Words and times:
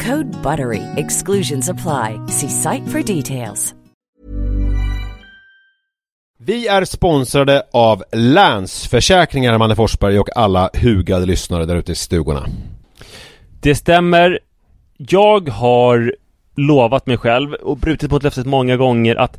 Code 0.00 0.42
BUTTERY. 0.42 0.82
Exclusions 0.96 1.68
apply. 1.68 2.20
See 2.28 2.48
site 2.48 2.88
for 2.88 3.02
details. 3.16 3.74
Vi 6.46 6.68
är 6.68 6.84
sponsrade 6.84 7.62
av 7.72 8.04
Länsförsäkringar, 8.12 9.58
Manne 9.58 9.76
Forsberg 9.76 10.18
och 10.18 10.36
alla 10.36 10.70
hugade 10.74 11.26
lyssnare 11.26 11.64
där 11.64 11.76
ute 11.76 11.92
i 11.92 11.94
stugorna. 11.94 12.46
Det 13.60 13.74
stämmer. 13.74 14.38
Jag 14.96 15.48
har 15.48 16.14
lovat 16.56 17.06
mig 17.06 17.16
själv 17.16 17.52
och 17.52 17.76
brutit 17.76 18.10
mot 18.10 18.22
löftet 18.22 18.46
många 18.46 18.76
gånger 18.76 19.16
att 19.16 19.38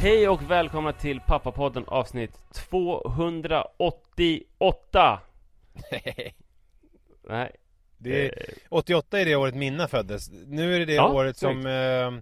Hej 0.00 0.28
och 0.28 0.50
välkomna 0.50 0.92
till 0.92 1.20
Pappapodden 1.20 1.84
avsnitt 1.86 2.38
288 2.54 5.20
Nej, 7.28 7.56
Det 7.98 8.10
Eh. 8.20 8.24
är, 8.24 8.32
88 8.68 9.20
är 9.20 9.24
det 9.24 9.36
året 9.36 9.54
Minna 9.54 9.88
föddes. 9.88 10.30
Nu 10.46 10.74
är 10.74 10.78
det 10.78 10.84
det 10.84 10.94
Ja, 10.94 11.12
året 11.12 11.36
som 11.36 11.66
eh, 11.66 12.12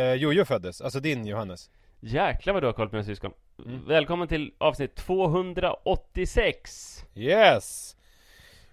eh, 0.00 0.14
Jojo 0.14 0.44
föddes. 0.44 0.80
Alltså 0.80 1.00
din 1.00 1.26
Johannes. 1.26 1.70
jäklar 2.00 2.54
vad 2.54 2.62
du 2.62 2.66
har 2.66 2.72
koll 2.72 2.88
på 2.88 2.96
dina 2.96 3.04
syskon 3.06 3.32
Mm. 3.66 3.84
Välkommen 3.86 4.28
till 4.28 4.52
avsnitt 4.58 4.94
286 4.94 7.04
Yes! 7.14 7.96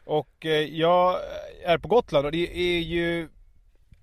Och 0.06 0.46
eh, 0.46 0.52
jag 0.52 1.19
är 1.66 1.78
på 1.78 1.88
Gotland 1.88 2.25
och 2.25 2.31
det 2.31 2.58
är 2.58 2.80
ju... 2.80 3.30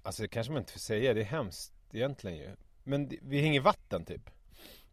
Alltså 0.02 0.22
det 0.22 0.28
kanske 0.28 0.52
man 0.52 0.62
inte 0.62 0.72
får 0.72 0.80
säga, 0.80 1.14
det 1.14 1.20
är 1.20 1.24
hemskt 1.24 1.72
egentligen 1.92 2.36
ju. 2.38 2.48
Men 2.84 3.10
vi 3.22 3.40
hänger 3.40 3.60
vatten 3.60 4.04
typ. 4.04 4.22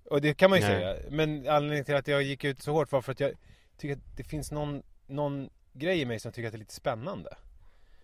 Och 0.10 0.22
det 0.22 0.34
kan 0.34 0.50
man 0.50 0.60
ju 0.60 0.66
Nej. 0.66 0.76
säga. 0.76 0.96
Men 1.10 1.50
anledningen 1.50 1.86
till 1.86 1.96
att 1.96 2.08
jag 2.08 2.24
gick 2.24 2.44
ut 2.44 2.62
så 2.62 2.72
hårt 2.72 2.92
var 2.92 3.02
för 3.02 3.12
att 3.12 3.20
jag 3.20 3.32
tycker 3.78 3.96
att 3.96 4.18
det 4.18 4.24
finns 4.24 4.52
någon, 4.52 4.84
någon 5.08 5.50
grej 5.74 6.02
i 6.02 6.06
mig 6.06 6.20
som 6.20 6.32
tycker 6.32 6.48
att 6.48 6.54
det 6.54 6.58
är 6.58 6.60
lite 6.60 6.74
spännande. 6.74 7.30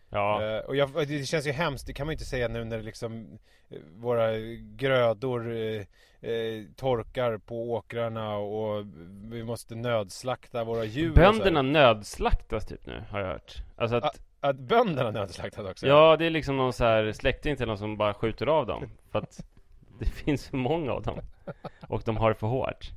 Ja, 0.09 0.43
Eh, 0.43 0.59
och 0.59 0.75
jag, 0.75 0.95
och 0.95 1.07
det 1.07 1.25
känns 1.25 1.47
ju 1.47 1.51
hemskt, 1.51 1.87
det 1.87 1.93
kan 1.93 2.07
man 2.07 2.11
ju 2.11 2.15
inte 2.15 2.25
säga 2.25 2.47
nu 2.47 2.63
när 2.63 2.81
liksom 2.81 3.39
eh, 3.69 3.77
våra 3.95 4.37
grödor 4.75 5.55
eh, 5.55 5.81
eh, 6.31 6.63
torkar 6.75 7.37
på 7.37 7.71
åkrarna 7.71 8.35
och 8.35 8.85
vi 9.31 9.43
måste 9.43 9.75
nödslakta 9.75 10.63
våra 10.63 10.83
djur 10.83 11.13
bönderna 11.13 11.61
nödslaktas 11.61 12.65
typ 12.65 12.85
nu 12.85 13.03
har 13.09 13.19
jag 13.19 13.27
hört 13.27 13.55
Alltså 13.75 13.95
att, 13.95 14.21
Att 14.39 14.55
bönderna 14.55 15.11
nödslaktas 15.11 15.65
också? 15.65 15.87
ja 15.87 16.17
det 16.17 16.25
är 16.25 16.29
liksom 16.29 16.57
någon 16.57 16.73
så 16.73 16.83
här 16.83 17.11
släkting 17.11 17.55
till 17.55 17.67
någon 17.67 17.77
som 17.77 17.97
bara 17.97 18.13
skjuter 18.13 18.47
av 18.47 18.65
dem 18.65 18.89
För 19.11 19.19
att 19.19 19.45
det 19.99 20.05
finns 20.05 20.47
för 20.47 20.57
många 20.57 20.91
av 20.91 21.01
dem. 21.01 21.19
Och 21.87 22.01
de 22.05 22.17
har 22.17 22.29
det 22.29 22.35
för 22.35 22.47
hårt. 22.47 22.91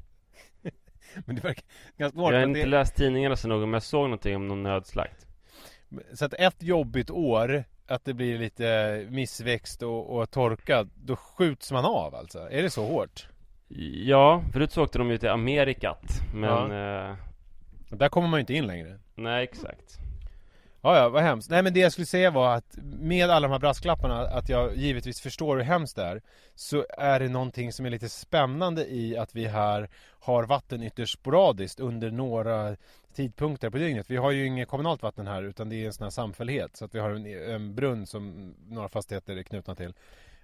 Men 1.26 1.36
det 1.36 1.44
verkar 1.44 1.64
ganska 1.96 2.18
Jag 2.18 2.32
har 2.32 2.42
inte 2.42 2.60
det, 2.60 2.66
läst 2.66 2.96
tidningarna 2.96 3.36
så 3.36 3.48
noga 3.48 3.66
men 3.66 3.72
jag 3.72 3.82
såg 3.82 4.02
någonting 4.02 4.36
om 4.36 4.48
någon 4.48 4.62
nödslakt. 4.62 5.26
Så 6.12 6.24
att 6.24 6.34
ett 6.34 6.62
jobbigt 6.62 7.10
år 7.10 7.64
att 7.86 8.04
det 8.04 8.14
blir 8.14 8.38
lite 8.38 9.06
missväxt 9.10 9.82
och, 9.82 10.16
och 10.16 10.30
torka 10.30 10.86
Då 10.94 11.16
skjuts 11.16 11.72
man 11.72 11.84
av 11.84 12.14
alltså? 12.14 12.38
Är 12.50 12.62
det 12.62 12.70
så 12.70 12.86
hårt? 12.86 13.28
Ja, 14.04 14.42
förut 14.52 14.72
så 14.72 14.82
åkte 14.82 14.98
de 14.98 15.10
ju 15.10 15.18
till 15.18 15.28
Amerikat 15.28 16.20
Men, 16.34 16.70
eh, 16.70 17.16
Där 17.90 18.08
kommer 18.08 18.28
man 18.28 18.38
ju 18.38 18.40
inte 18.40 18.54
in 18.54 18.66
längre. 18.66 18.98
Nej 19.14 19.44
exakt 19.44 19.98
Ja, 20.86 20.98
ja, 20.98 21.08
vad 21.08 21.22
hemskt. 21.22 21.50
Nej 21.50 21.62
men 21.62 21.74
det 21.74 21.80
jag 21.80 21.92
skulle 21.92 22.06
säga 22.06 22.30
var 22.30 22.54
att 22.54 22.78
med 22.82 23.30
alla 23.30 23.48
de 23.48 23.52
här 23.52 23.58
brasklapparna, 23.58 24.20
att 24.20 24.48
jag 24.48 24.76
givetvis 24.76 25.20
förstår 25.20 25.56
hur 25.56 25.64
hemskt 25.64 25.96
det 25.96 26.02
är, 26.02 26.22
så 26.54 26.86
är 26.98 27.20
det 27.20 27.28
någonting 27.28 27.72
som 27.72 27.86
är 27.86 27.90
lite 27.90 28.08
spännande 28.08 28.86
i 28.86 29.16
att 29.16 29.34
vi 29.34 29.46
här 29.46 29.88
har 30.20 30.44
vatten 30.44 30.82
ytterst 30.82 31.14
sporadiskt 31.14 31.80
under 31.80 32.10
några 32.10 32.76
tidpunkter 33.14 33.70
på 33.70 33.78
dygnet. 33.78 34.10
Vi 34.10 34.16
har 34.16 34.30
ju 34.30 34.46
inget 34.46 34.68
kommunalt 34.68 35.02
vatten 35.02 35.26
här 35.26 35.42
utan 35.42 35.68
det 35.68 35.76
är 35.76 35.86
en 35.86 35.92
sån 35.92 36.04
här 36.04 36.10
samfällighet 36.10 36.76
så 36.76 36.84
att 36.84 36.94
vi 36.94 36.98
har 36.98 37.10
en, 37.10 37.26
en 37.54 37.74
brunn 37.74 38.06
som 38.06 38.54
några 38.68 38.88
fastigheter 38.88 39.36
är 39.36 39.42
knutna 39.42 39.74
till. 39.74 39.94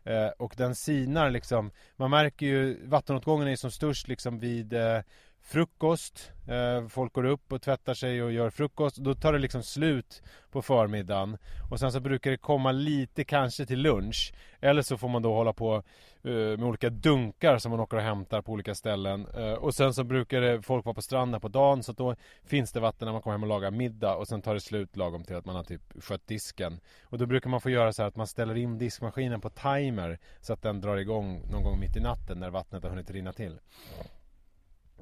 Eh, 0.05 0.29
och 0.39 0.55
den 0.57 0.75
sinar 0.75 1.31
liksom, 1.31 1.71
man 1.97 2.11
märker 2.11 2.47
ju 2.47 2.87
vattenåtgången 2.87 3.49
är 3.49 3.57
som 3.57 3.71
störst 3.71 4.09
liksom 4.09 4.39
vid 4.39 4.73
eh, 4.73 4.99
frukost. 5.43 6.33
Eh, 6.49 6.89
folk 6.89 7.13
går 7.13 7.25
upp 7.25 7.53
och 7.53 7.63
tvättar 7.63 7.95
sig 7.95 8.23
och 8.23 8.33
gör 8.33 8.51
frukost. 8.51 8.97
Då 8.97 9.15
tar 9.15 9.33
det 9.33 9.39
liksom 9.39 9.63
slut 9.63 10.23
på 10.51 10.63
förmiddagen. 10.63 11.39
Och 11.71 11.81
sen 11.81 11.93
så 11.93 12.01
brukar 12.01 12.31
det 12.31 12.37
komma 12.37 12.73
lite 12.73 13.25
kanske 13.25 13.67
till 13.67 13.81
lunch. 13.81 14.33
Eller 14.61 14.83
så 14.83 14.99
får 14.99 15.09
man 15.09 15.23
då 15.23 15.35
hålla 15.35 15.53
på 15.53 15.75
eh, 16.23 16.33
med 16.33 16.65
olika 16.65 16.91
dunkar 16.91 17.59
som 17.59 17.71
man 17.71 17.81
åker 17.81 17.97
och 17.97 18.03
hämtar 18.03 18.43
på 18.43 18.53
olika 18.53 18.75
ställen. 18.75 19.27
Eh, 19.37 19.53
och 19.53 19.75
sen 19.75 19.95
så 19.95 20.05
brukar 20.05 20.41
det, 20.41 20.63
folk 20.63 20.85
vara 20.85 20.95
på 20.95 21.03
stranden 21.03 21.41
på 21.41 21.49
dagen. 21.49 21.83
Så 21.83 21.93
att 21.93 21.99
då 21.99 22.17
finns 22.45 22.73
det 22.73 22.81
vatten 22.81 23.07
när 23.07 23.13
man 23.13 23.23
kommer 23.23 23.35
hem 23.35 23.43
och 23.43 23.49
lagar 23.49 23.71
middag. 23.71 24.17
Och 24.17 24.29
sen 24.29 24.43
tar 24.43 24.55
det 24.55 24.61
slut 24.61 24.97
lagom 24.97 25.25
till 25.25 25.37
att 25.37 25.45
man 25.45 25.57
har 25.57 25.65
typ 25.65 26.03
skött 26.05 26.27
disken. 26.27 26.81
Och 27.03 27.19
då 27.19 27.27
brukar 27.27 27.51
man 27.51 27.61
få 27.61 27.71
göra 27.71 27.93
så 27.93 28.03
här 28.03 28.09
att 28.09 28.17
man 28.17 28.27
ställer 28.27 28.55
in 28.55 28.79
diskmaskinen 28.79 29.41
på 29.41 29.51
timer. 29.51 30.19
Så 30.41 30.53
att 30.53 30.63
den 30.63 30.81
drar 30.81 30.97
igång 30.97 31.43
någon 31.51 31.63
gång 31.63 31.81
mitt 31.81 31.97
i 31.97 32.01
natten 32.01 32.41
när 32.41 32.51
vattnet 32.51 32.83
har 32.83 32.91
hunnit 32.91 33.11
rinna 33.11 33.33
till. 33.33 33.59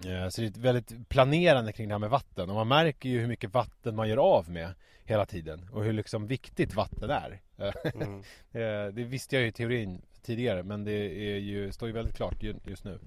Eh, 0.07 0.29
Så 0.29 0.41
det 0.41 0.47
är 0.57 0.61
väldigt 0.61 1.09
planerande 1.09 1.73
kring 1.73 1.89
det 1.89 1.95
här 1.95 1.99
med 1.99 2.11
vatten 2.11 2.51
och 2.51 2.57
man 2.57 2.69
märker 2.69 3.09
ju 3.09 3.21
hur 3.21 3.27
mycket 3.29 3.55
vatten 3.55 3.97
man 3.97 4.09
gör 4.09 4.17
av 4.17 4.51
med 4.51 4.75
hela 5.05 5.27
tiden 5.27 5.69
och 5.73 5.85
hur 5.85 5.93
liksom 5.93 6.27
viktigt 6.27 6.75
vatten 6.75 7.11
är. 7.11 7.41
Eh, 7.59 7.73
Mm. 7.95 8.19
eh, 8.53 8.95
Det 8.95 9.05
visste 9.05 9.37
jag 9.37 9.43
ju 9.43 9.49
i 9.49 9.53
teorin 9.53 10.03
tidigare 10.23 10.63
men 10.63 10.85
det 10.85 10.93
är 11.33 11.37
ju, 11.39 11.73
står 11.73 11.89
ju 11.89 11.95
väldigt 11.95 12.17
klart 12.17 12.43
ju- 12.43 12.55
just 12.65 12.85
nu. 12.85 12.99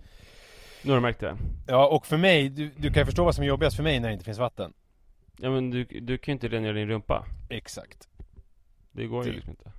Nu 0.84 0.92
har 0.92 0.98
du 0.98 1.02
märkt 1.02 1.20
det? 1.20 1.38
Ja 1.68 1.88
och 1.88 2.06
för 2.06 2.18
mig, 2.18 2.50
du, 2.50 2.70
du 2.78 2.92
kan 2.94 3.02
ju 3.02 3.06
förstå 3.06 3.24
vad 3.24 3.36
som 3.36 3.44
är 3.44 3.48
jobbigast 3.48 3.76
för 3.76 3.84
mig 3.84 4.00
när 4.00 4.08
det 4.08 4.14
inte 4.14 4.26
finns 4.26 4.38
vatten. 4.38 4.74
Ja 5.38 5.50
men 5.50 5.70
du, 5.72 5.84
du 5.84 6.18
kan 6.18 6.32
ju 6.32 6.34
inte 6.34 6.48
rengöra 6.48 6.74
din 6.74 6.88
rumpa. 6.88 7.26
Exakt. 7.50 8.08
Det 8.92 9.06
går 9.06 9.26
ju 9.26 9.32
liksom 9.32 9.50
inte. 9.50 9.72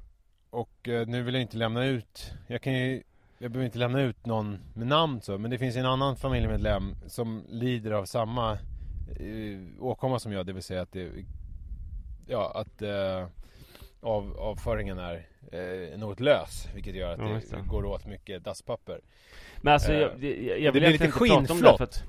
Och 0.51 0.89
nu 1.07 1.23
vill 1.23 1.35
jag 1.35 1.43
inte 1.43 1.57
lämna 1.57 1.85
ut, 1.85 2.33
jag 2.47 2.63
kan 2.63 2.73
ju 2.73 3.03
jag 3.45 3.51
behöver 3.53 3.67
inte 3.67 3.79
lämna 3.79 4.01
ut 4.01 4.27
någon 4.27 4.59
med 4.75 4.87
namn 4.87 5.21
så, 5.21 5.39
men 5.39 5.51
det 5.51 5.59
finns 5.59 5.77
en 5.77 5.87
annan 5.87 6.17
familjemedlem 6.17 6.95
som 7.07 7.45
lider 7.49 7.91
av 7.91 8.05
samma 8.05 8.53
eh, 8.53 9.59
åkomma 9.81 10.19
som 10.19 10.33
jag, 10.33 10.47
det 10.47 10.53
vill 10.53 10.63
säga 10.63 10.83
att 10.83 10.93
det, 10.93 11.11
ja 12.27 12.53
att 12.55 12.83
eh, 12.83 13.27
av, 14.01 14.37
avföringen 14.39 14.99
är 14.99 15.27
eh, 15.53 15.99
något 15.99 16.21
lös, 16.21 16.69
vilket 16.75 16.95
gör 16.95 17.13
att 17.13 17.19
Ja, 17.19 17.25
det, 17.25 17.57
det. 17.57 17.69
går 17.69 17.85
åt 17.85 18.07
mycket 18.07 18.45
dasspapper. 18.45 19.01
Men 19.63 19.73
alltså 19.73 19.93
Eh, 19.93 19.99
jag, 20.01 20.11
jag, 20.11 20.21
det 20.21 20.59
jag 20.59 20.73
vill 20.73 20.83
blir 20.83 20.91
lite 20.93 21.05
det 21.07 21.11
skinnflott. 21.13 21.81
att 21.81 22.05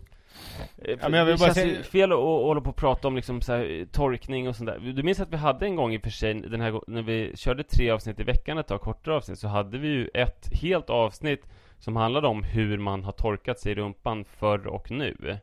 Ja, 0.77 1.09
men 1.09 1.13
jag 1.13 1.25
vill 1.25 1.35
det 1.35 1.39
bara 1.39 1.53
känns 1.53 1.55
säga- 1.55 1.83
fel 1.83 2.11
att, 2.11 2.17
att 2.17 2.23
hålla 2.23 2.61
på 2.61 2.69
och 2.69 2.75
prata 2.75 3.07
om 3.07 3.15
liksom 3.15 3.41
så 3.41 3.53
här, 3.53 3.87
torkning 3.91 4.47
och 4.49 4.55
sånt 4.55 4.69
där. 4.69 4.79
Du 4.79 5.03
minns 5.03 5.19
att 5.19 5.31
vi 5.33 5.37
hade 5.37 5.65
en 5.65 5.75
gång 5.75 5.93
i 5.93 5.97
och 5.97 6.01
för 6.01 6.09
sig, 6.09 6.33
den 6.33 6.61
här, 6.61 6.81
när 6.87 7.01
vi 7.01 7.31
körde 7.35 7.63
tre 7.63 7.89
avsnitt 7.89 8.19
i 8.19 8.23
veckan 8.23 8.57
ett 8.57 8.67
tag, 8.67 8.81
kortare 8.81 9.15
avsnitt, 9.15 9.39
så 9.39 9.47
hade 9.47 9.77
vi 9.77 9.87
ju 9.87 10.09
ett 10.13 10.49
helt 10.61 10.89
avsnitt 10.89 11.47
som 11.79 11.95
handlade 11.95 12.27
om 12.27 12.43
hur 12.43 12.77
man 12.77 13.03
har 13.03 13.11
torkat 13.11 13.59
sig 13.59 13.71
i 13.71 13.75
rumpan 13.75 14.25
förr 14.25 14.67
och 14.67 14.91
nu. 14.91 15.37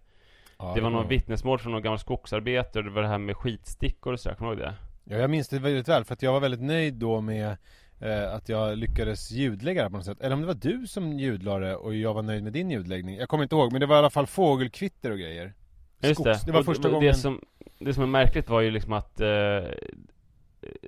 Ja, 0.59 0.73
det 0.75 0.81
var 0.81 0.91
någon 0.91 1.09
vittnesmål 1.09 1.59
från 1.59 1.73
någon 1.73 1.83
gammal 1.83 1.99
skogsarbetare, 1.99 2.83
det 2.83 2.91
var 2.91 3.03
det 3.03 3.09
här 3.09 3.19
med 3.19 3.37
skitstickor 3.37 4.13
och 4.13 4.21
sådär, 4.21 4.37
kommer 4.37 4.51
du 4.55 4.63
ihåg 4.63 4.69
det? 4.69 4.75
Ja, 5.05 5.17
jag 5.17 5.31
minns 5.31 5.49
det 5.49 5.59
väldigt 5.59 5.89
väl 5.89 6.05
för 6.05 6.15
att 6.15 6.23
jag 6.23 6.33
var 6.33 6.41
väldigt 6.41 6.63
nöjd 6.63 6.95
då 6.95 7.21
med 7.21 7.57
eh, 8.03 8.35
att 8.35 8.49
jag 8.49 8.79
lyckades 8.79 9.31
ljudlägga 9.31 9.85
det 9.85 9.91
på 9.91 9.97
något 9.97 10.07
sätt. 10.07 10.21
Eller 10.21 10.35
om 10.35 10.41
det 10.41 10.47
var 10.47 10.55
du 10.55 10.87
som 10.87 11.19
ljudlade 11.19 11.77
och 11.77 11.95
jag 11.95 12.15
var 12.15 12.23
nöjd 12.23 12.43
med 12.43 12.53
din 12.53 12.71
ljudläggning. 12.71 13.17
Jag 13.17 13.29
kommer 13.29 13.43
inte 13.43 13.55
ihåg, 13.55 13.73
men 13.73 13.81
det 13.81 13.87
var 13.87 13.97
i 13.97 13.99
alla 13.99 14.11
fall 14.11 14.27
fågelkvitter 14.27 15.11
och 15.11 15.19
grejer. 15.19 15.55
Just 16.01 16.21
Skogs- 16.21 16.25
det. 16.25 16.47
det 16.47 16.53
var 16.53 16.61
Och 16.61 16.67
första 16.67 16.89
det, 16.89 16.95
gången. 16.95 17.09
Det 17.09 17.15
som, 17.15 17.41
det 17.79 17.95
som 17.95 18.03
är 18.03 18.07
märkligt 18.07 18.49
var 18.49 18.61
ju 18.61 18.71
liksom 18.71 18.93
att 18.93 19.21
eh, 19.21 19.63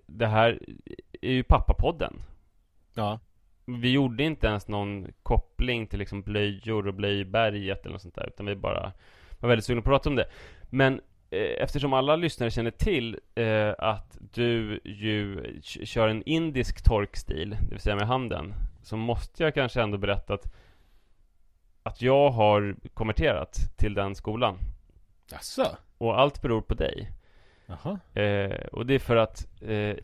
det 0.07 0.27
här 0.27 0.59
är 1.21 1.33
ju 1.33 1.43
pappapodden. 1.43 2.23
Ja. 2.95 3.21
Vi 3.65 3.91
gjorde 3.93 4.23
inte 4.25 4.47
ens 4.47 4.69
någon 4.69 5.07
koppling 5.23 5.87
till 5.87 5.99
liksom 5.99 6.23
blöjor 6.23 6.89
och 6.89 6.95
blöjberget 6.95 7.81
eller 7.83 7.93
något 7.93 8.03
sånt 8.03 8.15
där, 8.15 8.27
utan 8.27 8.47
vi 8.47 8.55
bara 8.57 8.93
var 9.41 9.49
väldigt 9.49 9.65
sugna 9.65 9.83
på 9.83 9.91
att 9.91 9.93
prata 9.93 10.09
om 10.11 10.17
det. 10.17 10.27
Men 10.71 11.01
eftersom 11.59 11.93
alla 11.93 12.17
lyssnare 12.17 12.51
känner 12.51 12.71
till 12.71 13.19
eh, 13.35 13.75
att 13.79 14.19
du 14.33 14.81
ju 14.85 15.61
kör 15.63 16.09
en 16.09 16.23
indisk 16.23 16.85
torkstil, 16.85 17.51
det 17.61 17.71
vill 17.71 17.81
säga 17.81 17.97
med 17.97 18.07
handen, 18.07 18.55
så 18.83 18.97
måste 18.97 19.43
jag 19.43 19.55
kanske 19.55 19.83
ändå 19.83 19.99
berätta 19.99 20.35
att, 20.35 20.55
att 21.83 22.03
jag 22.03 22.31
har 22.31 22.77
konverterat 22.95 23.59
till 23.77 23.95
den 23.95 24.15
skolan. 24.15 24.59
Jaså? 25.31 25.77
Och 25.99 26.21
allt 26.21 26.43
beror 26.43 26.61
på 26.61 26.75
dig. 26.75 27.11
Jaha. 27.67 28.23
Eh, 28.23 28.67
och 28.73 28.87
det 28.87 28.95
är 28.95 28.99
för 28.99 29.17
att 29.17 29.63
eh, 29.63 29.97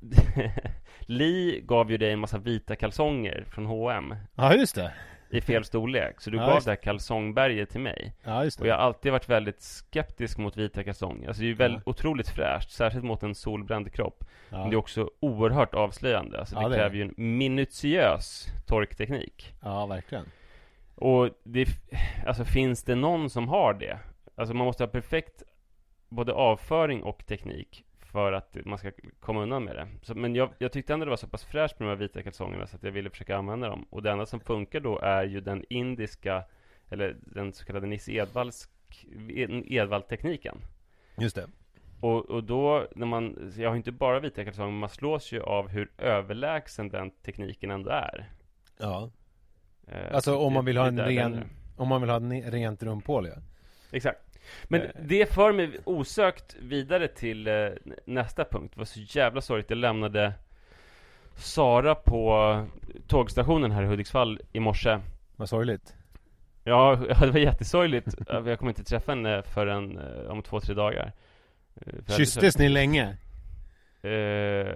Li 1.00 1.60
gav 1.64 1.90
ju 1.90 1.96
dig 1.96 2.12
en 2.12 2.18
massa 2.18 2.38
vita 2.38 2.76
kalsonger 2.76 3.44
från 3.48 3.66
H&M 3.66 4.14
Ja, 4.34 4.54
just 4.54 4.74
det. 4.74 4.92
I 5.30 5.40
fel 5.40 5.64
storlek. 5.64 6.20
Så 6.20 6.30
du 6.30 6.36
Ja, 6.36 6.46
gav 6.46 6.54
just 6.54 6.64
det 6.64 6.70
här 6.70 6.76
kalsongberget 6.76 7.70
till 7.70 7.80
mig. 7.80 8.12
Ja, 8.24 8.44
just 8.44 8.60
Och 8.60 8.66
jag 8.66 8.74
har 8.74 8.80
alltid 8.82 9.12
varit 9.12 9.28
väldigt 9.28 9.60
skeptisk 9.62 10.38
mot 10.38 10.56
vita 10.56 10.84
kalsonger. 10.84 11.28
Alltså 11.28 11.40
det 11.40 11.46
är 11.46 11.48
ju 11.48 11.54
väldigt 11.54 11.82
Ja. 11.86 11.90
otroligt 11.90 12.28
fräscht, 12.28 12.70
särskilt 12.70 13.04
mot 13.04 13.22
en 13.22 13.34
solbränd 13.34 13.92
kropp. 13.92 14.24
Men 14.50 14.60
det 14.60 14.66
är 14.68 14.72
Ja, 14.72 14.78
också 14.78 15.10
oerhört 15.20 15.74
avslöjande. 15.74 16.38
Alltså 16.40 16.54
Ja, 16.56 16.62
det 16.62 16.68
det 16.68 16.74
kräver 16.76 16.96
ju 16.96 17.02
en 17.02 17.14
minutiös 17.16 18.46
torkteknik. 18.66 19.54
ja 19.62 19.86
verkligen. 19.86 20.24
Och 20.94 21.30
det, 21.44 21.68
alltså 22.26 22.44
finns 22.44 22.82
det 22.84 22.94
någon 22.94 23.30
som 23.30 23.48
har 23.48 23.74
det? 23.74 23.98
Alltså 24.34 24.54
man 24.54 24.64
måste 24.66 24.82
ha 24.82 24.88
perfekt 24.88 25.42
både 26.08 26.32
avföring 26.32 27.02
och 27.02 27.26
teknik 27.26 27.84
för 28.12 28.32
att 28.32 28.56
man 28.64 28.78
ska 28.78 28.90
komma 29.20 29.42
undan 29.42 29.64
med 29.64 29.76
det. 29.76 29.88
Så, 30.02 30.14
men 30.14 30.34
jag, 30.34 30.50
jag 30.58 30.72
tyckte 30.72 30.92
ändå 30.92 31.04
det 31.04 31.10
var 31.10 31.16
så 31.16 31.28
pass 31.28 31.44
fräscht 31.44 31.78
med 31.78 31.88
de 31.88 31.90
här 31.90 31.96
vita 31.96 32.22
kalsongerna 32.22 32.66
så 32.66 32.76
att 32.76 32.82
jag 32.82 32.90
ville 32.92 33.10
försöka 33.10 33.36
använda 33.36 33.68
dem. 33.68 33.86
Och 33.90 34.02
det 34.02 34.10
enda 34.10 34.26
som 34.26 34.40
funkar 34.40 34.80
då 34.80 34.98
är 34.98 35.24
ju 35.24 35.40
den 35.40 35.64
indiska, 35.68 36.44
eller 36.90 37.16
den 37.20 37.52
så 37.52 37.64
kallade 37.64 37.86
Nisse 37.86 38.12
Edvalls, 38.12 38.68
Edvall-tekniken. 39.66 40.58
Just 41.18 41.36
det. 41.36 41.46
Och, 42.00 42.30
och 42.30 42.44
då, 42.44 42.86
när 42.96 43.06
man, 43.06 43.52
jag 43.56 43.68
har 43.68 43.76
inte 43.76 43.92
bara 43.92 44.20
vita 44.20 44.44
kalsonger, 44.44 44.70
men 44.70 44.80
man 44.80 44.88
slås 44.88 45.32
ju 45.32 45.42
av 45.42 45.68
hur 45.68 45.90
överlägsen 45.98 46.88
den 46.88 47.10
tekniken 47.10 47.70
ändå 47.70 47.90
är. 47.90 48.30
Ja. 48.78 49.10
Eh, 49.86 50.14
Alltså 50.14 50.30
så 50.30 50.46
om 50.46 50.52
man 50.52 50.64
vill 50.64 50.76
ha 50.76 50.86
en 50.86 50.98
ren, 51.00 51.44
om 51.76 51.88
man 51.88 52.00
vill 52.00 52.10
ha 52.10 52.16
en 52.16 52.42
rent 52.50 52.82
rumphål 52.82 53.26
ja. 53.26 53.34
Exakt. 53.92 54.20
Men 54.64 54.82
Eh. 54.82 54.90
det 55.02 55.32
för 55.32 55.52
mig 55.52 55.70
osökt 55.84 56.56
vidare 56.60 57.08
till 57.08 57.46
eh, 57.48 57.68
nästa 58.04 58.44
punkt. 58.44 58.72
Det 58.74 58.78
var 58.78 58.84
så 58.84 59.00
jävla 59.00 59.40
sorgligt. 59.40 59.70
Jag 59.70 59.76
lämnade 59.78 60.32
Sara 61.36 61.94
på 61.94 62.66
tågstationen 63.06 63.70
här 63.70 63.82
i 63.82 63.86
Hudiksvall 63.86 64.40
i 64.52 64.60
morse. 64.60 64.98
Vad 65.36 65.48
sorgligt. 65.48 65.94
Ja, 66.64 66.96
det 67.20 67.30
var 67.30 67.38
jättesorgligt. 67.38 68.14
Jag 68.28 68.58
kommer 68.58 68.70
inte 68.70 68.84
träffa 68.84 69.12
henne 69.12 69.42
förrän 69.42 69.98
eh, 69.98 70.30
om 70.30 70.42
två, 70.42 70.60
tre 70.60 70.74
dagar. 70.74 71.12
Kysstes 72.16 72.58
ni 72.58 72.68
länge? 72.68 73.16
Eh, 74.02 74.66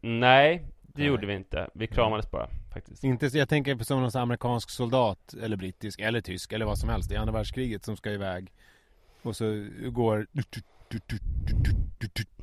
nej, 0.00 0.66
det 0.82 1.02
Nej. 1.02 1.06
gjorde 1.06 1.26
vi 1.26 1.34
inte. 1.34 1.70
Vi 1.74 1.86
kramades 1.86 2.30
bara, 2.30 2.48
faktiskt. 2.72 3.04
Inte, 3.04 3.26
jag 3.26 3.48
tänker 3.48 3.76
på 3.76 3.84
som 3.84 4.02
någon 4.02 4.16
amerikansk 4.16 4.70
soldat, 4.70 5.34
eller 5.42 5.56
brittisk, 5.56 6.00
eller 6.00 6.20
tysk, 6.20 6.52
eller 6.52 6.66
vad 6.66 6.78
som 6.78 6.88
helst 6.88 7.12
i 7.12 7.16
andra 7.16 7.32
världskriget 7.32 7.84
som 7.84 7.96
ska 7.96 8.10
iväg. 8.10 8.52
Och 9.22 9.36
så 9.36 9.66
går 9.90 10.26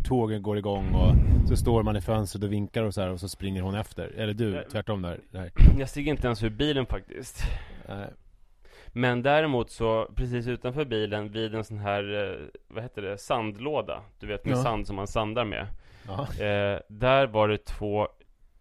tågen 0.03 0.41
går 0.41 0.57
igång 0.57 0.93
och 0.93 1.15
så 1.47 1.55
står 1.57 1.83
man 1.83 1.95
i 1.97 2.01
fönstret 2.01 2.43
och 2.43 2.51
vinkar 2.51 2.83
och 2.83 2.93
så 2.93 3.01
här 3.01 3.09
och 3.09 3.19
så 3.19 3.29
springer 3.29 3.61
hon 3.61 3.75
efter. 3.75 4.07
Eller 4.07 4.33
du, 4.33 4.51
Nej. 4.51 4.65
tvärtom 4.71 5.01
där. 5.01 5.19
där. 5.31 5.51
Jag 5.79 5.89
steg 5.89 6.07
inte 6.07 6.27
ens 6.27 6.43
ur 6.43 6.49
bilen 6.49 6.85
faktiskt. 6.85 7.43
Nej. 7.87 8.09
Men 8.87 9.21
däremot 9.21 9.71
så, 9.71 10.07
precis 10.15 10.47
utanför 10.47 10.85
bilen, 10.85 11.31
vid 11.31 11.55
en 11.55 11.63
sån 11.63 11.77
här, 11.79 12.31
eh, 12.31 12.47
vad 12.67 12.83
heter 12.83 13.01
det, 13.01 13.17
sandlåda. 13.17 14.01
Du 14.19 14.27
vet, 14.27 14.45
med 14.45 14.57
Ja. 14.57 14.63
sand 14.63 14.87
som 14.87 14.95
man 14.95 15.07
sandar 15.07 15.45
med. 15.45 15.67
Ja. 16.07 16.21
Eh, 16.45 16.79
där 16.87 17.27
var 17.27 17.47
det 17.47 17.65
två 17.65 18.07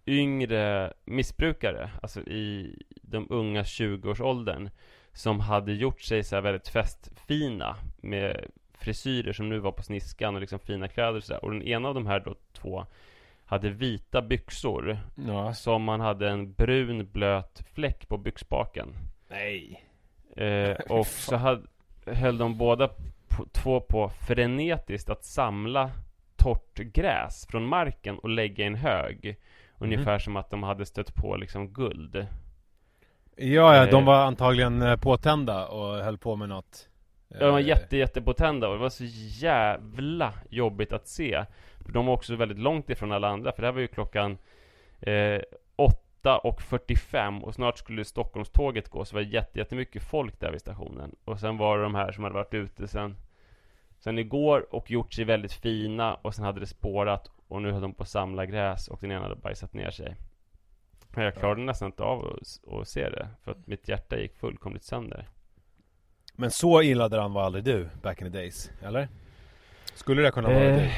yngre 0.06 0.92
missbrukare, 1.04 1.90
alltså 2.02 2.20
i 2.20 2.78
de 3.02 3.26
unga 3.30 3.62
20-årsåldern, 3.64 4.70
som 5.12 5.40
hade 5.40 5.72
gjort 5.72 6.00
sig 6.00 6.24
så 6.24 6.40
väldigt 6.40 6.68
festfina 6.68 7.76
med 8.00 8.44
frisyrer 8.78 9.32
som 9.32 9.48
nu 9.48 9.58
var 9.58 9.72
på 9.72 9.82
sniskan 9.82 10.34
och 10.34 10.40
liksom 10.40 10.58
fina 10.58 10.88
kläder 10.88 11.16
och 11.16 11.24
sådär. 11.24 11.44
Och 11.44 11.50
den 11.50 11.62
ena 11.62 11.88
av 11.88 11.94
de 11.94 12.06
här 12.06 12.20
då 12.20 12.34
två 12.52 12.86
hade 13.44 13.70
vita 13.70 14.22
byxor 14.22 14.98
ja. 15.26 15.54
som 15.54 15.82
man 15.82 16.00
hade 16.00 16.28
en 16.30 16.52
brun 16.52 17.08
blöt 17.12 17.62
fläck 17.74 18.08
på 18.08 18.16
byxbaken. 18.16 18.88
Nej. 19.28 19.84
Eh, 20.36 20.70
och 20.88 21.06
så 21.06 21.36
hade, 21.36 21.62
höll 22.06 22.38
de 22.38 22.58
båda 22.58 22.88
på, 23.28 23.46
två 23.52 23.80
på 23.80 24.08
frenetiskt 24.08 25.10
att 25.10 25.24
samla 25.24 25.90
torrt 26.36 26.78
gräs 26.78 27.46
från 27.46 27.66
marken 27.66 28.18
och 28.18 28.28
lägga 28.28 28.64
i 28.64 28.66
en 28.66 28.74
hög. 28.74 29.36
Ungefär 29.78 30.18
som 30.18 30.36
att 30.36 30.50
de 30.50 30.62
hade 30.62 30.86
stött 30.86 31.14
på 31.14 31.36
liksom 31.36 31.72
guld. 31.72 32.26
Ja, 33.38 33.76
ja, 33.76 33.86
de 33.90 34.02
Eh. 34.02 34.06
var 34.06 34.14
antagligen 34.24 34.82
eh, 34.82 34.96
påtända 34.96 35.66
och 35.66 36.04
höll 36.04 36.18
på 36.18 36.36
med 36.36 36.48
något. 36.48 36.88
Ja, 37.28 37.38
de 37.38 37.50
var 37.52 37.60
Eh, 37.60 37.66
jätte, 37.66 37.96
jättepotenta 37.96 38.68
och 38.68 38.74
det 38.74 38.80
var 38.80 38.88
så 38.88 39.04
jävla 39.44 40.32
jobbigt 40.50 40.92
att 40.92 41.08
se. 41.08 41.44
För 41.84 41.92
de 41.92 42.06
var 42.06 42.12
också 42.14 42.36
väldigt 42.36 42.58
långt 42.58 42.90
ifrån 42.90 43.12
alla 43.12 43.28
andra, 43.28 43.52
för 43.52 43.62
det 43.62 43.68
här 43.68 43.72
var 43.72 43.80
ju 43.80 43.86
klockan 43.88 44.38
eh, 45.00 45.40
8 45.76 46.38
och 46.38 46.62
45 46.62 47.44
och 47.44 47.54
snart 47.54 47.78
skulle 47.78 48.04
Stockholmståget 48.04 48.88
gå, 48.88 49.04
så 49.04 49.16
det 49.16 49.22
var 49.24 49.30
jätte, 49.32 49.58
jättemycket 49.58 50.02
folk 50.02 50.40
där 50.40 50.50
vid 50.50 50.60
stationen. 50.60 51.14
Och 51.24 51.40
sen 51.40 51.56
var 51.56 51.76
det 51.76 51.82
de 51.82 51.94
här 51.94 52.12
som 52.12 52.24
hade 52.24 52.34
varit 52.34 52.54
ute 52.54 52.88
sen, 52.88 53.16
sen 53.98 54.18
igår 54.18 54.74
och 54.74 54.90
gjort 54.90 55.12
sig 55.12 55.24
väldigt 55.24 55.52
fina 55.52 56.14
och 56.14 56.34
sen 56.34 56.44
hade 56.44 56.60
det 56.60 56.66
spårat 56.66 57.30
och 57.48 57.62
nu 57.62 57.70
höll 57.72 57.82
de 57.82 57.94
på 57.94 58.02
att 58.02 58.08
samla 58.08 58.46
gräs 58.46 58.88
och 58.88 58.98
den 59.00 59.10
ena 59.12 59.22
hade 59.22 59.36
bajsat 59.36 59.72
ner 59.74 59.90
sig. 59.90 60.16
Jag 61.14 61.34
klarade 61.34 61.62
nästan 61.62 61.86
inte 61.86 62.02
av 62.02 62.38
att, 62.80 62.88
se 62.88 63.08
det, 63.08 63.28
för 63.44 63.50
att 63.50 63.66
mitt 63.66 63.88
hjärta 63.88 64.18
gick 64.18 64.36
fullkomligt 64.36 64.84
sönder. 64.84 65.28
Men 66.34 66.50
så 66.50 66.82
illa 66.82 67.08
däran 67.08 67.32
var 67.32 67.42
aldrig 67.42 67.64
du, 67.64 67.88
back 68.02 68.22
in 68.22 68.32
the 68.32 68.38
days, 68.38 68.70
eller? 68.82 69.08
Skulle 69.94 70.22
det 70.22 70.30
kunna 70.30 70.48
vara 70.48 70.64
Eh, 70.64 70.76
du? 70.76 70.90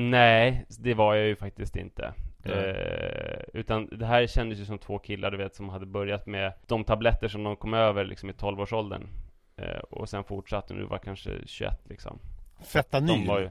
Nej, 0.00 0.66
det 0.68 0.94
var 0.94 1.14
jag 1.14 1.26
ju 1.26 1.36
faktiskt 1.36 1.76
inte. 1.76 2.14
Eh, 2.44 3.40
utan 3.52 3.86
det 3.86 4.06
här 4.06 4.26
kändes 4.26 4.58
ju 4.58 4.64
som 4.64 4.78
två 4.78 4.98
killar 4.98 5.30
du 5.30 5.36
vet 5.36 5.54
som 5.54 5.68
hade 5.68 5.86
börjat 5.86 6.26
med 6.26 6.52
de 6.66 6.84
tabletter 6.84 7.28
som 7.28 7.44
de 7.44 7.56
kom 7.56 7.74
över 7.74 8.04
liksom 8.04 8.30
i 8.30 8.32
12-årsåldern. 8.32 9.08
Eh, 9.56 9.78
och 9.78 10.08
sen 10.08 10.24
fortsatte, 10.24 10.74
nu 10.74 10.84
var 10.84 10.98
kanske 10.98 11.30
21 11.46 11.80
liksom. 11.88 12.18
Fetanyl? 12.64 13.26
Ju... 13.26 13.50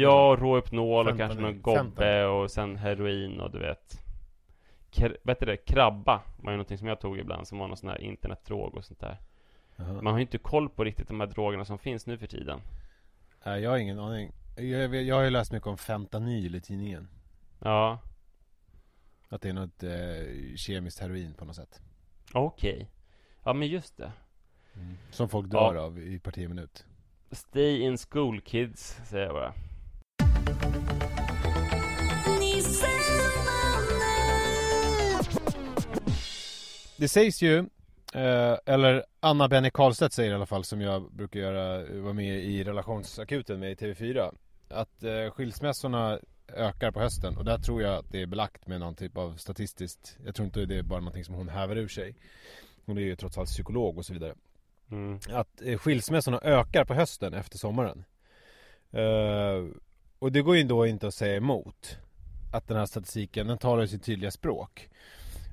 Ja, 0.00 0.36
Rohypnol 0.40 1.08
och 1.08 1.18
kanske 1.18 1.40
någon 1.40 1.62
gobbe 1.62 2.24
och 2.24 2.50
sen 2.50 2.76
heroin 2.76 3.40
och 3.40 3.50
du 3.50 3.58
vet 3.58 4.01
Vet 5.22 5.40
du 5.40 5.46
det? 5.46 5.56
Krabba 5.56 6.22
var 6.36 6.50
ju 6.52 6.56
någonting 6.56 6.78
som 6.78 6.86
jag 6.88 7.00
tog 7.00 7.18
ibland 7.18 7.48
som 7.48 7.58
var 7.58 7.68
någon 7.68 7.76
sån 7.76 7.88
här 7.88 8.00
internetdrog 8.00 8.74
och 8.74 8.84
sånt 8.84 9.00
där 9.00 9.18
Jaha. 9.76 9.92
Man 9.92 10.06
har 10.06 10.18
ju 10.18 10.22
inte 10.22 10.38
koll 10.38 10.68
på 10.68 10.84
riktigt 10.84 11.08
de 11.08 11.20
här 11.20 11.26
drogerna 11.26 11.64
som 11.64 11.78
finns 11.78 12.06
nu 12.06 12.18
för 12.18 12.26
tiden 12.26 12.60
Nej, 13.44 13.62
jag 13.62 13.70
har 13.70 13.78
ingen 13.78 13.98
aning. 13.98 14.32
Jag, 14.56 14.94
jag 14.94 15.16
har 15.16 15.22
ju 15.22 15.30
läst 15.30 15.52
mycket 15.52 15.66
om 15.66 15.76
fentanyl 15.78 16.54
i 16.54 16.60
tidningen. 16.60 17.08
Ja, 17.58 17.98
Att 19.28 19.42
det 19.42 19.48
är 19.48 19.52
något 19.52 19.82
eh, 19.82 20.56
kemiskt 20.56 20.98
heroin 21.00 21.34
på 21.34 21.44
något 21.44 21.56
sätt. 21.56 21.80
okej 22.32 22.90
Ja 23.44 23.52
men 23.52 23.68
just 23.68 23.96
det 23.96 24.12
Som 25.10 25.28
folk 25.28 25.50
dör 25.50 25.74
Ja. 25.74 25.80
av 25.80 25.98
i 25.98 26.18
parti 26.18 26.48
minut. 26.48 26.84
Stay 27.30 27.80
in 27.82 27.96
school 27.98 28.40
kids, 28.40 29.00
säger 29.04 29.26
jag 29.26 29.34
bara 29.34 29.54
Det 37.02 37.08
sägs 37.08 37.42
ju, 37.42 37.58
eh, 38.14 38.56
eller 38.66 39.04
Anna 39.20 39.48
Benny 39.48 39.70
Karlstedt 39.70 40.12
säger 40.12 40.30
i 40.30 40.34
alla 40.34 40.46
fall 40.46 40.64
som 40.64 40.80
jag 40.80 41.12
brukar 41.12 41.40
göra, 41.40 41.84
vara 42.00 42.12
med 42.12 42.44
i 42.44 42.64
relationsakuten 42.64 43.60
med 43.60 43.72
i 43.72 43.74
TV4. 43.74 44.34
Att 44.68 45.04
eh, 45.04 45.30
skilsmässorna 45.30 46.18
ökar 46.48 46.90
på 46.90 47.00
hösten 47.00 47.36
och 47.36 47.44
där 47.44 47.58
tror 47.58 47.82
jag 47.82 47.94
att 47.94 48.10
det 48.10 48.22
är 48.22 48.26
belagt 48.26 48.66
med 48.66 48.80
någon 48.80 48.94
typ 48.94 49.16
av 49.16 49.36
statistiskt 49.36 50.18
Jag 50.24 50.34
tror 50.34 50.46
inte 50.46 50.64
det 50.64 50.78
är 50.78 50.82
bara 50.82 51.00
någonting 51.00 51.24
som 51.24 51.34
hon 51.34 51.48
häver 51.48 51.76
ur 51.76 51.88
sig 51.88 52.16
Hon 52.86 52.98
är 52.98 53.02
ju 53.02 53.16
trots 53.16 53.38
allt 53.38 53.48
psykolog 53.48 53.98
och 53.98 54.06
så 54.06 54.12
vidare 54.12 54.34
mm. 54.90 55.20
Att 55.30 55.62
eh, 55.62 55.78
skilsmässorna 55.78 56.40
ökar 56.42 56.84
på 56.84 56.94
hösten 56.94 57.34
efter 57.34 57.58
sommaren 57.58 58.04
Eh, 58.92 59.66
Och 60.18 60.32
det 60.32 60.42
går 60.42 60.56
ju 60.56 60.62
då 60.62 60.86
inte 60.86 61.06
att 61.06 61.14
säga 61.14 61.36
emot 61.36 61.98
Att 62.52 62.68
den 62.68 62.76
här 62.76 62.86
statistiken, 62.86 63.46
den 63.46 63.58
talar 63.58 63.82
ju 63.82 63.88
sitt 63.88 64.04
tydliga 64.04 64.30
språk 64.30 64.88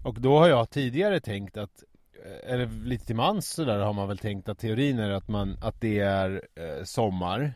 och 0.04 0.22
då 0.22 0.40
har 0.40 0.48
jag 0.48 0.70
tidigare 0.70 1.20
tänkt 1.20 1.58
att 1.58 1.84
eh, 2.26 2.54
Eller 2.54 2.68
lite 2.86 3.06
till 3.06 3.16
mans 3.16 3.50
sådär 3.50 3.80
har 3.80 3.94
man 3.94 4.08
väl 4.08 4.18
tänkt 4.18 4.50
att 4.50 4.60
teorin 4.60 5.00
är 5.00 5.10
att 5.10 5.28
man 5.28 5.58
Att 5.62 5.82
det 5.82 6.00
är 6.00 6.48
eh, 6.56 6.84
sommar 6.84 7.54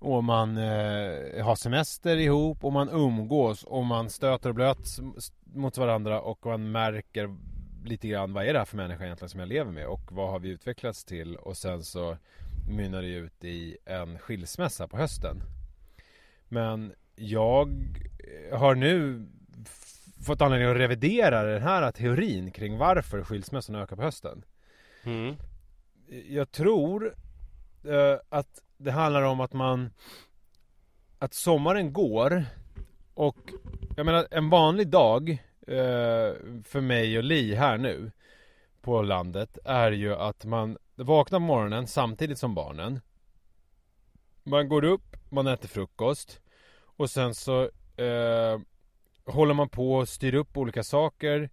och 0.00 0.24
man 0.24 0.56
eh, 0.56 1.44
har 1.44 1.54
semester 1.54 2.16
ihop 2.16 2.64
och 2.64 2.72
man 2.72 2.88
umgås 2.88 3.64
och 3.64 3.84
man 3.84 4.10
stöter 4.10 4.48
och 4.48 4.54
blöts 4.54 5.00
mot 5.44 5.78
varandra 5.78 6.20
och 6.20 6.46
man 6.46 6.72
märker 6.72 7.36
lite 7.84 8.08
grann 8.08 8.32
vad 8.32 8.46
är 8.46 8.52
det 8.52 8.58
här 8.58 8.66
för 8.66 8.76
människa 8.76 9.04
egentligen 9.04 9.28
som 9.28 9.40
jag 9.40 9.48
lever 9.48 9.72
med 9.72 9.86
och 9.86 10.00
vad 10.10 10.30
har 10.30 10.38
vi 10.38 10.48
utvecklats 10.48 11.04
till 11.04 11.36
och 11.36 11.56
sen 11.56 11.82
så 11.82 12.16
mynnar 12.70 13.02
det 13.02 13.08
ut 13.08 13.44
i 13.44 13.76
en 13.84 14.18
skilsmässa 14.18 14.88
på 14.88 14.96
hösten. 14.96 15.42
Men 16.48 16.92
jag 17.16 17.68
har 18.52 18.74
nu 18.74 19.26
fått 20.26 20.40
anledning 20.42 20.70
att 20.70 20.76
revidera 20.76 21.42
den 21.42 21.62
här 21.62 21.92
teorin 21.92 22.50
kring 22.50 22.78
varför 22.78 23.24
skilsmässorna 23.24 23.82
ökar 23.82 23.96
på 23.96 24.02
hösten. 24.02 24.44
Mm. 25.04 25.36
Jag 26.28 26.50
tror 26.50 27.14
eh, 27.84 28.16
att 28.28 28.62
det 28.76 28.90
handlar 28.90 29.22
om 29.22 29.40
att 29.40 29.52
man 29.52 29.90
Att 31.18 31.34
sommaren 31.34 31.92
går 31.92 32.44
Och 33.14 33.52
Jag 33.96 34.06
menar 34.06 34.26
en 34.30 34.50
vanlig 34.50 34.88
dag 34.88 35.30
eh, 35.66 36.34
För 36.64 36.80
mig 36.80 37.18
och 37.18 37.24
Li 37.24 37.54
här 37.54 37.78
nu 37.78 38.12
På 38.82 39.02
landet 39.02 39.58
är 39.64 39.92
ju 39.92 40.14
att 40.14 40.44
man 40.44 40.78
Vaknar 40.94 41.38
på 41.38 41.44
morgonen 41.44 41.86
samtidigt 41.86 42.38
som 42.38 42.54
barnen 42.54 43.00
Man 44.42 44.68
går 44.68 44.84
upp, 44.84 45.16
man 45.28 45.46
äter 45.46 45.68
frukost 45.68 46.40
Och 46.96 47.10
sen 47.10 47.34
så 47.34 47.62
eh, 47.96 48.58
Håller 49.30 49.54
man 49.54 49.68
på 49.68 49.94
och 49.94 50.08
styr 50.08 50.34
upp 50.34 50.56
olika 50.56 50.82
saker 50.82 51.50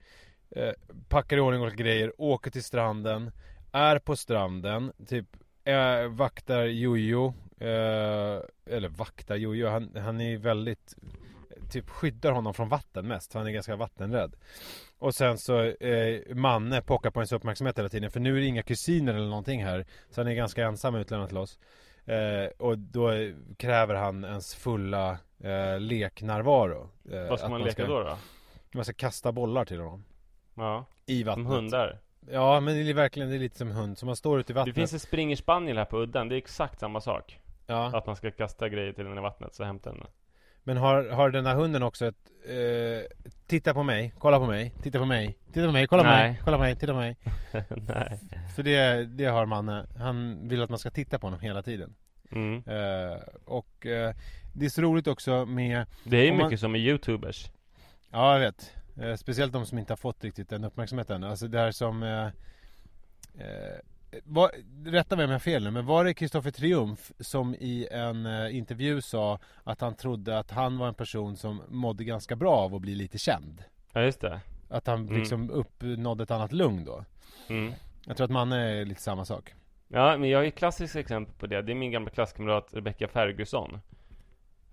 eh, 0.49 0.71
Packar 1.09 1.37
i 1.37 1.39
ordning 1.39 1.61
olika 1.61 1.83
grejer, 1.83 2.13
åker 2.17 2.51
till 2.51 2.63
stranden 2.63 3.31
Är 3.71 3.99
på 3.99 4.15
stranden, 4.15 4.91
typ 5.07 5.25
eh, 5.63 6.07
vaktar 6.07 6.63
Jojo 6.65 7.33
eh, 7.59 8.39
Eller 8.65 8.87
vaktar 8.89 9.35
Jojo, 9.35 9.67
han, 9.67 9.91
han 9.95 10.21
är 10.21 10.37
väldigt 10.37 10.95
Typ 11.71 11.89
skyddar 11.89 12.31
honom 12.31 12.53
från 12.53 12.69
vatten 12.69 13.07
mest, 13.07 13.33
han 13.33 13.47
är 13.47 13.51
ganska 13.51 13.75
vattenrädd. 13.75 14.35
Och 14.99 15.15
sen 15.15 15.37
så 15.37 15.63
eh, 15.63 16.35
Manne 16.35 16.81
pockar 16.81 17.11
på 17.11 17.19
ens 17.19 17.31
uppmärksamhet 17.31 17.77
hela 17.77 17.89
tiden 17.89 18.11
För 18.11 18.19
nu 18.19 18.37
är 18.37 18.39
det 18.39 18.45
inga 18.45 18.63
kusiner 18.63 19.13
eller 19.13 19.27
någonting 19.27 19.63
här 19.63 19.85
Så 20.09 20.21
han 20.21 20.27
är 20.27 20.35
ganska 20.35 20.65
ensam 20.65 20.95
utlämnad 20.95 21.29
till 21.29 21.37
oss 21.37 21.59
eh, 22.07 22.47
Och 22.57 22.77
då 22.77 23.09
kräver 23.57 23.95
han 23.95 24.23
ens 24.23 24.55
fulla 24.55 25.17
eh, 25.39 25.79
leknärvaro. 25.79 26.89
Eh, 27.11 27.29
Vad 27.29 27.39
ska 27.39 27.45
att 27.45 27.51
man 27.51 27.61
leka 27.63 27.85
då 27.87 28.03
då? 28.03 28.17
Man 28.71 28.85
ska 28.85 28.93
kasta 28.93 29.31
bollar 29.31 29.65
till 29.65 29.79
honom. 29.79 30.03
Ja, 30.55 30.85
I 31.05 31.19
som 31.23 31.27
vattnet. 31.27 31.47
hundar? 31.47 31.99
Ja 32.31 32.59
men 32.59 32.75
det 32.75 32.89
är 32.89 32.93
verkligen, 32.93 33.29
det 33.29 33.35
är 33.35 33.39
lite 33.39 33.57
som 33.57 33.71
hund, 33.71 33.97
så 33.97 34.05
man 34.05 34.15
står 34.15 34.39
ute 34.39 34.51
i 34.51 34.53
Det 34.53 34.59
vattnet. 34.59 34.75
finns 34.75 34.93
en 34.93 34.99
springerspaniel 34.99 35.77
här 35.77 35.85
på 35.85 35.97
udden, 35.97 36.29
det 36.29 36.35
är 36.35 36.37
exakt 36.37 36.79
samma 36.79 37.01
sak. 37.01 37.39
Ja, 37.67 37.97
Att 37.97 38.05
man 38.05 38.15
ska 38.15 38.31
kasta 38.31 38.69
grejer 38.69 38.93
till 38.93 39.05
den 39.05 39.17
i 39.17 39.21
vattnet, 39.21 39.53
så 39.55 39.63
hämta 39.63 39.89
den 39.91 40.03
men 40.67 40.77
har, 40.77 41.09
har 41.09 41.29
den 41.29 41.45
här 41.45 41.55
hunden 41.55 41.83
också 41.83 42.05
ett 42.07 42.31
eh, 42.49 43.29
Titta 43.47 43.73
på 43.73 43.83
mig, 43.83 44.13
kolla 44.19 44.39
på 44.39 44.45
mig, 44.45 44.73
titta 44.83 44.99
på 44.99 45.05
mig, 45.05 45.37
titta 45.53 45.65
på 45.65 45.71
mig, 45.71 45.87
kolla 45.87 46.03
på 46.03 46.09
mig, 46.09 46.41
kolla 46.43 46.57
på 46.57 46.61
mig, 46.63 46.75
titta 46.75 46.93
på 46.93 46.99
mig. 46.99 47.17
Nej. 47.69 48.19
För 48.55 48.63
det, 48.63 49.05
det 49.05 49.25
har 49.25 49.45
Manne, 49.45 49.85
han 49.97 50.47
vill 50.47 50.61
att 50.61 50.69
man 50.69 50.79
ska 50.79 50.89
titta 50.89 51.19
på 51.19 51.27
honom 51.27 51.39
hela 51.39 51.61
tiden. 51.61 51.95
Mm. 52.31 52.55
eh, 52.55 53.17
Och 53.45 53.85
eh, 53.85 54.15
det 54.53 54.65
är 54.65 54.69
så 54.69 54.81
roligt 54.81 55.07
också 55.07 55.45
med 55.45 55.85
Det 56.03 56.17
är 56.17 56.23
ju 56.23 56.31
Om 56.31 56.37
man- 56.37 56.45
mycket 56.47 56.59
som 56.59 56.71
med 56.71 56.81
youtubers. 56.81 57.51
Ja 58.11 58.33
jag 58.33 58.39
vet. 58.39 58.73
Eh, 59.01 59.15
Speciellt 59.15 59.53
de 59.53 59.65
som 59.65 59.77
inte 59.77 59.91
har 59.93 59.97
fått 59.97 60.23
riktigt 60.23 60.49
den 60.49 60.63
uppmärksamheten. 60.63 61.23
Alltså 61.23 61.47
det 61.47 61.59
här 61.59 61.71
som 61.71 62.03
eh, 62.03 62.25
eh, 63.39 63.79
var, 64.23 64.51
Rätta 64.85 65.15
mig 65.15 65.25
om 65.25 65.31
jag 65.31 65.35
har 65.35 65.39
fel 65.39 65.63
nu 65.63 65.71
Men 65.71 65.85
var 65.85 66.03
det 66.05 66.13
Kristoffer 66.13 66.51
Triumf 66.51 67.11
Som 67.19 67.55
i 67.55 67.87
en 67.91 68.25
eh, 68.25 68.55
intervju 68.57 69.01
sa 69.01 69.39
Att 69.63 69.81
han 69.81 69.95
trodde 69.95 70.39
att 70.39 70.51
han 70.51 70.77
var 70.77 70.87
en 70.87 70.93
person 70.93 71.37
som 71.37 71.61
mådde 71.67 72.03
ganska 72.03 72.35
bra 72.35 72.53
av 72.55 72.75
att 72.75 72.81
bli 72.81 72.95
lite 72.95 73.17
känd? 73.17 73.63
Ja 73.93 74.01
just 74.01 74.21
det. 74.21 74.39
Att 74.69 74.87
han 74.87 75.01
Mm. 75.07 75.19
liksom 75.19 75.49
uppnådde 75.49 76.23
ett 76.23 76.31
annat 76.31 76.51
lugn 76.51 76.85
då? 76.85 77.05
Mm. 77.49 77.73
Jag 78.05 78.17
tror 78.17 78.25
att 78.25 78.31
Manne 78.31 78.57
är 78.81 78.85
lite 78.85 79.01
samma 79.01 79.25
sak. 79.25 79.53
Ja, 79.87 80.17
men 80.17 80.29
jag 80.29 80.41
ju 80.43 80.47
ett 80.47 80.55
klassiskt 80.55 80.95
exempel 80.95 81.35
på 81.35 81.47
det. 81.47 81.61
Det 81.61 81.71
är 81.71 81.75
min 81.75 81.91
gamla 81.91 82.09
klasskamrat 82.09 82.67
Rebecca 82.73 83.07
Ferguson 83.07 83.79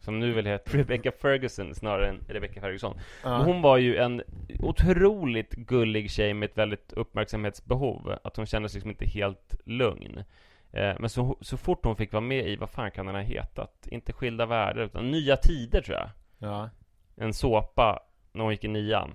Som 0.05 0.21
nu 0.21 0.33
väl 0.33 0.47
heter 0.47 0.71
Rebecca 0.79 1.13
Ferguson 1.13 1.75
snarare 1.75 2.09
än 2.09 2.25
Rebecca 2.29 2.61
Ferguson 2.61 2.99
ja. 3.23 3.39
Men 3.39 3.47
Hon 3.47 3.63
var 3.63 3.77
ju 3.77 3.97
en 3.97 4.23
otroligt 4.59 5.51
gullig 5.51 6.11
tjej 6.11 6.35
med 6.35 6.51
ett 6.51 6.59
väldigt 6.59 6.93
uppmärksamhetsbehov 6.93 8.19
Att 8.25 8.37
hon 8.37 8.47
kändes 8.47 8.75
liksom 8.75 8.91
inte 8.91 9.07
helt 9.07 9.55
lugn 9.65 10.25
eh, 10.73 10.95
Men 10.99 11.09
så, 11.09 11.37
så 11.41 11.57
fort 11.57 11.85
hon 11.85 11.97
fick 11.97 12.13
vara 12.13 12.21
med 12.21 12.49
i, 12.49 12.57
vad 12.57 12.71
fan 12.71 12.91
kan 12.91 13.07
den 13.07 13.15
ha 13.15 13.23
hetat? 13.23 13.89
Inte 13.91 14.13
Skilda 14.13 14.47
Världar 14.47 14.83
utan 14.83 15.11
Nya 15.11 15.37
Tider 15.37 15.83
tror 15.83 15.97
jag 15.97 16.09
ja. 16.39 16.71
En 17.17 17.35
såpa 17.35 18.01
när 18.33 18.43
hon 18.43 18.53
gick 18.53 18.65
i 18.65 18.69
nian 18.69 19.15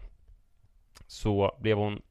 Så 1.08 1.58
blev 1.62 1.78
hon 1.78 2.02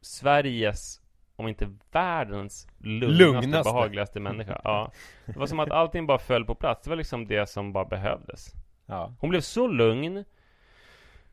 Sveriges 0.00 1.00
om 1.38 1.48
inte 1.48 1.74
världens 1.92 2.68
lugnaste, 2.78 3.22
Lugnaste. 3.24 3.72
behagligaste 3.72 4.20
människa 4.20 4.60
Ja 4.64 4.92
Det 5.26 5.36
var 5.38 5.46
som 5.46 5.60
att 5.60 5.70
allting 5.70 6.06
bara 6.06 6.18
föll 6.18 6.44
på 6.44 6.54
plats 6.54 6.84
Det 6.84 6.90
var 6.90 6.96
liksom 6.96 7.26
det 7.26 7.46
som 7.48 7.72
bara 7.72 7.84
behövdes 7.84 8.54
ja. 8.86 9.14
Hon 9.20 9.30
blev 9.30 9.40
så 9.40 9.66
lugn 9.66 10.24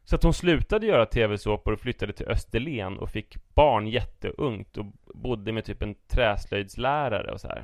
Så 0.04 0.16
att 0.16 0.24
hon 0.24 0.34
slutade 0.34 0.86
göra 0.88 1.06
tv-såpor 1.06 1.74
och 1.74 1.80
flyttade 1.80 2.14
till 2.14 2.28
Österlen 2.28 2.98
och 3.00 3.10
fick 3.10 3.38
barn 3.56 3.88
jätteungt 3.88 4.78
och 4.78 4.86
bodde 5.14 5.52
med 5.52 5.66
typ 5.66 5.82
en 5.82 5.96
träslöjdslärare 6.08 7.32
och 7.32 7.42
så 7.42 7.48
här 7.48 7.64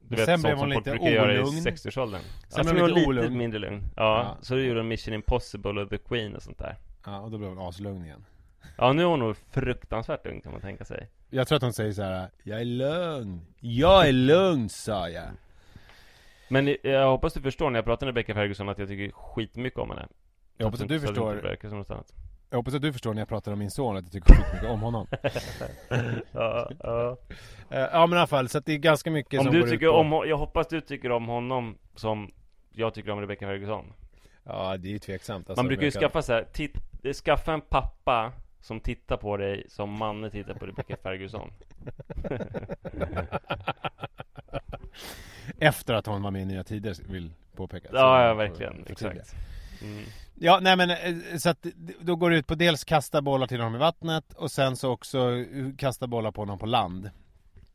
Du 0.00 0.16
Men 0.16 0.26
sen 0.26 0.42
blev 0.42 0.56
hon 0.58 0.68
lite 0.70 0.90
brukar 0.90 1.06
göra 1.10 1.34
i 1.34 1.38
olugn. 1.38 1.50
60-årsåldern 1.58 2.20
Sen 2.48 2.66
blev 2.66 2.80
hon 2.80 2.88
lite 2.90 2.98
lite 3.00 3.08
olugn. 3.08 3.38
mindre 3.38 3.58
lugn 3.58 3.82
ja, 3.96 4.18
Ja. 4.22 4.36
så 4.40 4.54
då 4.54 4.60
gjorde 4.60 4.80
hon 4.80 4.88
Mission 4.88 5.14
Impossible 5.14 5.80
och 5.82 5.90
The 5.90 5.98
Queen 5.98 6.36
och 6.36 6.42
sånt 6.42 6.58
där 6.58 6.76
ja, 7.06 7.20
och 7.20 7.30
då 7.30 7.38
blev 7.38 7.50
hon 7.50 7.68
aslugn 7.68 8.04
igen 8.04 8.24
Ja, 8.78 8.92
nu 8.92 9.02
är 9.02 9.06
hon 9.06 9.18
nog 9.18 9.36
fruktansvärt 9.36 10.26
ung 10.26 10.40
kan 10.40 10.52
man 10.52 10.60
tänka 10.60 10.84
sig 10.84 11.08
Jag 11.30 11.48
tror 11.48 11.56
att 11.56 11.62
hon 11.62 11.72
säger 11.72 11.92
så 11.92 12.02
här: 12.02 12.30
Jag 12.42 12.60
är 12.60 12.64
lugn, 12.64 13.40
jag 13.60 14.08
är 14.08 14.12
lugn 14.12 14.68
sa 14.68 15.08
jag. 15.08 15.28
Men 16.48 16.76
jag 16.82 17.10
hoppas 17.10 17.34
du 17.34 17.40
förstår 17.40 17.70
när 17.70 17.78
jag 17.78 17.84
pratar 17.84 18.06
med 18.06 18.14
Rebecca 18.16 18.34
Ferguson 18.34 18.68
att 18.68 18.78
jag 18.78 18.88
tycker 18.88 19.12
skitmycket 19.12 19.78
om 19.78 19.90
henne. 19.90 20.08
Jag 20.56 20.64
hoppas 20.66 20.80
att 20.80 20.88
du 20.88 20.98
det 20.98 21.06
förstår 21.06 21.34
verkar 21.34 21.68
som 21.68 21.78
något 21.78 21.90
annat. 21.90 22.12
Jag 22.50 22.58
hoppas 22.58 22.74
att 22.74 22.82
du 22.82 22.92
förstår 22.92 23.14
när 23.14 23.20
jag 23.20 23.28
pratar 23.28 23.52
om 23.52 23.58
min 23.58 23.70
son 23.70 23.96
att 23.96 24.04
jag 24.04 24.12
tycker 24.12 24.34
skitmycket 24.34 24.70
om 24.70 24.80
honom. 24.80 25.06
Ja, 26.32 26.70
ja. 26.82 27.16
Eh, 27.70 27.78
Ja 27.92 28.06
men 28.06 28.16
i 28.16 28.20
alla 28.20 28.26
fall, 28.26 28.48
så 28.48 28.58
att 28.58 28.66
det 28.66 28.72
är 28.72 28.78
ganska 28.78 29.10
mycket 29.10 29.40
Om 29.40 29.44
som 29.44 29.54
du 29.54 29.58
går 29.60 29.68
ut 29.68 29.72
tycker 29.72 29.86
på... 29.86 29.92
om, 29.92 30.28
jag 30.28 30.36
hoppas 30.36 30.68
du 30.68 30.80
tycker 30.80 31.10
om 31.10 31.28
honom 31.28 31.78
som 31.94 32.30
jag 32.72 32.94
tycker 32.94 33.10
om 33.10 33.20
Rebecca 33.20 33.46
Ferguson. 33.46 33.92
Ja 34.44 34.76
det 34.76 34.88
är 34.88 34.92
ju 34.92 34.98
tveksamt 34.98 35.50
alltså, 35.50 35.62
Man 35.62 35.68
brukar 35.68 35.84
ju 35.84 35.90
skaffa 35.90 36.22
så 36.22 36.32
här, 36.32 37.12
skaffa 37.12 37.52
en 37.52 37.60
pappa 37.60 38.32
som 38.60 38.80
tittar 38.80 39.16
på 39.16 39.36
dig 39.36 39.66
som 39.68 39.90
Manne 39.90 40.30
tittar 40.30 40.54
på 40.54 40.66
Rebecca 40.66 40.96
Ferguson. 41.02 41.50
Efter 45.58 45.94
att 45.94 46.06
hon 46.06 46.22
var 46.22 46.30
med 46.30 46.42
i 46.42 46.44
Nya 46.44 46.64
Tider 46.64 46.96
vill 47.08 47.32
påpekas. 47.54 47.90
Ja, 47.94 48.24
ja 48.24 48.34
verkligen. 48.34 48.84
Exakt. 48.86 49.34
Mm. 49.82 50.04
Ja, 50.34 50.58
nej 50.62 50.76
men 50.76 50.90
eh, 50.90 51.36
så 51.38 51.50
att 51.50 51.66
då 52.00 52.16
går 52.16 52.30
det 52.30 52.36
ut 52.36 52.46
på 52.46 52.54
dels 52.54 52.84
kasta 52.84 53.22
bollar 53.22 53.46
till 53.46 53.60
honom 53.60 53.74
i 53.74 53.78
vattnet 53.78 54.32
och 54.32 54.50
sen 54.50 54.76
så 54.76 54.90
också 54.90 55.18
eh, 55.36 55.76
kasta 55.78 56.06
bollar 56.06 56.30
på 56.30 56.40
honom 56.40 56.58
på 56.58 56.66
land. 56.66 57.10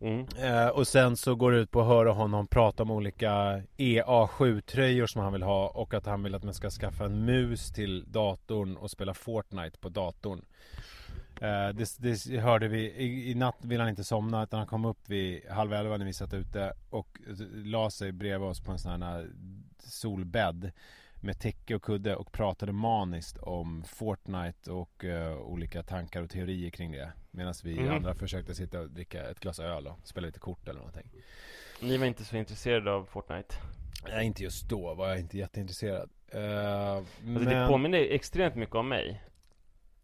Mm. 0.03 0.25
Eh, 0.37 0.67
och 0.67 0.87
sen 0.87 1.17
så 1.17 1.35
går 1.35 1.51
det 1.51 1.57
ut 1.57 1.71
på 1.71 1.81
att 1.81 1.87
höra 1.87 2.11
honom 2.11 2.47
prata 2.47 2.83
om 2.83 2.91
olika 2.91 3.61
EA7-tröjor 3.77 5.07
som 5.07 5.21
han 5.21 5.33
vill 5.33 5.43
ha 5.43 5.67
och 5.67 5.93
att 5.93 6.05
han 6.05 6.23
vill 6.23 6.35
att 6.35 6.43
man 6.43 6.53
ska 6.53 6.69
skaffa 6.69 7.05
en 7.05 7.25
mus 7.25 7.71
till 7.71 8.11
datorn 8.11 8.77
och 8.77 8.91
spela 8.91 9.13
Fortnite 9.13 9.79
på 9.79 9.89
datorn. 9.89 10.45
Eh, 11.41 11.69
det, 11.69 11.97
det, 11.97 12.39
hörde 12.39 12.67
vi, 12.67 12.79
i, 12.79 13.31
i, 13.31 13.35
natt 13.35 13.57
ville 13.61 13.83
han 13.83 13.89
inte 13.89 14.03
somna 14.03 14.43
utan 14.43 14.59
han 14.59 14.67
kom 14.67 14.85
upp 14.85 15.09
vid 15.09 15.49
halv 15.49 15.73
elva 15.73 15.97
när 15.97 16.05
vi 16.05 16.13
satt 16.13 16.33
ute 16.33 16.73
och 16.89 17.19
la 17.53 17.89
sig 17.89 18.11
bredvid 18.11 18.49
oss 18.49 18.61
på 18.61 18.71
en 18.71 18.79
sån 18.79 19.01
här 19.01 19.29
solbädd 19.79 20.71
med 21.23 21.39
täcke 21.39 21.75
och 21.75 21.81
kudde 21.81 22.15
och 22.15 22.31
pratade 22.31 22.71
maniskt 22.71 23.37
om 23.37 23.83
Fortnite 23.83 24.71
och 24.71 25.03
uh, 25.03 25.37
olika 25.37 25.83
tankar 25.83 26.21
och 26.21 26.29
teorier 26.29 26.69
kring 26.69 26.91
det. 26.91 27.11
Medan 27.31 27.53
vi 27.63 27.77
mm. 27.77 27.93
andra 27.93 28.15
försökte 28.15 28.55
sitta 28.55 28.79
och 28.79 28.89
dricka 28.89 29.29
ett 29.29 29.39
glas 29.39 29.59
öl 29.59 29.87
och 29.87 29.99
spela 30.03 30.27
lite 30.27 30.39
kort 30.39 30.67
eller 30.67 30.79
någonting. 30.79 31.11
Ni 31.81 31.97
var 31.97 32.05
inte 32.05 32.25
så 32.25 32.37
intresserade 32.37 32.91
av 32.91 33.05
Fortnite? 33.05 33.55
Nej, 34.09 34.25
inte 34.25 34.43
just 34.43 34.69
då 34.69 34.93
var 34.93 35.09
jag 35.09 35.19
inte 35.19 35.37
jätteintresserad. 35.37 36.09
Uh, 36.35 36.41
alltså, 36.41 37.13
men... 37.23 37.45
Det 37.45 37.67
påminner 37.67 37.99
extremt 37.99 38.55
mycket 38.55 38.75
om 38.75 38.89
mig. 38.89 39.23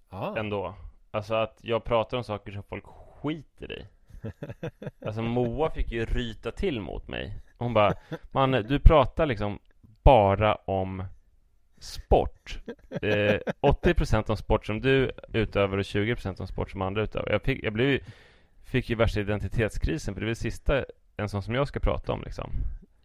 Ah. 0.09 0.35
Ändå. 0.37 0.75
Alltså 1.11 1.33
att 1.33 1.59
jag 1.61 1.83
pratar 1.83 2.17
om 2.17 2.23
saker 2.23 2.51
som 2.51 2.63
folk 2.63 2.85
skiter 2.85 3.71
i. 3.71 3.85
Alltså 5.05 5.21
Moa 5.21 5.71
fick 5.71 5.91
ju 5.91 6.05
ryta 6.05 6.51
till 6.51 6.81
mot 6.81 7.07
mig. 7.07 7.41
Hon 7.57 7.73
bara, 7.73 7.93
man 8.31 8.51
du 8.51 8.79
pratar 8.79 9.25
liksom 9.25 9.59
bara 10.09 10.55
om 10.55 11.03
sport. 11.79 12.59
Eh, 13.01 13.39
80% 13.61 14.29
om 14.29 14.37
sport 14.37 14.65
som 14.65 14.81
du 14.81 15.11
utövar 15.33 15.77
och 15.77 15.83
20% 15.83 16.41
om 16.41 16.47
sport 16.47 16.71
som 16.71 16.81
andra 16.81 17.01
utövar. 17.01 17.31
Jag 17.31 17.41
fick, 17.41 17.63
jag 17.63 17.73
blev, 17.73 17.99
fick 18.63 18.89
ju 18.89 18.95
värsta 18.95 19.19
identitetskrisen 19.19 20.13
för 20.13 20.21
det 20.21 20.25
är 20.25 20.27
väl 20.27 20.35
sista 20.35 20.85
en 21.17 21.29
sån 21.29 21.43
som 21.43 21.55
jag 21.55 21.67
ska 21.67 21.79
prata 21.79 22.13
om 22.13 22.21
liksom. 22.23 22.51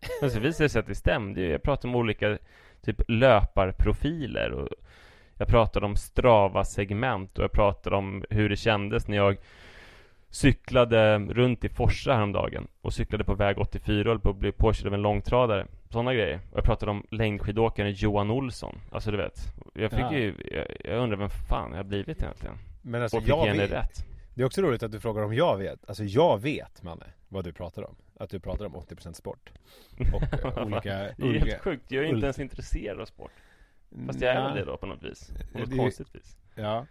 Alltså, 0.00 0.18
Men 0.20 0.30
så 0.30 0.40
visade 0.40 0.64
det 0.64 0.68
sig 0.68 0.80
att 0.80 0.87
det 0.87 0.94
stämde 0.94 1.40
ju. 1.40 1.50
Jag 1.50 1.62
pratade 1.62 1.88
om 1.88 1.96
olika 1.96 2.38
typ 2.82 3.00
löparprofiler 3.08 4.50
och 4.50 4.68
jag 5.38 5.49
pratade 5.49 5.87
om 5.87 5.96
Strava-segment 5.96 7.38
och 7.38 7.44
jag 7.44 7.52
pratade 7.52 7.96
om 7.96 8.25
hur 8.30 8.49
det 8.49 8.56
kändes 8.56 9.08
när 9.08 9.16
jag 9.16 9.37
cyklade 10.30 11.18
runt 11.18 11.64
i 11.64 11.68
Forsa 11.68 12.14
häromdagen 12.14 12.66
och 12.80 12.94
cyklade 12.94 13.25
på 13.25 13.34
väg 13.34 13.58
84 13.58 14.00
och 14.00 14.06
höll 14.06 14.20
på 14.20 14.30
att 14.30 14.37
bli 14.37 14.52
påkörd 14.52 14.87
av 14.87 14.94
en 14.94 15.02
långtradare. 15.02 15.66
Sådana 15.95 16.15
grejer. 16.15 16.41
Och 16.51 16.59
jag 16.59 16.65
pratade 16.65 16.91
om 16.91 17.07
längdskidåkaren 17.11 17.93
Johan 17.93 18.31
Olsson. 18.31 18.81
Alltså 18.91 19.11
du 19.11 19.17
vet. 19.17 19.39
Jag 19.75 19.91
fick 19.91 20.01
ja. 20.01 20.13
ju, 20.13 20.35
jag, 20.51 20.67
jag 20.85 21.03
undrar 21.03 21.19
vem 21.19 21.31
fan 21.31 21.71
jag 21.71 21.77
har 21.77 21.85
blivit 21.85 22.23
egentligen. 22.23 22.59
Men 22.83 23.03
alltså, 23.03 23.17
och 23.17 23.23
fick 23.23 23.31
jag 23.31 23.55
vet. 23.55 23.71
rätt. 23.71 24.05
Det 24.35 24.43
är 24.43 24.47
också 24.47 24.63
roligt 24.63 24.83
att 24.83 24.93
du 24.93 25.01
frågar 25.01 25.23
om 25.23 25.35
jag 25.35 25.59
vet. 25.59 25.89
Alltså 25.89 26.05
jag 26.05 26.43
vet, 26.43 26.83
Manne, 26.83 27.05
vad 27.29 27.45
du 27.45 27.53
pratar 27.53 27.83
om. 27.83 27.97
Att 28.21 28.31
du 28.31 28.41
pratar 28.41 28.65
om 28.65 28.77
80% 28.77 29.13
sport. 29.13 29.51
Och 30.15 30.23
eh, 30.45 30.67
olika... 30.67 30.91
det 31.17 31.23
är 31.23 31.33
helt 31.33 31.63
sjukt. 31.63 31.91
Jag 31.91 32.05
är 32.05 32.09
inte 32.09 32.27
ens 32.27 32.39
intresserad 32.39 33.01
av 33.01 33.07
sport. 33.07 33.33
Fast 34.07 34.21
jag 34.21 34.35
är 34.35 34.43
väl 34.43 34.55
det 34.55 34.65
då 34.65 34.77
på 34.77 34.87
något 34.87 35.03
vis. 35.03 35.33
På 35.53 35.59
något 35.59 35.71
det, 35.71 35.77
konstigt 35.77 36.15
vis. 36.15 36.37
Ja. 36.55 36.87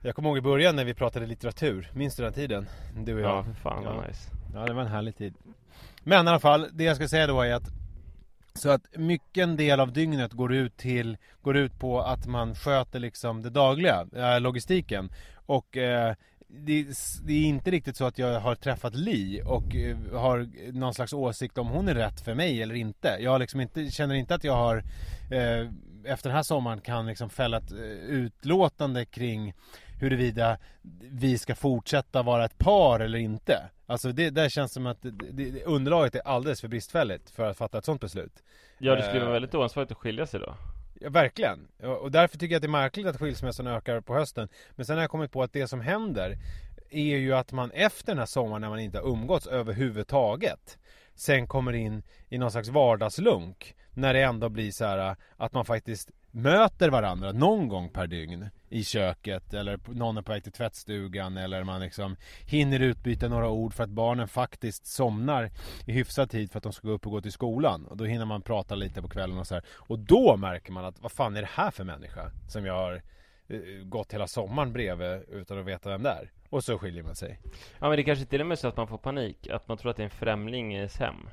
Jag 0.00 0.14
kommer 0.14 0.28
ihåg 0.28 0.38
i 0.38 0.42
början 0.42 0.76
när 0.76 0.84
vi 0.84 0.94
pratade 0.94 1.26
litteratur. 1.26 1.90
Minns 1.94 2.16
du 2.16 2.22
den 2.22 2.32
tiden? 2.32 2.66
Du 3.04 3.14
och 3.14 3.20
jag. 3.20 3.30
Ja, 3.30 3.44
för 3.44 3.52
fan 3.52 3.84
vad 3.84 3.94
ja. 3.94 4.06
nice. 4.06 4.30
Ja, 4.54 4.66
det 4.66 4.72
var 4.72 4.82
en 4.82 4.88
härlig 4.88 5.16
tid. 5.16 5.34
Men 6.02 6.26
i 6.26 6.28
alla 6.28 6.40
fall, 6.40 6.68
det 6.72 6.84
jag 6.84 6.96
ska 6.96 7.08
säga 7.08 7.26
då 7.26 7.40
är 7.40 7.54
att 7.54 7.79
så 8.60 8.70
att 8.70 8.96
mycket 8.96 9.42
en 9.42 9.56
del 9.56 9.80
av 9.80 9.92
dygnet 9.92 10.32
går 10.32 10.54
ut 10.54 10.76
till 10.76 11.16
Går 11.42 11.56
ut 11.56 11.78
på 11.78 12.00
att 12.00 12.26
man 12.26 12.54
sköter 12.54 13.00
liksom 13.00 13.42
det 13.42 13.50
dagliga, 13.50 14.06
äh, 14.16 14.40
logistiken. 14.40 15.12
Och 15.46 15.76
eh, 15.76 16.14
det, 16.48 16.86
det, 17.22 17.32
är 17.32 17.44
inte 17.44 17.70
riktigt 17.70 17.96
så 17.96 18.04
att 18.04 18.18
jag 18.18 18.40
har 18.40 18.54
träffat 18.54 18.94
Li 18.94 19.42
och 19.44 19.76
eh, 19.76 19.96
har 20.12 20.48
någon 20.72 20.94
slags 20.94 21.12
åsikt 21.12 21.58
om 21.58 21.68
hon 21.68 21.88
är 21.88 21.94
rätt 21.94 22.20
för 22.20 22.34
mig 22.34 22.62
eller 22.62 22.74
inte. 22.74 23.16
Jag 23.20 23.30
har 23.30 23.38
liksom 23.38 23.60
inte, 23.60 23.90
känner 23.90 24.14
inte 24.14 24.34
att 24.34 24.44
jag 24.44 24.56
har 24.56 24.76
eh, 25.30 25.68
Efter 26.04 26.28
den 26.28 26.36
här 26.36 26.42
sommaren 26.42 26.80
kan 26.80 27.06
liksom 27.06 27.30
fälla 27.30 27.56
ett 27.56 27.72
eh, 27.72 27.78
utlåtande 28.08 29.04
kring 29.04 29.54
huruvida 30.00 30.58
vi 31.00 31.38
ska 31.38 31.54
fortsätta 31.54 32.22
vara 32.22 32.44
ett 32.44 32.58
par 32.58 33.00
eller 33.00 33.18
inte. 33.18 33.70
Alltså 33.86 34.12
det 34.12 34.30
där 34.30 34.48
känns 34.48 34.72
som 34.72 34.86
att 34.86 35.02
det, 35.02 35.10
det, 35.32 35.64
underlaget 35.64 36.14
är 36.14 36.20
alldeles 36.20 36.60
för 36.60 36.68
bristfälligt 36.68 37.30
för 37.30 37.50
att 37.50 37.56
fatta 37.56 37.78
ett 37.78 37.84
sånt 37.84 38.00
beslut. 38.00 38.42
Ja, 38.78 38.94
det 38.94 39.02
skulle 39.02 39.20
vara 39.20 39.28
eh, 39.28 39.32
väldigt 39.32 39.54
oansvarigt 39.54 39.92
att 39.92 39.98
skilja 39.98 40.26
sig 40.26 40.40
då. 40.40 40.54
Ja, 41.00 41.10
verkligen. 41.10 41.68
Och 42.00 42.10
därför 42.10 42.38
tycker 42.38 42.52
jag 42.52 42.58
att 42.58 42.62
det 42.62 42.66
är 42.66 42.82
märkligt 42.82 43.06
att 43.06 43.16
skilsmässorna 43.16 43.76
ökar 43.76 44.00
på 44.00 44.14
hösten. 44.14 44.48
Men 44.70 44.86
sen 44.86 44.96
har 44.96 45.02
jag 45.02 45.10
kommit 45.10 45.32
på 45.32 45.42
att 45.42 45.52
det 45.52 45.68
som 45.68 45.80
händer 45.80 46.38
är 46.90 47.16
ju 47.16 47.34
att 47.34 47.52
man 47.52 47.70
efter 47.70 48.12
den 48.12 48.18
här 48.18 48.26
sommaren 48.26 48.60
när 48.60 48.68
man 48.68 48.78
inte 48.78 48.98
har 48.98 49.08
umgåtts 49.08 49.46
överhuvudtaget 49.46 50.78
sen 51.14 51.46
kommer 51.46 51.72
in 51.72 52.02
i 52.28 52.38
någon 52.38 52.50
slags 52.50 52.68
vardagslunk 52.68 53.74
när 53.94 54.14
det 54.14 54.22
ändå 54.22 54.48
blir 54.48 54.70
så 54.70 54.84
här 54.84 55.16
att 55.36 55.52
man 55.52 55.64
faktiskt 55.64 56.10
möter 56.30 56.88
varandra 56.88 57.32
någon 57.32 57.68
gång 57.68 57.88
per 57.88 58.06
dygn 58.06 58.48
i 58.68 58.84
köket 58.84 59.54
eller 59.54 59.80
någon 59.86 60.16
är 60.16 60.22
på 60.22 60.32
väg 60.32 60.42
till 60.42 60.52
tvättstugan 60.52 61.36
eller 61.36 61.64
man 61.64 61.80
liksom 61.80 62.16
hinner 62.46 62.80
utbyta 62.80 63.28
några 63.28 63.48
ord 63.48 63.74
för 63.74 63.84
att 63.84 63.90
barnen 63.90 64.28
faktiskt 64.28 64.86
somnar 64.86 65.50
i 65.86 65.92
hyfsad 65.92 66.30
tid 66.30 66.50
för 66.50 66.58
att 66.58 66.62
de 66.62 66.72
ska 66.72 66.88
gå 66.88 66.94
upp 66.94 67.06
och 67.06 67.12
gå 67.12 67.20
till 67.20 67.32
skolan. 67.32 67.86
Och 67.86 67.96
då 67.96 68.04
hinner 68.04 68.24
man 68.24 68.42
prata 68.42 68.74
lite 68.74 69.02
på 69.02 69.08
kvällen 69.08 69.38
och 69.38 69.46
så 69.46 69.54
här. 69.54 69.64
och 69.76 69.98
då 69.98 70.36
märker 70.36 70.72
man 70.72 70.84
att 70.84 71.00
vad 71.00 71.12
fan 71.12 71.36
är 71.36 71.40
det 71.40 71.48
här 71.52 71.70
för 71.70 71.84
människa 71.84 72.30
som 72.48 72.66
jag 72.66 72.74
har 72.74 73.02
eh, 73.48 73.60
gått 73.84 74.14
hela 74.14 74.26
sommaren 74.26 74.72
bredvid 74.72 75.22
utan 75.28 75.58
att 75.58 75.66
veta 75.66 75.88
vem 75.88 76.02
det 76.02 76.10
är? 76.10 76.30
Och 76.48 76.64
så 76.64 76.78
skiljer 76.78 77.02
man 77.02 77.14
sig. 77.14 77.40
Ja 77.78 77.88
men 77.88 77.96
det 77.96 78.02
kanske 78.02 78.24
till 78.24 78.40
och 78.40 78.46
med 78.46 78.58
så 78.58 78.68
att 78.68 78.76
man 78.76 78.88
får 78.88 78.98
panik 78.98 79.48
att 79.48 79.68
man 79.68 79.78
tror 79.78 79.90
att 79.90 79.96
det 79.96 80.02
är 80.02 80.04
en 80.04 80.10
främling 80.10 80.74
i 80.74 80.76
ens 80.76 80.96
hem. 80.96 81.28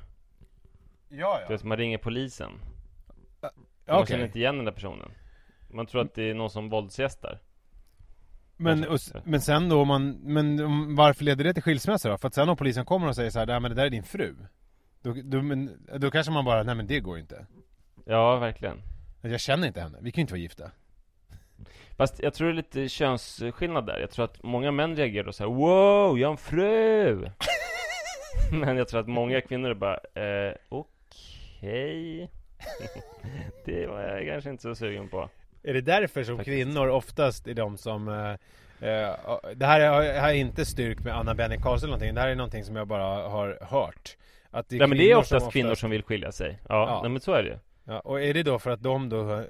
Ja 1.08 1.40
ja. 1.42 1.54
Är 1.54 1.58
som 1.58 1.68
man 1.68 1.78
ringer 1.78 1.98
polisen 1.98 2.50
man 3.88 4.02
okay. 4.02 4.14
känner 4.14 4.26
inte 4.26 4.38
igen 4.38 4.56
den 4.56 4.64
där 4.64 4.72
personen. 4.72 5.10
Man 5.70 5.86
tror 5.86 6.00
att 6.00 6.14
det 6.14 6.30
är 6.30 6.34
någon 6.34 6.50
som 6.50 6.68
våldsgästar. 6.68 7.38
Men, 8.56 8.88
och, 8.88 8.98
men 9.24 9.40
sen 9.40 9.68
då, 9.68 9.84
man, 9.84 10.10
men 10.10 10.56
varför 10.96 11.24
leder 11.24 11.44
det 11.44 11.54
till 11.54 11.62
skilsmässa 11.62 12.08
då? 12.08 12.18
För 12.18 12.28
att 12.28 12.34
sen 12.34 12.48
om 12.48 12.56
polisen 12.56 12.84
kommer 12.84 13.08
och 13.08 13.14
säger 13.16 13.30
så 13.30 13.38
här, 13.38 13.46
nej 13.46 13.60
men 13.60 13.70
det 13.70 13.74
där 13.74 13.86
är 13.86 13.90
din 13.90 14.02
fru. 14.02 14.36
Då, 15.02 15.14
då, 15.24 15.42
men, 15.42 15.86
då 15.96 16.10
kanske 16.10 16.32
man 16.32 16.44
bara, 16.44 16.62
nej 16.62 16.74
men 16.74 16.86
det 16.86 17.00
går 17.00 17.18
inte. 17.18 17.46
Ja, 18.04 18.36
verkligen. 18.36 18.82
Jag 19.20 19.40
känner 19.40 19.66
inte 19.66 19.80
henne, 19.80 19.98
vi 20.00 20.12
kan 20.12 20.20
ju 20.20 20.22
inte 20.22 20.32
vara 20.32 20.40
gifta. 20.40 20.70
Fast 21.96 22.22
jag 22.22 22.34
tror 22.34 22.46
det 22.46 22.52
är 22.52 22.56
lite 22.56 22.88
könsskillnad 22.88 23.86
där. 23.86 23.98
Jag 23.98 24.10
tror 24.10 24.24
att 24.24 24.42
många 24.42 24.70
män 24.70 24.96
reagerar 24.96 25.32
så 25.32 25.44
här, 25.44 25.50
wow, 25.50 26.18
jag 26.18 26.28
har 26.28 26.32
en 26.32 26.38
fru! 26.38 27.30
men 28.52 28.76
jag 28.76 28.88
tror 28.88 29.00
att 29.00 29.08
många 29.08 29.40
kvinnor 29.40 29.70
är 29.70 29.74
bara, 29.74 29.94
eh, 29.94 30.54
okej. 30.68 32.22
okay. 32.22 32.37
Det 33.64 33.86
var 33.86 34.00
jag 34.00 34.26
kanske 34.26 34.50
inte 34.50 34.62
så 34.62 34.74
sugen 34.74 35.08
på. 35.08 35.28
Är 35.62 35.74
det 35.74 35.80
därför 35.80 36.24
som 36.24 36.36
Faktiskt. 36.36 36.54
kvinnor 36.54 36.88
oftast 36.88 37.46
är 37.48 37.54
de 37.54 37.78
som 37.78 38.08
uh, 38.08 38.14
uh, 38.14 38.36
Det 39.54 39.66
här 39.66 39.80
är, 39.80 40.20
här 40.20 40.28
är 40.28 40.34
inte 40.34 40.66
styrkt 40.66 41.04
med 41.04 41.16
Anna 41.16 41.34
Benny 41.34 41.56
Karlsson 41.56 41.76
eller 41.76 41.86
någonting 41.86 42.14
Det 42.14 42.20
här 42.20 42.28
är 42.28 42.34
någonting 42.34 42.64
som 42.64 42.76
jag 42.76 42.86
bara 42.86 43.28
har 43.28 43.58
hört 43.60 44.16
att 44.50 44.68
det 44.68 44.76
är 44.76 44.86
men 44.86 44.98
det 44.98 45.10
är 45.10 45.16
oftast, 45.16 45.32
oftast 45.32 45.52
kvinnor 45.52 45.74
som 45.74 45.90
vill 45.90 46.02
skilja 46.02 46.32
sig 46.32 46.58
Ja, 46.68 46.88
ja. 46.88 47.02
Nej, 47.02 47.10
men 47.10 47.20
så 47.20 47.32
är 47.32 47.42
det 47.42 47.58
Ja, 47.84 48.00
och 48.00 48.22
är 48.22 48.34
det 48.34 48.42
då 48.42 48.58
för 48.58 48.70
att 48.70 48.82
de 48.82 49.08
då 49.08 49.32
eh, 49.34 49.44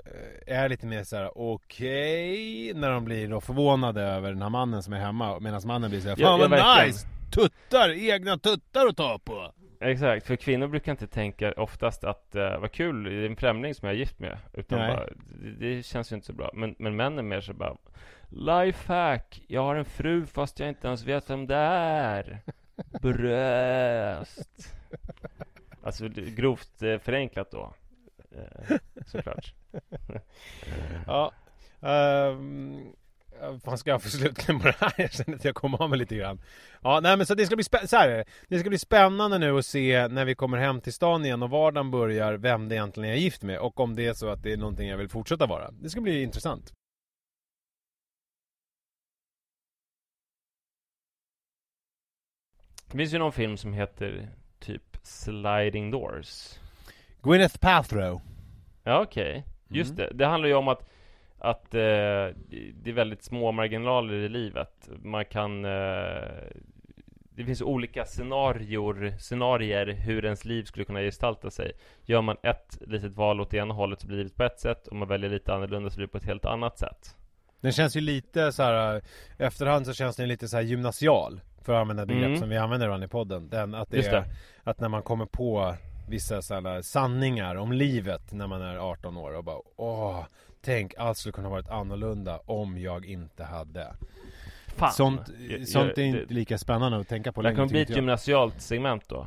är 0.47 0.69
lite 0.69 0.87
mer 0.87 1.05
såhär 1.05 1.39
okej 1.39 2.71
okay, 2.71 2.81
När 2.81 2.91
de 2.91 3.05
blir 3.05 3.29
då 3.29 3.41
förvånade 3.41 4.03
över 4.03 4.33
den 4.33 4.43
här 4.43 4.51
mannen 4.51 4.83
som 4.83 4.93
är 4.93 4.99
hemma 4.99 5.41
Medan 5.41 5.61
mannen 5.65 5.91
blir 5.91 6.01
såhär 6.01 6.17
Fan 6.17 6.41
ja, 6.41 6.49
vad 6.49 6.87
nice! 6.87 7.07
Tuttar! 7.31 8.11
Egna 8.11 8.39
tuttar 8.39 8.87
att 8.87 8.97
ta 8.97 9.19
på! 9.25 9.53
Exakt, 9.81 10.27
för 10.27 10.37
kvinnor 10.37 10.69
brukar 10.69 10.93
inte 10.93 11.07
tänka 11.07 11.53
oftast 11.53 12.05
att 12.05 12.35
uh, 12.35 12.59
vad 12.59 12.73
kul, 12.73 13.05
det 13.05 13.15
är 13.15 13.27
en 13.27 13.37
främling 13.37 13.75
som 13.75 13.87
jag 13.89 13.95
är 13.95 13.99
gift 13.99 14.19
med 14.19 14.39
Utan 14.53 14.79
bara, 14.79 15.07
det, 15.43 15.51
det, 15.51 15.83
känns 15.83 16.13
ju 16.13 16.17
inte 16.17 16.27
så 16.27 16.33
bra. 16.33 16.51
Men, 16.55 16.75
men 16.79 16.97
män 16.97 17.19
är 17.19 17.23
mer 17.23 17.41
så 17.41 17.53
bara 17.53 17.77
Lifehack, 18.29 19.43
jag 19.47 19.63
har 19.63 19.77
en 19.77 19.85
fru 19.85 20.27
fast 20.27 20.59
jag 20.59 20.69
inte 20.69 20.89
ens 20.89 21.05
vet 21.05 21.31
vem 21.31 21.47
det 21.47 21.57
är. 21.57 22.43
Bröst. 23.03 24.75
Alltså 25.83 26.09
grovt 26.09 26.83
eh, 26.83 26.99
förenklat 26.99 27.51
då 27.51 27.75
eh, 28.31 28.77
Såklart. 29.07 29.55
Ja 31.07 31.33
um, 31.81 32.93
Eh, 33.43 33.59
fan 33.59 33.79
ska 33.79 33.91
jag 33.91 34.03
få 34.03 34.09
slutkläm 34.09 34.61
på 34.61 34.67
det 34.67 34.77
här? 34.79 34.93
Jag 35.03 35.13
känner 35.13 35.37
att 35.37 35.45
jag 35.45 35.55
kommer 35.55 35.83
av 35.83 35.91
mig 35.91 35.99
lite 35.99 36.17
grann. 36.17 36.41
Ja, 36.83 37.01
nej 37.01 37.17
men 37.17 37.27
så 37.27 37.35
det 37.35 37.47
ska 37.47 37.57
bli, 37.57 37.65
spä- 37.65 37.87
så 37.87 37.97
här, 37.97 38.25
det 38.49 38.59
ska 38.59 38.69
bli 38.69 38.79
spännande 38.79 39.39
nu 39.39 39.59
att 39.59 39.67
se 39.67 40.09
när 40.09 40.25
vi 40.25 40.35
kommer 40.35 40.59
hem 40.59 40.81
till 40.81 40.93
stan 40.93 41.25
igen 41.25 41.43
och 41.43 41.51
vardagen 41.51 41.91
börjar, 41.91 42.35
vem 42.35 42.69
det 42.69 42.75
egentligen 42.75 43.11
är 43.11 43.17
gift 43.17 43.43
med 43.43 43.59
och 43.59 43.81
om 43.81 43.97
det 43.97 44.07
är 44.07 44.15
så 44.15 44.29
att 44.29 44.43
det 44.43 44.53
är 44.53 44.57
någonting 44.57 44.89
jag 44.89 44.97
vill 44.97 45.09
fortsätta 45.09 45.47
vara. 45.47 45.71
Det 45.71 45.91
ska 45.91 46.01
bli 46.01 46.23
intressant. 46.23 46.73
Det 52.91 52.99
finns 52.99 53.15
ju 53.15 53.19
någon 53.19 53.33
film 53.33 53.57
som 53.57 53.73
heter 53.73 54.29
typ 54.59 54.97
Sliding 55.03 55.91
Doors. 55.91 56.59
Gwyneth 57.23 57.59
Paltrow. 57.59 58.21
Ja, 58.85 59.01
okej. 59.01 59.31
Okay. 59.31 59.79
Just 59.79 59.91
mm. 59.91 59.97
det. 59.97 60.15
Det 60.15 60.27
handlar 60.27 60.49
ju 60.49 60.55
om 60.55 60.69
att 60.69 60.89
att 61.39 61.75
eh, 61.75 61.81
det 62.75 62.87
är 62.91 62.93
väldigt 62.93 63.23
små 63.23 63.53
marginaler 63.53 64.15
i 64.15 64.29
livet. 64.29 64.89
Man 65.03 65.25
kan 65.25 65.65
eh, 65.65 66.29
Det 67.31 67.45
finns 67.45 67.63
olika 67.63 68.05
scenarior, 68.05 69.15
scenarier 69.19 69.87
hur 69.87 70.25
ens 70.25 70.45
liv 70.45 70.65
skulle 70.65 70.85
kunna 70.85 71.01
gestalta 71.01 71.51
sig. 71.51 71.73
Gör 72.05 72.23
man 72.23 72.37
ett 72.43 72.79
litet 72.87 73.13
val 73.13 73.41
åt 73.41 73.55
ena 73.55 73.75
hållet 73.75 74.01
så 74.01 74.07
blir 74.07 74.17
livet 74.17 74.35
på 74.37 74.45
ett 74.45 74.61
sätt. 74.61 74.89
Om 74.89 74.99
man 74.99 75.09
väljer 75.09 75.31
lite 75.31 75.55
annorlunda 75.55 75.91
så 75.91 75.97
blir 75.97 76.07
det 76.07 76.13
på 76.13 76.19
ett 76.19 76.25
helt 76.25 76.45
annat 76.45 76.79
sätt. 76.79 77.17
Den 77.61 77.73
känns 77.73 77.97
ju 77.97 78.01
lite 78.01 78.53
så 78.53 78.63
här 78.63 78.97
i 79.39 79.43
efterhand 79.43 79.87
så 79.87 79.93
känns 79.93 80.17
den 80.17 80.29
lite 80.29 80.49
så 80.49 80.57
här 80.57 80.65
gymnasial. 80.65 81.41
För 81.63 81.73
att 81.75 81.81
använda 81.81 82.07
begrepp 82.07 82.27
Mm. 82.27 82.39
som 82.39 82.49
vi 82.49 82.57
använder 82.57 82.87
ibland 82.87 83.05
i 83.05 83.09
podden. 83.09 83.49
Den, 83.49 83.75
att 83.75 83.91
det 83.91 83.97
Just 83.97 84.09
är, 84.09 84.13
det. 84.13 84.25
att 84.65 84.81
när 84.81 84.89
man 84.89 85.03
kommer 85.03 85.27
på 85.27 85.75
vissa 86.09 86.43
sådana 86.43 86.83
sanningar 86.83 87.55
om 87.57 87.73
livet 87.73 88.33
när 88.33 88.47
man 88.47 88.63
är 88.63 88.77
18 88.77 89.17
år 89.17 89.37
och 89.37 89.45
bara 89.45 89.59
åh, 89.77 90.25
tänk 90.61 90.95
allt 90.99 91.19
skulle 91.19 91.33
kunna 91.33 91.49
varit 91.49 91.69
annorlunda 91.69 92.41
om 92.47 92.79
jag 92.79 93.07
inte 93.07 93.45
hade. 93.45 93.95
Fan! 94.77 94.93
Sånt, 94.93 95.21
Jag- 95.51 95.69
sånt 95.69 95.93
jag- 95.97 95.99
är 95.99 96.09
inte 96.09 96.25
det- 96.25 96.35
lika 96.35 96.59
spännande 96.59 96.99
att 96.99 97.09
tänka 97.09 97.33
på 97.33 97.43
Det 97.43 97.49
längre. 97.49 97.57
kan 97.57 97.69
bli 97.69 97.81
ett 97.81 97.91
gymnasialt 97.91 98.61
segment 98.61 99.09
då. 99.09 99.27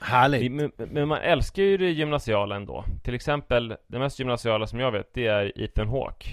Härligt! 0.00 0.52
Men, 0.52 0.72
men 0.76 1.08
man 1.08 1.18
älskar 1.18 1.62
ju 1.62 1.76
det 1.76 1.90
gymnasiala 1.90 2.56
ändå. 2.56 2.84
Till 3.02 3.14
exempel, 3.14 3.76
det 3.86 3.98
mest 3.98 4.18
gymnasiala 4.18 4.66
som 4.66 4.80
jag 4.80 4.92
vet, 4.92 5.14
det 5.14 5.26
är 5.26 5.60
Ethan 5.60 5.88
Hawke. 5.88 6.28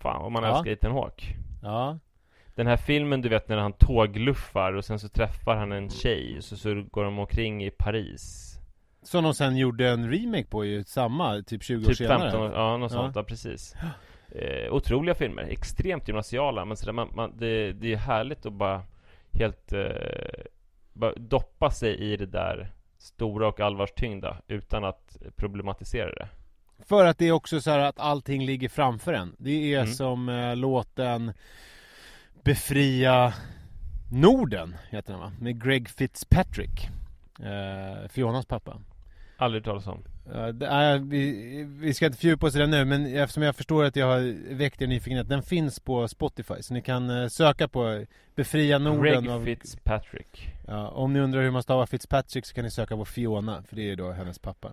Fan 0.00 0.22
vad 0.22 0.32
man 0.32 0.42
Ja. 0.42 0.50
älskar 0.56 0.70
Ethan 0.72 0.92
Hawke. 0.92 1.24
Ja. 1.62 1.98
Den 2.54 2.66
här 2.66 2.76
filmen 2.76 3.20
du 3.22 3.28
vet 3.28 3.48
när 3.48 3.56
han 3.56 3.72
tågluffar 3.72 4.72
och 4.72 4.84
sen 4.84 4.98
så 4.98 5.08
träffar 5.08 5.56
han 5.56 5.72
en 5.72 5.90
tjej 5.90 6.36
så, 6.40 6.56
så 6.56 6.82
går 6.90 7.04
de 7.04 7.18
omkring 7.18 7.64
i 7.64 7.70
Paris. 7.70 8.51
Som 9.02 9.24
de 9.24 9.34
sen 9.34 9.56
gjorde 9.56 9.88
en 9.90 10.10
remake 10.10 10.44
på 10.46 10.64
ju, 10.64 10.84
samma, 10.84 11.42
typ 11.42 11.62
20 11.62 11.84
år 11.84 11.88
Typ 11.88 11.96
senare. 11.96 12.18
15 12.30 12.40
år, 12.42 12.52
ja 12.54 12.76
något 12.76 12.92
Ja. 12.92 12.96
sånt, 12.98 13.16
ja 13.16 13.22
precis. 13.22 13.74
Eh, 14.34 14.72
otroliga 14.74 15.14
filmer, 15.14 15.42
extremt 15.42 16.08
gymnasiala 16.08 16.64
men 16.64 16.76
sådär, 16.76 16.92
man, 16.92 17.08
man, 17.14 17.36
det, 17.38 17.72
det 17.72 17.92
är 17.92 17.96
härligt 17.96 18.46
att 18.46 18.52
bara 18.52 18.82
helt 19.32 19.72
eh, 19.72 19.80
bara 20.92 21.14
doppa 21.14 21.70
sig 21.70 21.94
i 21.96 22.16
det 22.16 22.26
där 22.26 22.72
stora 22.98 23.48
och 23.48 23.60
allvarstyngda 23.60 24.36
utan 24.48 24.84
att 24.84 25.16
problematisera 25.36 26.14
det. 26.14 26.28
För 26.86 27.04
att 27.06 27.18
det 27.18 27.28
är 27.28 27.32
också 27.32 27.60
så 27.60 27.70
här 27.70 27.78
att 27.78 27.98
allting 27.98 28.44
ligger 28.46 28.68
framför 28.68 29.12
en. 29.12 29.36
Det 29.38 29.74
är 29.74 29.80
Mm. 29.80 29.92
som 29.92 30.28
eh, 30.28 30.56
låten 30.56 31.32
Befria 32.44 33.32
Norden, 34.12 34.76
heter 34.90 35.12
den 35.12 35.20
va? 35.20 35.32
Med 35.40 35.64
Greg 35.64 35.88
Fitzpatrick. 35.88 36.88
Eh, 37.40 38.08
Fionas 38.08 38.46
pappa. 38.46 38.80
Aldrig 39.42 39.64
talas 39.64 39.86
om. 39.86 40.02
Eh, 40.34 40.46
det 40.46 40.66
är, 40.66 40.98
vi, 40.98 41.64
vi 41.80 41.94
ska 41.94 42.06
inte 42.06 42.18
fördjupa 42.18 42.46
oss 42.46 42.56
i 42.56 42.58
den 42.58 42.70
nu 42.70 42.84
men 42.84 43.06
eftersom 43.16 43.42
jag 43.42 43.56
förstår 43.56 43.84
att 43.84 43.96
jag 43.96 44.06
har 44.06 44.54
väckt 44.54 44.82
er 44.82 44.86
nyfikenhet. 44.86 45.28
Den 45.28 45.42
finns 45.42 45.80
på 45.80 46.08
Spotify 46.08 46.54
så 46.60 46.74
ni 46.74 46.82
kan 46.82 47.10
eh, 47.22 47.28
söka 47.28 47.68
på 47.68 48.04
Befria 48.34 48.78
Norden. 48.78 49.02
Greg 49.02 49.28
av- 49.30 49.44
Fitzpatrick. 49.44 50.48
Ja, 50.66 50.88
om 50.88 51.12
ni 51.12 51.20
undrar 51.20 51.42
hur 51.42 51.50
man 51.50 51.62
stavar 51.62 51.86
Fitzpatrick 51.86 52.46
så 52.46 52.54
kan 52.54 52.64
ni 52.64 52.70
söka 52.70 52.96
på 52.96 53.04
Fiona. 53.04 53.62
För 53.68 53.76
det 53.76 53.90
är 53.90 53.96
då 53.96 54.10
hennes 54.12 54.38
pappa. 54.38 54.72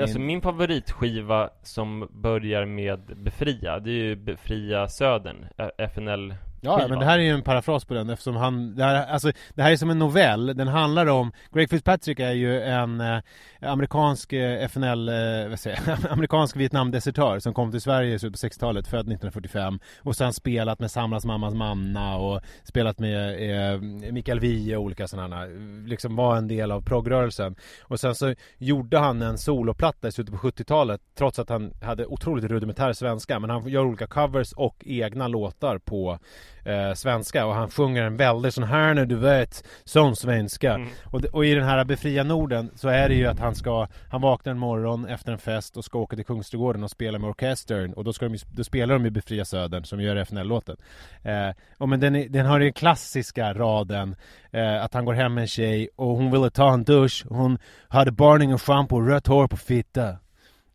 Alltså 0.00 0.18
Min- 0.18 0.26
min 0.26 0.42
favoritskiva 0.42 1.50
som 1.62 2.08
börjar 2.12 2.64
med 2.64 3.00
Befria, 3.16 3.78
det 3.80 3.90
är 3.90 3.94
ju 4.04 4.16
Befria 4.16 4.88
Södern, 4.88 5.46
FNL 5.78 6.34
Ja, 6.60 6.86
men 6.88 6.98
det 6.98 7.04
här 7.04 7.18
är 7.18 7.22
ju 7.22 7.30
en 7.30 7.42
parafras 7.42 7.84
på 7.84 7.94
den 7.94 8.10
eftersom 8.10 8.36
han, 8.36 8.76
det 8.76 8.84
här, 8.84 9.06
alltså, 9.06 9.32
det 9.54 9.62
här 9.62 9.72
är 9.72 9.76
som 9.76 9.90
en 9.90 9.98
novell, 9.98 10.46
den 10.46 10.68
handlar 10.68 11.06
om, 11.06 11.32
Greg 11.52 11.70
Fitzpatrick 11.70 12.20
är 12.20 12.32
ju 12.32 12.62
en 12.62 13.00
eh, 13.00 13.18
amerikansk 13.60 14.32
eh, 14.32 14.64
FNL, 14.64 15.08
eh, 15.08 15.48
vad 15.48 15.58
säger 15.58 15.80
jag, 15.86 15.98
amerikansk 16.10 16.56
Vietnamdesertör 16.56 17.38
som 17.38 17.54
kom 17.54 17.70
till 17.70 17.80
Sverige 17.80 18.14
i 18.14 18.18
slutet 18.18 18.40
på 18.40 18.46
60-talet, 18.46 18.86
född 18.86 19.00
1945 19.00 19.78
och 20.02 20.16
sen 20.16 20.32
spelat 20.32 20.80
med 20.80 20.90
Samlas 20.90 21.24
mammas 21.24 21.54
mamma 21.54 22.16
och 22.16 22.40
spelat 22.64 22.98
med 22.98 23.50
eh, 23.74 23.80
Mikael 24.12 24.40
Wiehe 24.40 24.76
och 24.76 24.82
olika 24.82 25.08
sådana 25.08 25.44
liksom 25.86 26.16
var 26.16 26.36
en 26.36 26.48
del 26.48 26.70
av 26.70 26.82
progrörelsen 26.82 27.56
och 27.82 28.00
sen 28.00 28.14
så 28.14 28.34
gjorde 28.58 28.98
han 28.98 29.22
en 29.22 29.38
soloplatta 29.38 30.08
i 30.08 30.12
slutet 30.12 30.34
på 30.34 30.48
70-talet 30.48 31.00
trots 31.18 31.38
att 31.38 31.48
han 31.48 31.72
hade 31.82 32.06
otroligt 32.06 32.44
rudimentär 32.44 32.92
svenska 32.92 33.38
men 33.38 33.50
han 33.50 33.68
gör 33.68 33.84
olika 33.84 34.06
covers 34.06 34.52
och 34.52 34.76
egna 34.86 35.28
låtar 35.28 35.78
på 35.78 36.18
eh, 36.64 36.94
svenska. 36.94 37.46
Och 37.46 37.54
han 37.54 37.70
sjunger 37.70 38.02
en 38.02 38.16
väldigt 38.16 38.54
sån 38.54 38.64
här 38.64 38.94
nu 38.94 39.06
du 39.06 39.16
vet 39.16 39.64
sån 39.84 40.16
svenska. 40.16 40.74
Mm. 40.74 40.88
och, 41.04 41.24
och 41.24 41.46
i 41.46 41.54
den 41.54 41.64
här 41.64 41.84
Befria 41.84 42.24
Norden 42.24 42.70
så 42.74 42.88
är 42.88 43.08
det 43.08 43.14
ju 43.14 43.26
att 43.26 43.38
han 43.38 43.54
ska 43.54 43.88
Han 44.10 44.20
vaknar 44.20 44.52
en 44.52 44.58
morgon 44.58 45.06
efter 45.06 45.32
en 45.32 45.38
fest 45.38 45.76
och 45.76 45.84
ska 45.84 45.98
åka 45.98 46.16
till 46.16 46.24
Kungsträdgården 46.24 46.84
och 46.84 46.90
spela 46.90 47.18
med 47.18 47.30
orkestern. 47.30 47.92
Och 47.92 48.04
då, 48.04 48.12
ska 48.12 48.28
de, 48.28 48.38
då 48.56 48.64
spelar 48.64 48.94
de 48.94 49.04
ju 49.04 49.10
Befria 49.10 49.44
Södern 49.44 49.84
som 49.84 50.00
gör 50.00 50.16
FNL-låten 50.16 50.76
eh, 51.22 51.50
och 51.78 51.88
men 51.88 52.00
den, 52.00 52.16
är, 52.16 52.28
den 52.28 52.46
har 52.46 52.60
den 52.60 52.72
klassiska 52.72 53.54
raden 53.54 54.16
eh, 54.52 54.84
att 54.84 54.94
han 54.94 55.04
går 55.04 55.14
hem 55.14 55.34
med 55.34 55.42
en 55.42 55.48
tjej 55.48 55.88
och 55.96 56.16
hon 56.16 56.30
ville 56.30 56.50
ta 56.50 56.72
en 56.72 56.84
dusch. 56.84 57.24
Hon 57.28 57.58
hade 57.88 58.12
barning 58.12 58.54
och 58.54 58.62
schampo 58.62 58.96
och 58.96 59.06
rött 59.06 59.26
hår 59.26 59.48
på 59.48 59.56
fitta 59.56 60.16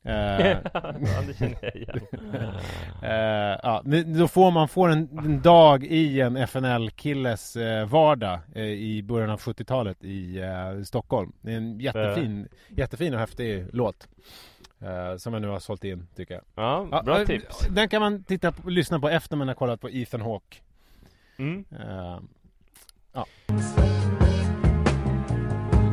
Eh, 0.06 0.14
ja, 0.74 0.94
det 1.28 1.38
känner 1.38 1.58
jag 1.62 1.76
igen. 1.76 2.00
Eh, 3.04 3.60
ja, 3.64 3.82
men 3.86 4.18
då 4.20 4.28
får 4.28 4.52
man 4.52 4.68
får 4.68 4.90
en, 4.90 5.10
en 5.18 5.42
dag 5.42 5.84
i 5.84 6.22
en 6.22 6.38
FNL-killes 6.38 7.56
eh, 7.56 7.86
vardag 7.88 8.40
i 8.56 9.02
början 9.04 9.30
av 9.30 9.40
70-talet 9.40 10.04
i 10.04 10.42
Stockholm. 10.86 11.32
Det 11.42 11.54
är 11.54 11.58
en 11.58 11.80
jättefin, 11.80 12.48
jättefin 12.70 13.14
och 13.14 13.20
häftig 13.20 13.66
låt. 13.74 14.08
Som 15.18 15.34
jag 15.34 15.42
nu 15.42 15.48
har 15.48 15.60
sålt 15.60 15.84
in, 15.84 16.08
tycker 16.16 16.34
jag. 16.34 16.44
Ja, 16.56 16.88
Ja, 16.92 17.04
bra 17.04 17.26
tips. 17.26 17.68
Den 17.70 17.90
kan 17.90 18.02
man 18.02 18.24
titta 18.24 18.52
på, 18.52 18.70
lyssna 18.70 19.00
på 19.00 19.10
efter 19.10 19.38
man 19.38 19.48
har 19.48 19.56
kollat 19.56 19.82
på 19.82 19.90
Ethan 19.90 20.22
Hawke. 20.22 20.58
Mm. 21.38 21.66
Eh, 21.72 22.20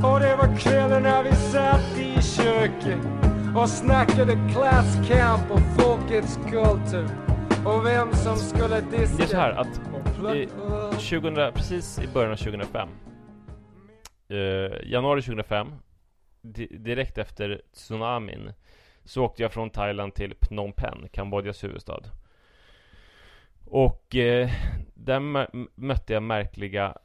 Och 0.02 0.20
det 0.20 0.36
var 0.36 0.56
kvällen 0.58 1.02
när 1.02 1.22
vi 1.22 1.32
satt 1.32 1.98
i 1.98 2.22
köket 2.22 3.29
och 3.56 3.68
snackade 3.68 4.32
klasskamp 4.52 5.50
och 5.50 5.60
folkets 5.60 6.36
kultur 6.36 7.08
och 7.66 7.86
vem 7.86 8.12
som 8.12 8.36
skulle 8.36 8.80
diska. 8.80 9.16
Det 9.16 9.22
är 9.22 9.26
så 9.26 9.36
här 9.36 9.50
att 9.52 9.66
i 9.66 9.80
plö- 10.20 10.90
2000, 10.92 11.52
precis 11.54 11.98
i 11.98 12.08
början 12.14 12.32
av 12.32 12.36
2005 12.36 12.88
eh, 14.28 14.36
Januari 14.90 15.22
2005 15.22 15.72
di- 16.42 16.76
Direkt 16.78 17.18
efter 17.18 17.62
tsunamin 17.74 18.52
Så 19.04 19.24
åkte 19.24 19.42
jag 19.42 19.52
från 19.52 19.70
Thailand 19.70 20.14
till 20.14 20.34
Phnom 20.40 20.72
Penh, 20.72 21.08
Kambodjas 21.12 21.64
huvudstad. 21.64 22.00
Och 23.66 24.16
eh, 24.16 24.50
där 24.94 25.20
mö- 25.20 25.68
mötte 25.74 26.12
jag 26.12 26.22
märkliga 26.22 26.96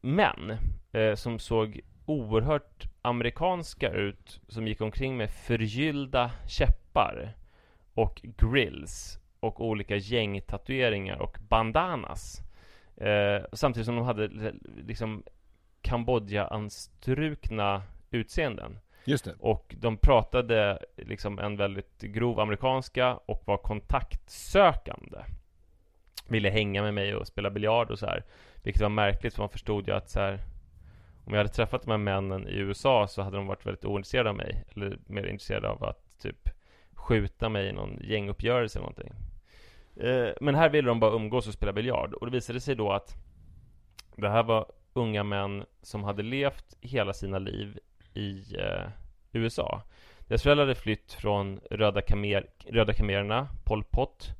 män 0.00 0.56
eh, 0.92 1.14
Som 1.14 1.38
såg 1.38 1.80
oerhört 2.06 2.84
amerikanska 3.02 3.90
ut 3.90 4.40
Som 4.48 4.68
gick 4.68 4.80
omkring 4.80 5.16
med 5.16 5.30
förgyllda 5.30 6.30
käppar 6.48 7.34
Och 7.94 8.20
grills 8.22 9.18
Och 9.40 9.66
olika 9.66 9.96
gängtatueringar 9.96 11.18
och 11.18 11.38
bandanas 11.48 12.42
Eh, 13.02 13.42
samtidigt 13.52 13.86
som 13.86 13.96
de 13.96 14.04
hade 14.04 14.52
liksom 14.86 15.22
Kambodja-anstrukna 15.82 17.82
utseenden. 18.10 18.78
just 19.04 19.24
det. 19.24 19.34
Och 19.38 19.74
de 19.78 19.96
pratade 19.96 20.78
liksom 20.96 21.38
en 21.38 21.56
väldigt 21.56 22.00
grov 22.00 22.40
amerikanska 22.40 23.14
och 23.14 23.42
var 23.46 23.56
kontaktsökande. 23.56 25.18
Ville 26.28 26.50
hänga 26.50 26.82
med 26.82 26.94
mig 26.94 27.14
och 27.14 27.26
spela 27.26 27.50
biljard 27.50 27.90
och 27.90 27.98
så 27.98 28.06
här. 28.06 28.24
Vilket 28.62 28.82
var 28.82 28.88
märkligt 28.88 29.34
för 29.34 29.42
man 29.42 29.48
förstod 29.48 29.88
ju 29.88 29.94
att 29.94 30.10
så 30.10 30.20
här, 30.20 30.40
om 31.24 31.32
jag 31.32 31.38
hade 31.38 31.48
träffat 31.48 31.82
de 31.82 31.90
här 31.90 31.98
männen 31.98 32.48
i 32.48 32.56
USA 32.56 33.08
så 33.08 33.22
hade 33.22 33.36
de 33.36 33.46
varit 33.46 33.66
väldigt 33.66 33.84
ointresserade 33.84 34.30
av 34.30 34.36
mig. 34.36 34.64
Eller 34.76 34.98
mer 35.06 35.26
intresserade 35.26 35.68
av 35.68 35.84
att 35.84 36.18
typ 36.22 36.48
skjuta 36.92 37.48
mig 37.48 37.68
i 37.68 37.72
någon 37.72 38.00
gänguppgörelse 38.02 38.78
eller 38.78 38.88
någonting. 38.88 39.12
Eh, 39.96 40.34
Men 40.40 40.54
här 40.54 40.68
ville 40.68 40.88
de 40.88 41.00
bara 41.00 41.14
umgås 41.14 41.46
och 41.46 41.54
spela 41.54 41.72
biljard 41.72 42.14
och 42.14 42.26
det 42.26 42.32
visade 42.32 42.60
sig 42.60 42.74
då 42.74 42.92
att 42.92 43.16
Det 44.16 44.28
här 44.28 44.42
var 44.42 44.66
unga 44.92 45.24
män 45.24 45.64
som 45.82 46.04
hade 46.04 46.22
levt 46.22 46.76
hela 46.80 47.12
sina 47.12 47.38
liv 47.38 47.78
i 48.14 48.56
eh, 48.58 48.88
USA 49.32 49.82
Deras 50.18 50.42
föräldrar 50.42 50.64
hade 50.64 50.74
flytt 50.74 51.12
från 51.12 51.60
Röda, 51.70 52.02
kamer, 52.02 52.46
Röda 52.66 52.92
kamererna, 52.92 53.48
Pol 53.64 53.84
Pot 53.84 54.34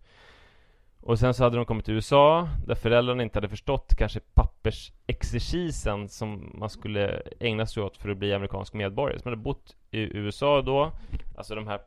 och 1.03 1.19
sen 1.19 1.35
så 1.35 1.45
hade 1.45 1.57
de 1.57 1.65
kommit 1.65 1.85
till 1.85 1.95
USA 1.95 2.49
Där 2.67 2.75
föräldrarna 2.75 3.23
inte 3.23 3.37
hade 3.37 3.49
förstått 3.49 3.95
kanske 3.99 4.21
pappersexercisen 4.35 6.09
Som 6.09 6.53
man 6.55 6.71
skulle 6.71 7.23
ägna 7.41 7.67
sig 7.67 7.83
åt 7.83 7.97
för 7.97 8.09
att 8.09 8.17
bli 8.17 8.35
amerikansk 8.35 8.75
medborgare 8.75 9.19
Så 9.19 9.29
man 9.29 9.33
hade 9.33 9.43
bott 9.43 9.77
i 9.91 10.01
USA 10.19 10.63
då 10.63 10.93
Alltså 11.37 11.55
de 11.55 11.67
här 11.67 11.81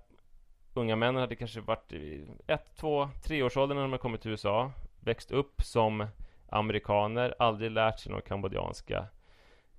unga 0.73 0.95
männen 0.95 1.21
hade 1.21 1.35
kanske 1.35 1.61
varit 1.61 1.93
i 1.93 2.27
ett, 2.47 2.75
två, 2.79 3.09
treårsåldern 3.23 3.75
när 3.75 3.83
de 3.83 3.91
hade 3.91 4.01
kommit 4.01 4.21
till 4.21 4.31
USA 4.31 4.71
Växt 4.99 5.31
upp 5.31 5.61
som 5.61 6.07
amerikaner, 6.49 7.35
aldrig 7.39 7.71
lärt 7.71 7.99
sig 7.99 8.11
någon 8.11 8.21
kambodjanska 8.21 9.05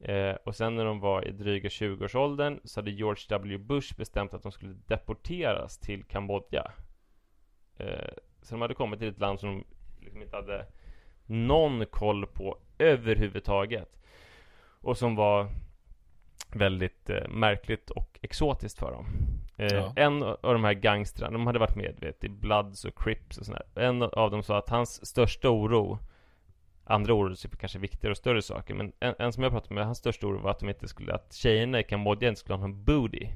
Eh, 0.01 0.35
och 0.45 0.57
sen 0.57 0.77
när 0.77 0.85
de 0.85 1.01
var 1.01 1.29
i 1.29 1.31
dryga 1.31 1.69
20-årsåldern 1.69 2.61
så 2.65 2.81
hade 2.81 2.91
George 2.91 3.23
W. 3.29 3.59
Bush 3.59 3.97
bestämt 3.97 4.35
att 4.35 4.43
de 4.43 4.53
skulle 4.53 4.75
deporteras 4.87 5.79
till 5.79 6.05
Kambodja. 6.05 6.73
Eh, 7.77 8.11
så 8.47 8.55
de 8.55 8.63
hade 8.63 8.75
kommit 8.75 9.01
till 9.01 9.09
ett 9.09 9.21
land 9.21 9.41
som 9.41 9.49
de 9.49 9.65
liksom 10.05 10.23
inte 10.23 10.37
hade 10.37 10.67
någon 11.27 11.87
koll 11.87 12.27
på 12.27 12.59
överhuvudtaget. 12.79 13.99
Och 14.81 14.99
som 14.99 15.17
var 15.17 15.49
väldigt 16.53 17.11
eh, 17.11 17.29
märkligt 17.29 17.91
och 17.91 18.19
exotiskt 18.23 18.79
för 18.79 18.91
dem. 18.91 19.07
Eh, 19.57 19.75
Ja. 19.75 19.93
En 19.97 20.23
av 20.23 20.39
de 20.43 20.65
här 20.65 20.73
gangstrarna, 20.73 21.33
de 21.33 21.47
hade 21.47 21.59
varit 21.59 21.77
med 21.77 21.97
vet, 22.01 22.25
i 22.25 22.29
Bloods 22.29 22.85
och 22.85 22.99
Crips 22.99 23.39
och 23.39 23.47
sådär. 23.47 23.63
En 23.75 24.03
av 24.03 24.31
dem 24.31 24.43
sa 24.43 24.59
att 24.59 24.69
hans 24.69 25.07
största 25.07 25.51
oro 25.51 25.99
Andra 26.89 27.15
oro 27.15 27.31
är 27.33 27.57
kanske 27.57 27.79
viktigare 27.79 28.11
och 28.11 28.17
större 28.17 28.43
saker 28.43 28.75
Men 28.75 28.93
en, 29.01 29.15
en 29.19 29.33
som 29.33 29.43
jag 29.43 29.53
pratade 29.53 29.75
med, 29.75 29.85
hans 29.85 29.99
största 29.99 30.27
oro 30.27 30.39
var 30.39 30.51
att 30.51 30.59
de 30.59 30.69
inte 30.69 30.89
skulle 30.89 31.15
Att 31.15 31.33
tjejerna 31.33 31.81
i 31.81 31.85
Kambodja 31.85 32.29
inte 32.29 32.41
skulle 32.41 32.55
ha 32.55 32.67
någon 32.67 32.85
booty 32.85 33.29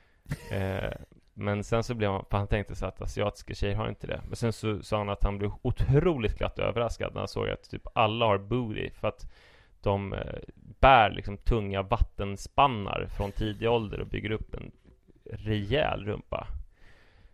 eh, 0.50 0.92
Men 1.40 1.64
sen 1.64 1.82
så 1.82 1.94
blev 1.94 2.10
han, 2.10 2.24
för 2.30 2.38
han 2.38 2.46
tänkte 2.46 2.74
sig 2.74 2.88
att 2.88 3.02
asiatiska 3.02 3.54
tjejer 3.54 3.76
har 3.76 3.88
inte 3.88 4.06
det. 4.06 4.20
Men 4.26 4.36
sen 4.36 4.52
så 4.52 4.82
sa 4.82 4.98
han 4.98 5.08
att 5.08 5.24
han 5.24 5.38
blev 5.38 5.50
otroligt 5.62 6.38
glatt 6.38 6.58
överraskad 6.58 7.10
När 7.14 7.20
han 7.20 7.28
såg 7.28 7.48
att 7.48 7.70
typ 7.70 7.82
alla 7.92 8.24
har 8.26 8.38
booty 8.38 8.90
För 8.90 9.08
att 9.08 9.32
de 9.82 10.12
eh, 10.12 10.20
bär 10.80 11.10
liksom 11.10 11.36
tunga 11.36 11.82
vattenspannar 11.82 13.06
från 13.16 13.32
tidig 13.32 13.68
ålder 13.70 14.00
och 14.00 14.06
bygger 14.06 14.30
upp 14.30 14.54
en 14.54 14.70
rejäl 15.32 16.04
rumpa. 16.04 16.46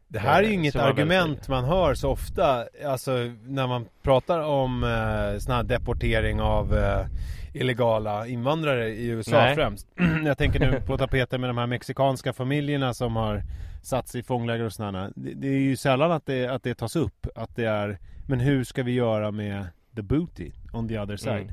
Det 0.08 0.18
här 0.18 0.38
är 0.38 0.42
ju 0.42 0.48
Eh, 0.48 0.54
inget 0.54 0.74
väldigt- 0.74 0.90
argument 0.98 1.48
man 1.48 1.64
hör 1.64 1.94
så 1.94 2.10
ofta 2.10 2.66
Alltså 2.86 3.12
när 3.46 3.66
man 3.66 3.86
pratar 4.02 4.40
om 4.40 4.84
eh, 4.84 5.38
sån 5.38 5.54
här 5.54 5.62
deportering 5.62 6.40
av 6.40 6.74
eh, 6.76 7.06
illegala 7.52 8.26
invandrare 8.26 8.88
i 8.88 9.06
USA 9.06 9.36
Nej. 9.36 9.54
främst. 9.54 9.88
Jag 10.24 10.38
tänker 10.38 10.60
nu 10.60 10.80
på 10.80 10.98
tapeten 10.98 11.40
med 11.40 11.50
de 11.50 11.58
här 11.58 11.66
mexikanska 11.66 12.32
familjerna 12.32 12.94
som 12.94 13.16
har 13.16 13.42
satt 13.84 14.08
sig 14.08 14.20
i 14.20 14.24
fångläger 14.24 14.64
och 14.64 14.72
sådana 14.72 15.10
det, 15.16 15.34
det 15.34 15.48
är 15.48 15.60
ju 15.60 15.76
sällan 15.76 16.12
att 16.12 16.26
det, 16.26 16.46
att 16.46 16.62
det 16.62 16.74
tas 16.74 16.96
upp 16.96 17.26
Att 17.34 17.56
det 17.56 17.64
är 17.64 17.98
Men 18.26 18.40
hur 18.40 18.64
ska 18.64 18.82
vi 18.82 18.92
göra 18.92 19.30
med 19.30 19.66
the 19.96 20.02
booty 20.02 20.52
on 20.72 20.88
the 20.88 20.98
other 20.98 21.16
side? 21.16 21.52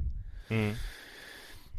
mm. 0.50 0.64
mm. 0.64 0.76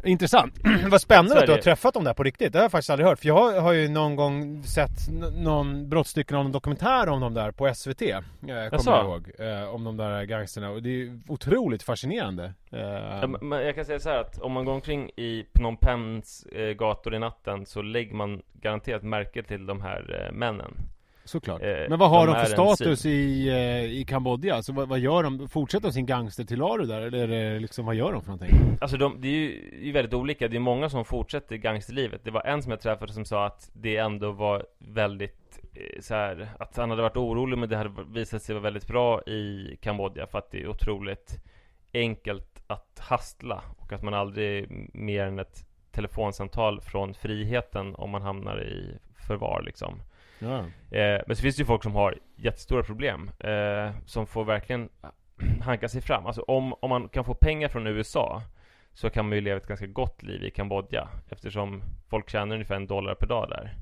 Intressant. 0.05 0.55
Vad 0.91 1.01
spännande 1.01 1.38
att 1.41 1.47
du 1.47 1.53
har 1.53 1.59
träffat 1.62 1.95
dem 1.95 2.05
där 2.05 2.15
på 2.15 2.23
riktigt. 2.23 2.53
Det 2.53 2.59
har 2.59 2.65
jag 2.65 2.71
faktiskt 2.71 2.91
aldrig 2.91 3.07
hört. 3.09 3.19
För 3.19 3.27
jag 3.29 3.61
har 3.61 3.73
ju 3.73 3.88
någon 3.88 4.17
gång 4.17 4.62
sett 4.62 5.09
någon 5.33 5.88
brottstycken 5.88 6.37
av 6.37 6.43
någon 6.43 6.53
dokumentär 6.53 7.09
om 7.09 7.21
dem 7.21 7.35
där 7.35 7.51
på 7.51 7.75
SVT. 7.75 8.03
Eh, 8.03 8.21
kommer 8.41 8.97
jag 8.97 9.05
ihåg. 9.05 9.31
Eh, 9.38 9.75
om 9.75 9.85
de 9.85 9.97
där 9.97 10.25
gangsterna. 10.25 10.71
Och 10.71 10.83
det 10.83 11.03
är 11.03 11.19
otroligt 11.29 11.83
fascinerande. 11.83 12.53
Eh, 12.73 12.81
Ja, 12.81 13.27
men- 13.27 13.49
men 13.49 13.62
jag 13.67 13.75
kan 13.75 13.85
säga 13.85 13.99
så 14.01 14.09
här 14.11 14.19
att 14.21 14.38
om 14.38 14.53
man 14.53 14.65
går 14.65 14.73
omkring 14.73 15.11
i 15.17 15.45
Phnom 15.53 15.77
Penhs 15.77 16.47
eh, 16.47 16.73
gator 16.73 17.15
i 17.15 17.19
natten 17.19 17.67
så 17.67 17.83
lägger 17.83 18.15
man 18.15 18.43
garanterat 18.53 19.03
märke 19.03 19.43
till 19.43 19.67
de 19.67 19.81
här 19.81 20.27
eh, 20.27 20.33
männen. 20.33 20.75
Såklart. 21.24 21.62
eh, 21.62 21.68
Men 21.88 21.98
vad 21.98 22.11
har 22.11 22.26
de 22.26 22.32
de, 22.32 22.40
för 22.40 22.46
status 22.52 23.06
i, 23.06 23.48
eh, 23.48 23.85
i 23.85 24.04
Kambodja? 24.08 24.54
Alltså 24.54 24.72
vad, 24.72 24.88
vad 24.88 24.98
gör 24.98 25.22
de? 25.22 25.48
Fortsätter 25.48 25.87
de 25.88 25.92
sin 25.92 26.06
gangstertillvaro 26.06 26.85
där? 26.85 27.00
Eller 27.00 27.28
är 27.28 27.52
det 27.52 27.61
liksom, 27.61 27.87
vad 27.87 27.94
gör 27.94 28.12
de 28.12 28.22
för 28.22 28.30
någonting? 28.30 28.78
Alltså 28.80 28.96
de, 28.96 29.20
det 29.20 29.28
är 29.28 29.32
ju 29.32 29.70
det 29.82 29.88
är 29.88 29.92
väldigt 29.92 30.14
olika. 30.14 30.48
Det 30.48 30.56
är 30.56 30.61
många 30.61 30.88
som 30.88 31.04
fortsätter 31.04 31.56
gangsterlivet. 31.56 32.24
Det 32.24 32.30
var 32.30 32.42
en 32.42 32.62
som 32.62 32.70
jag 32.70 32.80
träffade 32.80 33.12
som 33.12 33.24
sa 33.24 33.46
att 33.46 33.70
det 33.72 33.96
ändå 33.96 34.32
var 34.32 34.66
väldigt 34.78 35.61
eh, 35.74 36.00
så 36.00 36.14
här, 36.14 36.48
att 36.58 36.76
han 36.76 36.90
hade 36.90 37.02
varit 37.02 37.16
orolig 37.16 37.58
men 37.58 37.68
det 37.68 37.76
hade 37.76 37.90
visat 38.12 38.42
sig 38.42 38.54
vara 38.54 38.62
väldigt 38.62 38.87
bra 38.87 39.22
i 39.22 39.76
Kambodja 39.82 40.26
för 40.26 40.38
att 40.38 40.50
det 40.50 40.62
är 40.62 40.68
otroligt 40.68 41.38
enkelt 41.94 42.62
att 42.66 42.98
hastla 42.98 43.62
och 43.78 43.92
att 43.92 44.02
man 44.02 44.14
aldrig 44.14 44.66
mer 44.94 45.26
än 45.26 45.38
ett 45.38 45.66
telefonsamtal 45.90 46.80
från 46.80 47.14
friheten 47.14 47.94
om 47.94 48.11
man 48.11 48.22
hamnar 48.22 48.62
i 48.62 48.98
förvar 49.26 49.62
liksom. 49.66 50.02
Ja. 50.42 50.59
Eh, 50.98 51.20
men 51.26 51.37
så 51.37 51.42
finns 51.42 51.57
det 51.57 51.61
ju 51.61 51.66
folk 51.66 51.83
som 51.83 51.94
har 51.94 52.18
jättestora 52.37 52.83
problem 52.83 53.31
eh, 53.38 53.90
Som 54.07 54.26
får 54.26 54.44
verkligen 54.44 54.88
hanka 55.61 55.88
sig 55.88 56.00
fram 56.00 56.26
Alltså 56.26 56.42
om, 56.42 56.74
om 56.81 56.90
man 56.90 57.09
kan 57.09 57.24
få 57.24 57.35
pengar 57.35 57.68
från 57.68 57.87
USA 57.87 58.42
Så 58.92 59.11
kan 59.11 59.28
man 59.28 59.35
ju 59.35 59.40
leva 59.40 59.57
ett 59.57 59.66
ganska 59.66 59.87
gott 59.87 60.22
liv 60.22 60.44
i 60.44 60.50
Kambodja 60.50 61.09
Eftersom 61.31 61.83
folk 62.09 62.31
tjänar 62.31 62.55
ungefär 62.55 62.76
en 62.76 62.87
dollar 62.87 63.14
per 63.14 63.26
dag 63.26 63.48
där 63.50 63.76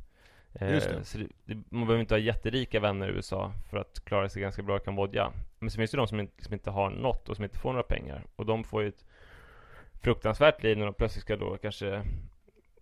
eh, 0.52 0.68
det. 0.68 1.04
Så 1.04 1.18
det, 1.18 1.54
man 1.68 1.86
behöver 1.86 2.00
inte 2.00 2.14
ha 2.14 2.18
jätterika 2.18 2.80
vänner 2.80 3.08
i 3.08 3.12
USA 3.12 3.52
För 3.70 3.76
att 3.76 4.04
klara 4.04 4.28
sig 4.28 4.42
ganska 4.42 4.62
bra 4.62 4.76
i 4.76 4.80
Kambodja 4.80 5.32
Men 5.58 5.70
så 5.70 5.76
finns 5.76 5.90
det 5.90 5.96
de 5.96 6.06
som 6.06 6.20
inte, 6.20 6.32
liksom 6.36 6.54
inte 6.54 6.70
har 6.70 6.90
något 6.90 7.28
och 7.28 7.36
som 7.36 7.44
inte 7.44 7.58
får 7.58 7.72
några 7.72 7.82
pengar 7.82 8.24
Och 8.36 8.46
de 8.46 8.64
får 8.64 8.82
ju 8.82 8.88
ett 8.88 9.04
fruktansvärt 10.02 10.62
liv 10.62 10.78
när 10.78 10.84
de 10.84 10.94
plötsligt 10.94 11.22
ska 11.22 11.36
då 11.36 11.56
kanske 11.56 12.02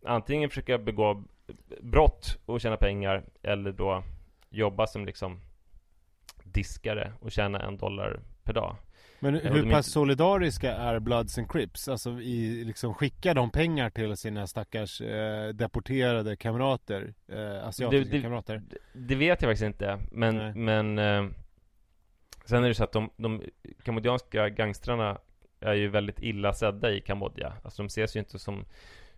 Antingen 0.04 0.48
försöka 0.48 0.78
begå 0.78 1.24
brott 1.80 2.38
och 2.46 2.60
tjäna 2.60 2.76
pengar 2.76 3.24
eller 3.42 3.72
då 3.72 4.02
jobba 4.50 4.86
som 4.86 5.06
liksom 5.06 5.40
diskare 6.44 7.12
och 7.20 7.32
tjäna 7.32 7.58
en 7.60 7.76
dollar 7.76 8.20
per 8.44 8.52
dag. 8.52 8.76
Men 9.20 9.34
hur 9.34 9.62
pass 9.62 9.62
inte- 9.62 9.82
solidariska 9.82 10.74
är 10.74 10.98
Bloods 10.98 11.38
and 11.38 11.50
Crips? 11.50 11.88
Alltså 11.88 12.10
i, 12.20 12.64
liksom 12.64 12.94
skickar 12.94 13.34
de 13.34 13.50
pengar 13.50 13.90
till 13.90 14.16
sina 14.16 14.46
stackars 14.46 15.00
eh, 15.00 15.48
deporterade 15.48 16.36
kamrater? 16.36 17.14
Eh, 17.28 17.66
asiatiska 17.68 18.10
Det- 18.10 18.16
det- 18.16 18.22
kamrater? 18.22 18.62
Det, 18.68 18.78
det 18.92 19.14
vet 19.14 19.42
jag 19.42 19.48
faktiskt 19.50 19.66
inte, 19.66 19.98
men, 20.10 20.36
Nej. 20.36 20.54
men 20.54 20.98
eh, 20.98 21.30
Sen 22.44 22.64
är 22.64 22.68
det 22.68 22.74
så 22.74 22.84
att 22.84 22.92
de, 22.92 23.10
de 23.16 23.42
kambodjanska 23.82 24.48
gangstrarna 24.48 25.18
är 25.60 25.74
ju 25.74 25.88
väldigt 25.88 26.22
illa 26.22 26.52
sedda 26.52 26.90
i 26.92 27.00
Kambodja. 27.00 27.52
Alltså 27.64 27.82
de 27.82 27.86
ses 27.86 28.16
ju 28.16 28.20
inte 28.20 28.38
som 28.38 28.64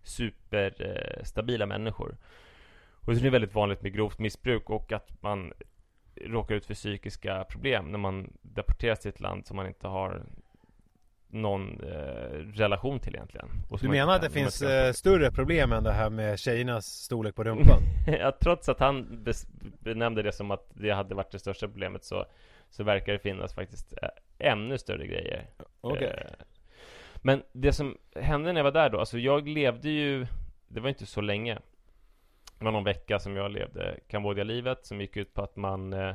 superstabila 0.02 1.64
eh, 1.64 1.68
människor. 1.68 2.16
Och 3.00 3.14
så 3.14 3.20
är 3.20 3.24
det 3.24 3.30
väldigt 3.30 3.54
vanligt 3.54 3.82
med 3.82 3.94
grovt 3.94 4.18
missbruk 4.18 4.70
och 4.70 4.92
att 4.92 5.22
man 5.22 5.52
råkar 6.26 6.54
ut 6.54 6.66
för 6.66 6.74
psykiska 6.74 7.44
problem 7.44 7.90
när 7.90 7.98
man 7.98 8.32
deporteras 8.42 9.00
till 9.00 9.08
ett 9.08 9.20
land 9.20 9.46
som 9.46 9.56
man 9.56 9.66
inte 9.66 9.88
har 9.88 10.22
någon 11.28 11.80
eh, 11.80 12.38
relation 12.54 13.00
till 13.00 13.14
egentligen. 13.14 13.48
Du 13.80 13.88
menar 13.88 14.16
att 14.16 14.22
det 14.22 14.30
finns 14.30 14.62
eh, 14.62 14.92
större 14.92 15.30
problem 15.30 15.72
än 15.72 15.84
det 15.84 15.92
här 15.92 16.10
med 16.10 16.38
tjejernas 16.38 16.86
storlek 16.86 17.34
på 17.34 17.44
rumpan? 17.44 17.82
ja, 18.06 18.36
trots 18.40 18.68
att 18.68 18.80
han 18.80 19.24
benämnde 19.80 20.22
det 20.22 20.32
som 20.32 20.50
att 20.50 20.66
det 20.74 20.90
hade 20.90 21.14
varit 21.14 21.30
det 21.30 21.38
största 21.38 21.66
problemet 21.66 22.04
så, 22.04 22.24
så 22.70 22.84
verkar 22.84 23.12
det 23.12 23.18
finnas 23.18 23.54
faktiskt 23.54 23.92
eh, 24.02 24.08
ännu 24.38 24.78
större 24.78 25.06
grejer. 25.06 25.46
Okej. 25.80 26.26
Men 27.22 27.42
det 27.52 27.72
som 27.72 27.98
hände 28.14 28.52
när 28.52 28.58
jag 28.58 28.64
var 28.64 28.72
där 28.72 28.90
då, 28.90 28.98
alltså 28.98 29.18
jag 29.18 29.48
levde 29.48 29.90
ju, 29.90 30.26
det 30.68 30.80
var 30.80 30.88
inte 30.88 31.06
så 31.06 31.20
länge. 31.20 31.58
Det 32.58 32.64
var 32.64 32.72
någon 32.72 32.84
vecka 32.84 33.18
som 33.18 33.36
jag 33.36 33.50
levde 33.50 33.98
Kambodja-livet 34.08 34.86
som 34.86 35.00
gick 35.00 35.16
ut 35.16 35.34
på 35.34 35.42
att 35.42 35.56
man 35.56 35.92
eh, 35.92 36.14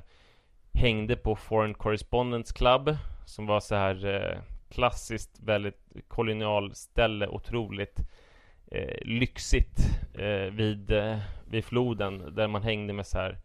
hängde 0.73 1.15
på 1.15 1.35
Foreign 1.35 1.73
Correspondence 1.73 2.53
Club 2.53 2.97
som 3.25 3.45
var 3.45 3.59
så 3.59 3.75
här 3.75 4.05
eh, 4.05 4.39
klassiskt 4.69 5.39
väldigt 5.39 5.91
kolonialställe, 6.07 7.27
otroligt 7.27 7.99
eh, 8.71 8.97
lyxigt 9.01 9.79
eh, 10.13 10.53
vid, 10.53 10.91
eh, 10.91 11.17
vid 11.47 11.65
floden 11.65 12.35
där 12.35 12.47
man 12.47 12.63
hängde 12.63 12.93
med 12.93 13.07
så 13.07 13.17
här 13.17 13.37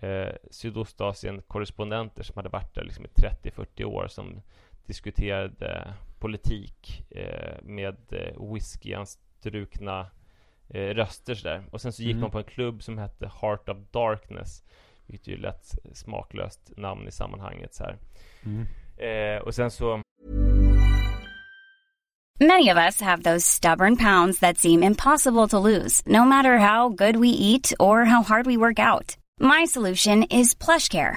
eh, 0.00 0.34
Sydostasien-korrespondenter 0.50 2.22
som 2.22 2.36
hade 2.36 2.48
varit 2.48 2.74
där 2.74 2.84
liksom 2.84 3.04
i 3.04 3.08
30-40 3.08 3.84
år 3.84 4.06
som 4.08 4.42
diskuterade 4.86 5.94
politik 6.18 7.02
eh, 7.10 7.62
med 7.62 7.96
eh, 8.10 8.52
whiskyanstrukna 8.52 10.10
eh, 10.68 10.80
röster 10.94 11.34
sådär. 11.34 11.64
Och 11.70 11.80
sen 11.80 11.92
så 11.92 12.02
gick 12.02 12.10
Mm. 12.12 12.20
man 12.20 12.30
på 12.30 12.38
en 12.38 12.44
klubb 12.44 12.82
som 12.82 12.98
hette 12.98 13.30
Heart 13.40 13.68
of 13.68 13.76
Darkness 13.90 14.62
vilket 15.06 15.26
ju 15.28 15.34
är 15.34 15.38
lätt 15.38 15.74
smaklöst 15.92 16.72
namn 16.76 17.08
i 17.08 17.10
sammanhanget 17.10 17.74
så 17.74 17.84
här. 17.84 17.98
Mm. 18.44 18.66
Eh, 18.96 19.42
och 19.42 19.54
sen 19.54 19.70
så 19.70 20.00
Many 22.40 22.70
of 22.72 22.76
us 22.78 23.00
have 23.00 23.22
those 23.22 23.46
stubborn 23.46 23.96
pounds 23.96 24.40
that 24.40 24.58
seem 24.58 24.82
impossible 24.82 25.48
to 25.48 25.60
lose, 25.68 26.02
no 26.06 26.24
matter 26.24 26.58
how 26.58 26.88
good 26.88 27.16
we 27.16 27.28
eat 27.28 27.72
or 27.78 28.04
how 28.04 28.22
hard 28.22 28.46
we 28.46 28.56
work 28.56 28.78
out. 28.78 29.16
My 29.40 29.66
solution 29.66 30.24
is 30.30 30.54
PlushCare. 30.54 31.16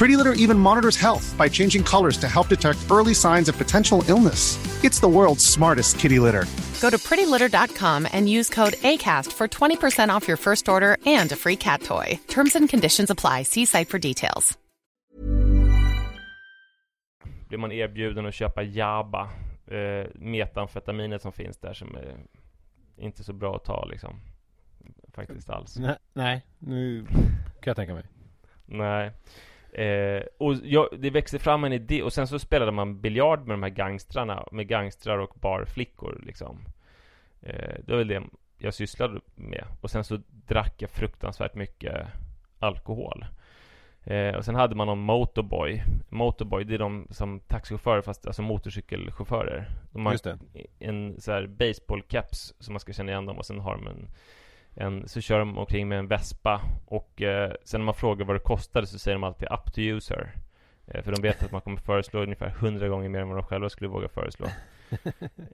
Pretty 0.00 0.16
Litter 0.16 0.32
even 0.32 0.58
monitors 0.58 0.96
health 0.96 1.36
by 1.36 1.46
changing 1.46 1.84
colors 1.84 2.16
to 2.18 2.26
help 2.26 2.48
detect 2.48 2.78
early 2.90 3.12
signs 3.12 3.50
of 3.50 3.58
potential 3.58 4.02
illness. 4.08 4.56
It's 4.82 4.98
the 4.98 5.08
world's 5.08 5.44
smartest 5.44 5.98
kitty 5.98 6.18
litter. 6.18 6.46
Go 6.80 6.88
to 6.88 6.96
prettylitter.com 6.96 8.08
and 8.10 8.26
use 8.26 8.48
code 8.48 8.72
ACAST 8.82 9.32
for 9.32 9.46
20% 9.46 10.16
off 10.16 10.26
your 10.26 10.38
first 10.38 10.68
order 10.68 10.96
and 11.04 11.32
a 11.32 11.36
free 11.36 11.56
cat 11.56 11.82
toy. 11.82 12.18
Terms 12.28 12.56
and 12.56 12.70
conditions 12.70 13.10
apply. 13.10 13.42
See 13.42 13.66
site 13.66 13.88
for 13.88 13.98
details. 13.98 14.58
Blir 17.48 17.58
man 17.58 17.72
erbjuden 17.72 18.26
att 18.26 18.34
köpa 18.34 18.62
Jaba, 18.62 19.30
eh, 19.66 20.06
metamfetaminet 20.14 21.22
som 21.22 21.32
finns 21.32 21.58
där 21.58 21.74
som 21.74 21.96
är 21.96 22.16
inte 22.96 23.24
så 23.24 23.32
bra 23.32 23.56
att 23.56 23.64
ta 23.64 23.84
liksom. 23.84 24.20
Faktiskt 25.14 25.50
alls. 25.50 25.76
Nej, 25.76 25.96
nej, 26.12 26.46
nu 26.58 27.06
kan 27.06 27.70
jag 27.70 27.76
tänka 27.76 27.94
mig. 27.94 28.04
Nej. 28.66 29.12
Eh, 29.72 30.22
och 30.38 30.54
jag, 30.62 30.88
det 30.98 31.10
växte 31.10 31.38
fram 31.38 31.64
en 31.64 31.72
idé, 31.72 32.02
och 32.02 32.12
sen 32.12 32.26
så 32.26 32.38
spelade 32.38 32.72
man 32.72 33.00
biljard 33.00 33.46
med 33.46 33.54
de 33.54 33.62
här 33.62 33.70
gangstrarna, 33.70 34.48
med 34.52 34.68
gangstrar 34.68 35.18
och 35.18 35.34
barflickor 35.40 36.20
liksom. 36.26 36.58
Eh, 37.40 37.74
det 37.84 37.92
var 37.92 37.98
väl 37.98 38.08
det 38.08 38.22
jag 38.58 38.74
sysslade 38.74 39.20
med. 39.34 39.64
Och 39.80 39.90
sen 39.90 40.04
så 40.04 40.20
drack 40.28 40.74
jag 40.78 40.90
fruktansvärt 40.90 41.54
mycket 41.54 42.06
alkohol. 42.58 43.24
Eh, 44.04 44.34
och 44.34 44.44
sen 44.44 44.54
hade 44.54 44.74
man 44.74 44.86
någon 44.86 44.98
motorboy. 44.98 45.82
Motorboy, 46.08 46.64
det 46.64 46.74
är 46.74 46.78
de 46.78 47.06
som 47.10 47.40
taxichaufförer, 47.40 48.02
fast 48.02 48.26
alltså 48.26 48.42
motorcykelchaufförer. 48.42 49.70
De 49.92 50.06
har 50.06 50.18
en 50.78 51.20
så 51.20 51.32
här 51.32 51.46
baseballcaps 51.46 52.54
som 52.58 52.72
man 52.72 52.80
ska 52.80 52.92
känna 52.92 53.12
igen 53.12 53.26
dem 53.26 53.38
och 53.38 53.46
sen 53.46 53.60
har 53.60 53.76
de 53.76 53.86
en 53.86 54.08
en, 54.80 55.08
så 55.08 55.20
kör 55.20 55.38
de 55.38 55.58
omkring 55.58 55.88
med 55.88 55.98
en 55.98 56.08
Vespa 56.08 56.60
och 56.86 57.22
eh, 57.22 57.52
sen 57.64 57.80
när 57.80 57.84
man 57.84 57.94
frågar 57.94 58.26
vad 58.26 58.36
det 58.36 58.40
kostade 58.40 58.86
så 58.86 58.98
säger 58.98 59.14
de 59.14 59.24
alltid 59.24 59.48
up 59.50 59.72
to 59.72 59.80
you 59.80 60.00
sir. 60.00 60.32
Eh, 60.86 61.02
för 61.02 61.12
de 61.12 61.22
vet 61.22 61.42
att 61.42 61.52
man 61.52 61.60
kommer 61.60 61.76
föreslå 61.76 62.22
ungefär 62.22 62.48
hundra 62.48 62.88
gånger 62.88 63.08
mer 63.08 63.20
än 63.20 63.28
vad 63.28 63.36
de 63.36 63.44
själva 63.44 63.68
skulle 63.68 63.88
våga 63.88 64.08
föreslå. 64.08 64.46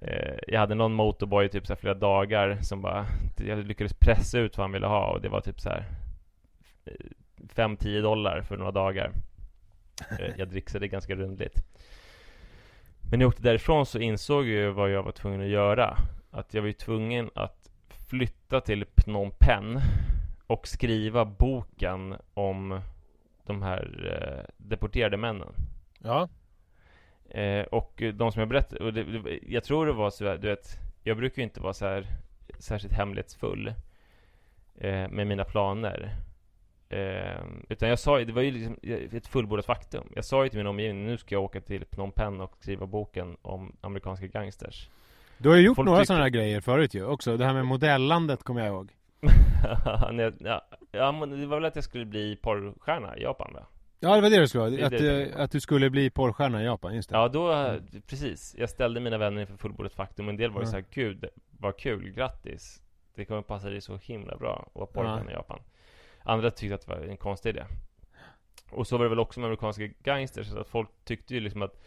eh, 0.00 0.34
jag 0.46 0.60
hade 0.60 0.74
någon 0.74 0.92
motorboy 0.92 1.48
typ 1.48 1.66
så 1.66 1.72
här 1.72 1.80
flera 1.80 1.94
dagar 1.94 2.58
som 2.62 2.82
bara, 2.82 3.06
jag 3.36 3.58
lyckades 3.58 3.94
pressa 3.94 4.38
ut 4.38 4.58
vad 4.58 4.64
han 4.64 4.72
ville 4.72 4.86
ha 4.86 5.12
och 5.12 5.20
det 5.20 5.28
var 5.28 5.40
typ 5.40 5.60
så 5.60 5.68
här 5.68 5.84
5-10 7.54 8.02
dollar 8.02 8.42
för 8.42 8.56
några 8.56 8.72
dagar. 8.72 9.12
Eh, 10.18 10.30
jag 10.36 10.48
dricksade 10.48 10.88
ganska 10.88 11.14
rundligt. 11.14 11.62
Men 13.10 13.18
när 13.18 13.24
jag 13.24 13.28
åkte 13.28 13.42
därifrån 13.42 13.86
så 13.86 13.98
insåg 13.98 14.46
jag 14.46 14.72
vad 14.72 14.90
jag 14.90 15.02
var 15.02 15.12
tvungen 15.12 15.40
att 15.40 15.46
göra. 15.46 15.98
Att 16.30 16.54
jag 16.54 16.62
var 16.62 16.66
ju 16.66 16.72
tvungen 16.72 17.30
att 17.34 17.65
flytta 18.06 18.60
till 18.60 18.84
Phnom 18.84 19.30
Penh 19.30 19.82
och 20.46 20.68
skriva 20.68 21.24
boken 21.24 22.16
om 22.34 22.80
de 23.46 23.62
här 23.62 24.12
eh, 24.12 24.54
deporterade 24.56 25.16
männen. 25.16 25.52
Ja. 25.98 26.28
Eh, 27.30 27.64
och 27.64 28.02
de 28.14 28.32
som 28.32 28.40
jag 28.40 28.48
berättade, 28.48 28.84
och 28.84 28.92
det, 28.92 29.04
det, 29.04 29.38
jag 29.46 29.64
tror 29.64 29.86
det 29.86 29.92
var 29.92 30.10
så 30.10 30.24
du 30.24 30.48
vet, 30.48 30.78
jag 31.02 31.16
brukar 31.16 31.36
ju 31.36 31.44
inte 31.44 31.60
vara 31.60 31.72
så 31.72 31.86
här 31.86 32.06
särskilt 32.58 32.94
hemlighetsfull 32.94 33.74
eh, 34.78 35.08
med 35.08 35.26
mina 35.26 35.44
planer. 35.44 36.16
Eh, 36.88 37.42
utan 37.68 37.88
jag 37.88 37.98
sa 37.98 38.18
det 38.18 38.32
var 38.32 38.42
ju 38.42 38.50
liksom 38.50 38.76
ett 38.82 39.26
fullbordat 39.26 39.66
faktum. 39.66 40.12
Jag 40.14 40.24
sa 40.24 40.44
ju 40.44 40.48
till 40.48 40.58
min 40.58 40.66
omgivning, 40.66 41.06
nu 41.06 41.18
ska 41.18 41.34
jag 41.34 41.44
åka 41.44 41.60
till 41.60 41.84
Phnom 41.84 42.12
Penh 42.12 42.40
och 42.40 42.56
skriva 42.60 42.86
boken 42.86 43.36
om 43.42 43.76
amerikanska 43.80 44.26
gangsters. 44.26 44.90
Du 45.38 45.48
har 45.48 45.56
ju 45.56 45.62
gjort 45.62 45.76
Folk 45.76 45.86
några 45.86 45.98
tycker- 45.98 46.06
sådana 46.06 46.22
här 46.24 46.30
grejer 46.30 46.60
förut 46.60 46.94
ju 46.94 47.04
också. 47.04 47.36
Det 47.36 47.44
här 47.44 47.54
med 47.54 47.66
modellandet 47.66 48.42
kommer 48.42 48.60
jag 48.60 48.68
ihåg. 48.68 48.92
Nej, 50.12 50.32
ja, 50.40 50.62
det 51.26 51.46
var 51.46 51.56
väl 51.56 51.64
att 51.64 51.74
jag 51.74 51.84
skulle 51.84 52.04
bli 52.04 52.36
porrstjärna 52.36 53.16
i 53.16 53.22
Japan 53.22 53.50
va? 53.54 53.66
Ja, 54.00 54.14
det 54.14 54.20
var 54.20 54.30
det 54.30 54.40
du 54.40 54.48
skulle 54.48 54.70
vara. 54.70 54.86
Att, 54.86 54.90
det. 54.90 55.22
eh, 55.32 55.40
att 55.40 55.50
du 55.50 55.60
skulle 55.60 55.90
bli 55.90 56.10
porrstjärna 56.10 56.62
i 56.62 56.64
Japan, 56.64 56.94
just 56.94 57.08
det. 57.10 57.16
Ja, 57.16 57.28
då, 57.28 57.74
precis. 58.06 58.54
Jag 58.58 58.70
ställde 58.70 59.00
mina 59.00 59.18
vänner 59.18 59.40
inför 59.40 59.56
fullbordat 59.56 59.92
faktum. 59.92 60.28
En 60.28 60.36
del 60.36 60.50
var 60.50 60.60
ju 60.60 60.66
Ja. 60.66 60.70
så 60.70 60.76
här, 60.76 60.84
gud, 60.90 61.24
vad 61.58 61.76
kul, 61.78 62.10
grattis. 62.12 62.82
Det 63.14 63.24
kommer 63.24 63.42
passa 63.42 63.68
dig 63.70 63.80
så 63.80 63.96
himla 63.96 64.36
bra 64.36 64.64
att 64.68 64.74
vara 64.74 64.86
porrstjärna 64.86 65.30
i 65.30 65.34
Japan. 65.34 65.58
Andra 66.22 66.50
tyckte 66.50 66.74
att 66.74 66.86
det 66.86 66.88
var 66.94 67.00
en 67.00 67.16
konstig 67.16 67.48
idé. 67.50 67.64
Och 68.70 68.86
så 68.86 68.96
var 68.96 69.04
det 69.04 69.08
väl 69.08 69.18
också 69.20 69.40
med 69.40 69.46
amerikanska 69.46 69.88
gangsters, 70.02 70.46
så 70.46 70.58
att 70.60 70.68
folk 70.68 70.88
tyckte 71.04 71.34
ju 71.34 71.40
liksom 71.40 71.62
att 71.62 71.82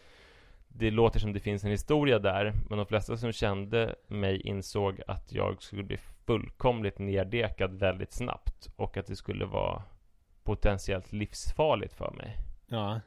det 0.72 0.90
låter 0.90 1.20
som 1.20 1.32
det 1.32 1.40
finns 1.40 1.64
en 1.64 1.70
historia 1.70 2.18
där, 2.18 2.52
men 2.68 2.78
de 2.78 2.86
flesta 2.86 3.16
som 3.16 3.32
kände 3.32 3.94
mig 4.06 4.40
insåg 4.40 5.00
att 5.06 5.32
jag 5.32 5.62
skulle 5.62 5.82
bli 5.82 5.96
fullkomligt 6.26 6.98
neddekad 6.98 7.74
väldigt 7.74 8.12
snabbt 8.12 8.68
och 8.76 8.96
att 8.96 9.06
det 9.06 9.16
skulle 9.16 9.44
vara 9.44 9.82
potentiellt 10.44 11.12
livsfarligt 11.12 11.94
för 11.94 12.10
mig. 12.10 12.36
Ja. 12.66 13.00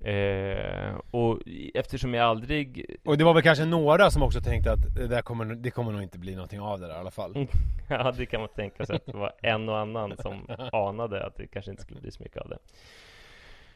Eh, 0.00 0.94
och 1.10 1.38
eftersom 1.74 2.14
jag 2.14 2.26
aldrig 2.26 2.96
Och 3.04 3.18
det 3.18 3.24
var 3.24 3.34
väl 3.34 3.42
kanske 3.42 3.64
några 3.64 4.10
som 4.10 4.22
också 4.22 4.40
tänkte 4.40 4.72
att 4.72 4.94
det 4.94 5.06
där 5.06 5.22
kommer, 5.22 5.44
det 5.44 5.70
kommer 5.70 5.92
nog 5.92 6.02
inte 6.02 6.18
bli 6.18 6.34
någonting 6.34 6.60
av 6.60 6.80
det 6.80 6.86
där 6.86 6.94
i 6.94 6.98
alla 6.98 7.10
fall. 7.10 7.34
Ja, 7.88 8.12
det 8.12 8.26
kan 8.26 8.40
man 8.40 8.48
tänka 8.48 8.86
sig 8.86 8.96
att 8.96 9.06
det 9.06 9.16
var 9.16 9.32
en 9.42 9.68
och 9.68 9.78
annan 9.78 10.16
som 10.16 10.46
anade 10.72 11.26
att 11.26 11.36
det 11.36 11.46
kanske 11.46 11.70
inte 11.70 11.82
skulle 11.82 12.00
bli 12.00 12.10
så 12.10 12.22
mycket 12.22 12.42
av 12.42 12.48
det. 12.48 12.58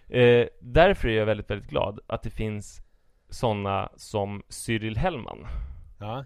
Eh, 0.09 0.47
därför 0.61 1.09
är 1.09 1.13
jag 1.19 1.27
väldigt, 1.27 1.51
väldigt 1.51 1.71
glad 1.71 2.01
att 2.07 2.23
det 2.23 2.31
finns 2.31 2.81
sådana 3.29 3.89
som 3.97 4.43
Cyril 4.49 4.97
Hellman. 4.97 5.47
Ja. 6.01 6.25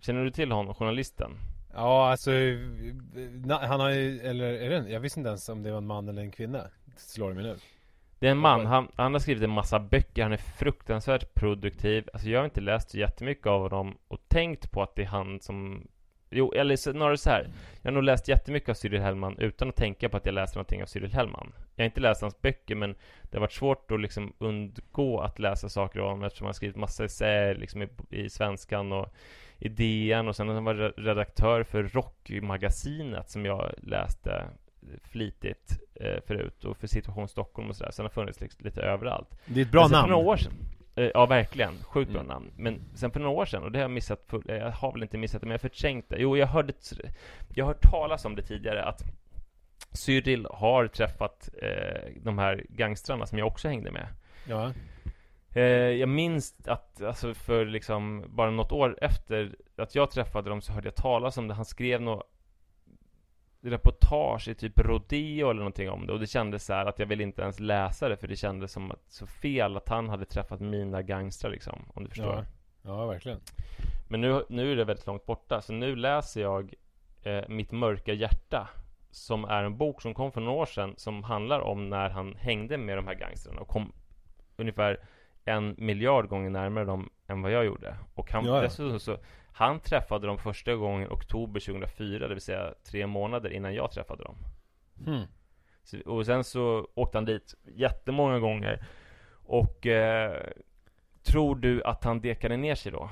Känner 0.00 0.24
du 0.24 0.30
till 0.30 0.52
honom, 0.52 0.74
journalisten? 0.74 1.30
Ja, 1.74 2.10
alltså 2.10 2.30
na- 2.30 3.66
han 3.66 3.80
har 3.80 3.90
ju, 3.90 4.20
eller 4.20 4.44
är 4.52 4.70
det, 4.70 4.90
jag 4.90 5.00
visste 5.00 5.20
inte 5.20 5.28
ens 5.28 5.48
om 5.48 5.62
det 5.62 5.70
var 5.70 5.78
en 5.78 5.86
man 5.86 6.08
eller 6.08 6.22
en 6.22 6.30
kvinna. 6.30 6.66
Slår 6.96 7.28
det 7.28 7.34
mig 7.34 7.44
nu. 7.44 7.56
Det 8.18 8.26
är 8.26 8.30
en 8.30 8.38
man, 8.38 8.66
han, 8.66 8.88
han 8.96 9.12
har 9.12 9.20
skrivit 9.20 9.42
en 9.42 9.50
massa 9.50 9.80
böcker, 9.80 10.22
han 10.22 10.32
är 10.32 10.36
fruktansvärt 10.36 11.34
produktiv. 11.34 12.08
Alltså 12.12 12.28
jag 12.28 12.40
har 12.40 12.44
inte 12.44 12.60
läst 12.60 12.90
så 12.90 12.98
jättemycket 12.98 13.46
av 13.46 13.60
honom 13.60 13.96
och 14.08 14.28
tänkt 14.28 14.70
på 14.72 14.82
att 14.82 14.94
det 14.96 15.02
är 15.02 15.06
han 15.06 15.40
som 15.40 15.88
Jo, 16.34 16.52
eller 16.52 16.76
snarare 16.76 17.16
så 17.16 17.30
här. 17.30 17.48
Jag 17.82 17.90
har 17.90 17.94
nog 17.94 18.02
läst 18.02 18.28
jättemycket 18.28 18.68
av 18.68 18.74
Cyril 18.74 19.00
Hellman 19.00 19.38
utan 19.38 19.68
att 19.68 19.76
tänka 19.76 20.08
på 20.08 20.16
att 20.16 20.26
jag 20.26 20.34
läste 20.34 20.58
någonting 20.58 20.82
av 20.82 20.86
Cyril 20.86 21.12
Hellman. 21.12 21.52
Jag 21.76 21.82
har 21.84 21.86
inte 21.86 22.00
läst 22.00 22.22
hans 22.22 22.40
böcker, 22.42 22.74
men 22.74 22.94
det 23.22 23.36
har 23.36 23.40
varit 23.40 23.52
svårt 23.52 23.90
att 23.90 24.00
liksom 24.00 24.32
undgå 24.38 25.20
att 25.20 25.38
läsa 25.38 25.68
saker 25.68 26.00
av 26.00 26.06
honom 26.08 26.24
eftersom 26.24 26.44
han 26.44 26.48
har 26.48 26.52
skrivit 26.52 26.76
massa 26.76 27.04
essäer 27.04 27.54
liksom 27.54 27.82
i, 27.82 27.88
i 28.10 28.30
Svenskan 28.30 28.92
och 28.92 29.08
i 29.58 29.68
DN 29.68 30.28
och 30.28 30.36
sen 30.36 30.48
har 30.48 30.54
han 30.54 30.64
varit 30.64 30.94
redaktör 30.96 31.62
för 31.62 31.82
Rockmagasinet 31.82 33.30
som 33.30 33.44
jag 33.44 33.72
läste 33.82 34.44
flitigt 35.02 35.78
eh, 35.94 36.20
förut 36.26 36.64
och 36.64 36.76
för 36.76 36.86
Situation 36.86 37.28
Stockholm 37.28 37.68
och 37.68 37.76
sådär. 37.76 37.90
Sen 37.90 38.04
har 38.04 38.10
funnits 38.10 38.40
liksom 38.40 38.64
lite 38.64 38.82
överallt. 38.82 39.28
Det 39.46 39.60
är 39.60 39.64
ett 39.64 39.70
bra 39.72 39.88
namn. 39.88 40.02
För 40.02 40.08
några 40.10 40.24
år 40.28 40.36
sedan, 40.36 40.52
eh, 40.94 41.10
ja 41.14 41.26
verkligen, 41.26 41.74
sjukt 41.82 42.10
bra 42.10 42.20
Mm. 42.20 42.32
namn. 42.32 42.50
Men 42.56 42.80
sen 42.94 43.10
för 43.10 43.20
några 43.20 43.36
år 43.36 43.44
sedan, 43.46 43.62
och 43.62 43.72
det 43.72 43.78
har 43.78 43.84
jag 43.84 43.90
missat, 43.90 44.32
eh, 44.48 44.56
jag 44.56 44.70
har 44.70 44.92
väl 44.92 45.02
inte 45.02 45.18
missat 45.18 45.40
det, 45.40 45.46
men 45.46 45.50
jag 45.52 45.58
har 45.58 45.68
förträngt 45.68 46.08
det. 46.08 46.16
Jo, 46.18 46.36
jag 46.36 46.46
hörde, 46.46 46.72
jag 47.54 47.64
har 47.64 47.72
hört 47.72 47.82
talas 47.90 48.24
om 48.24 48.36
det 48.36 48.42
tidigare, 48.42 48.84
att 48.84 49.02
Cyril 49.92 50.46
har 50.50 50.86
träffat 50.86 51.48
eh, 51.62 52.12
de 52.16 52.38
här 52.38 52.66
gangstrarna 52.68 53.26
som 53.26 53.38
jag 53.38 53.46
också 53.46 53.68
hängde 53.68 53.90
med. 53.90 54.06
Ja. 54.48 54.72
Eh, 55.54 55.62
jag 55.72 56.08
minns 56.08 56.54
att, 56.66 57.02
alltså 57.02 57.34
för 57.34 57.64
liksom 57.64 58.24
bara 58.28 58.50
något 58.50 58.72
år 58.72 58.98
efter 59.00 59.56
att 59.76 59.94
jag 59.94 60.10
träffade 60.10 60.50
dem 60.50 60.60
så 60.62 60.72
hörde 60.72 60.86
jag 60.86 60.96
talas 60.96 61.36
om 61.36 61.48
det. 61.48 61.54
Han 61.54 61.64
skrev 61.64 62.02
något 62.02 62.28
reportage 63.60 64.48
i 64.48 64.54
typ 64.54 64.78
Rodeo 64.78 65.50
eller 65.50 65.60
någonting 65.60 65.90
om 65.90 66.06
det 66.06 66.12
och 66.12 66.20
det 66.20 66.26
kändes 66.26 66.64
så 66.64 66.72
här 66.72 66.86
att 66.86 66.98
jag 66.98 67.06
ville 67.06 67.22
inte 67.22 67.42
ens 67.42 67.60
läsa 67.60 68.08
det 68.08 68.16
för 68.16 68.28
det 68.28 68.36
kändes 68.36 68.72
som 68.72 68.90
att, 68.90 69.04
så 69.08 69.26
fel 69.26 69.76
att 69.76 69.88
han 69.88 70.08
hade 70.08 70.24
träffat 70.24 70.60
mina 70.60 71.02
gangstrar 71.02 71.50
liksom, 71.50 71.90
om 71.94 72.04
du 72.04 72.08
förstår. 72.08 72.34
Ja. 72.34 72.44
Ja, 72.82 73.06
verkligen. 73.06 73.40
Men 74.08 74.20
nu, 74.20 74.44
nu 74.48 74.72
är 74.72 74.76
det 74.76 74.84
väldigt 74.84 75.06
långt 75.06 75.26
borta, 75.26 75.60
så 75.62 75.72
nu 75.72 75.96
läser 75.96 76.40
jag 76.40 76.74
eh, 77.22 77.48
Mitt 77.48 77.72
mörka 77.72 78.12
hjärta 78.12 78.68
som 79.12 79.44
är 79.44 79.64
en 79.64 79.76
bok 79.76 80.02
som 80.02 80.14
kom 80.14 80.32
för 80.32 80.40
några 80.40 80.58
år 80.58 80.66
sedan 80.66 80.94
som 80.96 81.22
handlar 81.24 81.60
om 81.60 81.90
när 81.90 82.10
han 82.10 82.34
hängde 82.38 82.76
med 82.78 82.98
de 82.98 83.06
här 83.06 83.14
gangstrarna 83.14 83.60
och 83.60 83.68
kom 83.68 83.92
ungefär 84.56 85.00
en 85.44 85.74
miljard 85.78 86.28
gånger 86.28 86.50
närmare 86.50 86.84
dem 86.84 87.10
än 87.26 87.42
vad 87.42 87.52
jag 87.52 87.64
gjorde. 87.64 87.96
Och 88.14 88.32
han, 88.32 88.44
Ja, 88.44 88.56
ja. 88.56 88.62
dessutom 88.62 89.00
så, 89.00 89.18
han 89.52 89.80
träffade 89.80 90.26
dem 90.26 90.38
första 90.38 90.74
gången 90.74 91.08
oktober 91.10 91.60
2004, 91.60 92.28
det 92.28 92.34
vill 92.34 92.40
säga 92.42 92.74
tre 92.90 93.06
månader 93.06 93.50
innan 93.50 93.74
jag 93.74 93.90
träffade 93.90 94.24
dem. 94.24 94.36
Hmm. 95.04 95.24
Så, 95.82 96.00
och 96.06 96.26
sen 96.26 96.44
så 96.44 96.88
åkte 96.94 97.18
han 97.18 97.24
dit 97.24 97.54
jättemånga 97.64 98.38
gånger. 98.38 98.84
Och 99.44 99.86
eh, 99.86 100.42
tror 101.22 101.56
du 101.56 101.82
att 101.84 102.04
han 102.04 102.20
dekade 102.20 102.56
ner 102.56 102.74
sig 102.74 102.92
då? 102.92 103.10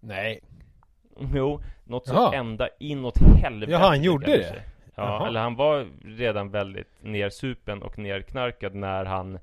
Nej. 0.00 0.40
Jo, 1.34 1.60
något 1.84 2.06
så 2.06 2.32
ända 2.32 2.68
inåt 2.80 3.18
helvete 3.18 3.72
Jaha, 3.72 3.88
han 3.88 4.02
gjorde 4.02 4.26
det? 4.26 4.44
sig. 4.44 4.62
Ja, 4.94 5.02
Jaha. 5.02 5.28
eller 5.28 5.40
han 5.40 5.56
var 5.56 5.86
redan 6.04 6.50
väldigt 6.50 6.88
nersupen 7.00 7.82
och 7.82 7.98
nerknarkad 7.98 8.74
när 8.74 9.04
han 9.04 9.38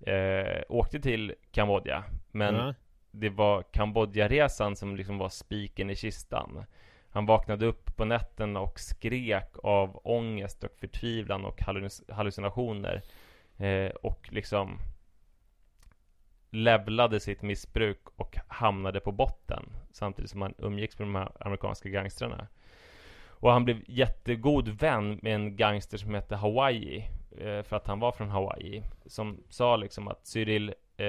eh, 0.00 0.62
åkte 0.68 1.00
till 1.00 1.34
Kambodja. 1.50 2.04
Men 2.30 2.54
Ja. 2.54 2.74
det 3.10 3.28
var 3.30 3.62
Kambodjaresan 3.62 4.76
som 4.76 4.96
liksom 4.96 5.18
var 5.18 5.28
spiken 5.28 5.90
i 5.90 5.96
kistan. 5.96 6.64
Han 7.10 7.26
vaknade 7.26 7.66
upp 7.66 7.96
på 7.96 8.04
nätterna 8.04 8.60
och 8.60 8.80
skrek 8.80 9.50
av 9.62 10.00
ångest 10.04 10.64
och 10.64 10.76
förtvivlan 10.80 11.44
och 11.44 11.58
halluc- 11.60 12.12
hallucinationer 12.12 13.02
Eh, 13.58 13.90
och 13.90 14.28
liksom 14.32 14.78
levlade 16.50 17.20
sitt 17.20 17.42
missbruk 17.42 18.00
och 18.16 18.36
hamnade 18.48 19.00
på 19.00 19.12
botten 19.12 19.64
samtidigt 19.92 20.30
som 20.30 20.42
han 20.42 20.54
umgicks 20.58 20.98
med 20.98 21.08
de 21.08 21.14
här 21.14 21.32
amerikanska 21.40 21.88
gangstrarna. 21.88 22.46
Och 23.44 23.52
han 23.52 23.64
blev 23.64 23.82
jättegod 23.86 24.68
vän 24.68 25.18
med 25.22 25.34
en 25.34 25.56
gangster 25.56 25.98
som 25.98 26.14
hette 26.14 26.36
Hawaii 26.36 27.08
eh, 27.38 27.62
för 27.62 27.76
att 27.76 27.86
han 27.86 28.00
var 28.00 28.12
från 28.12 28.28
Hawaii 28.28 28.82
som 29.06 29.42
sa 29.48 29.76
liksom 29.76 30.08
att 30.08 30.26
Cyril 30.26 30.74
eh, 30.96 31.06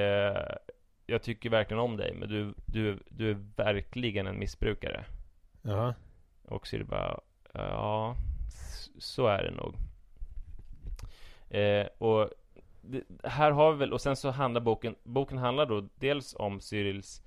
jag 1.06 1.22
tycker 1.24 1.50
verkligen 1.50 1.80
om 1.80 1.98
dig 1.98 2.14
men 2.14 2.30
du, 2.30 2.54
du, 2.66 3.00
du 3.10 3.32
är 3.32 3.38
verkligen 3.56 4.28
en 4.28 4.40
missbrukare. 4.40 5.06
Ja. 5.62 5.94
Och 6.48 6.68
Cyril 6.68 6.86
bara 6.86 7.20
ja, 7.54 8.16
så 8.98 9.28
är 9.28 9.44
det 9.44 9.52
nog. 9.52 9.76
Eh, 11.50 11.88
och 11.98 12.30
det, 12.82 13.04
här 13.24 13.52
har 13.52 13.72
vi 13.72 13.78
väl, 13.78 13.94
och 13.94 14.02
sen 14.02 14.16
så 14.16 14.32
handlar 14.32 14.62
boken, 14.62 14.96
boken 15.04 15.38
handlar 15.38 15.66
då 15.66 15.88
dels 15.96 16.36
om 16.40 16.62
Cyrils 16.62 17.22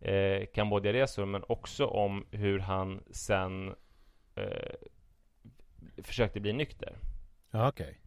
eh, 0.00 0.46
Kambodjaresor 0.54 1.26
men 1.26 1.44
också 1.48 1.86
om 1.86 2.26
hur 2.30 2.58
han 2.58 3.02
sen 3.10 3.74
eh, 4.34 4.74
försökte 6.02 6.40
bli 6.40 6.52
nykter. 6.52 6.96
Ja, 7.50 7.68
okej. 7.68 7.98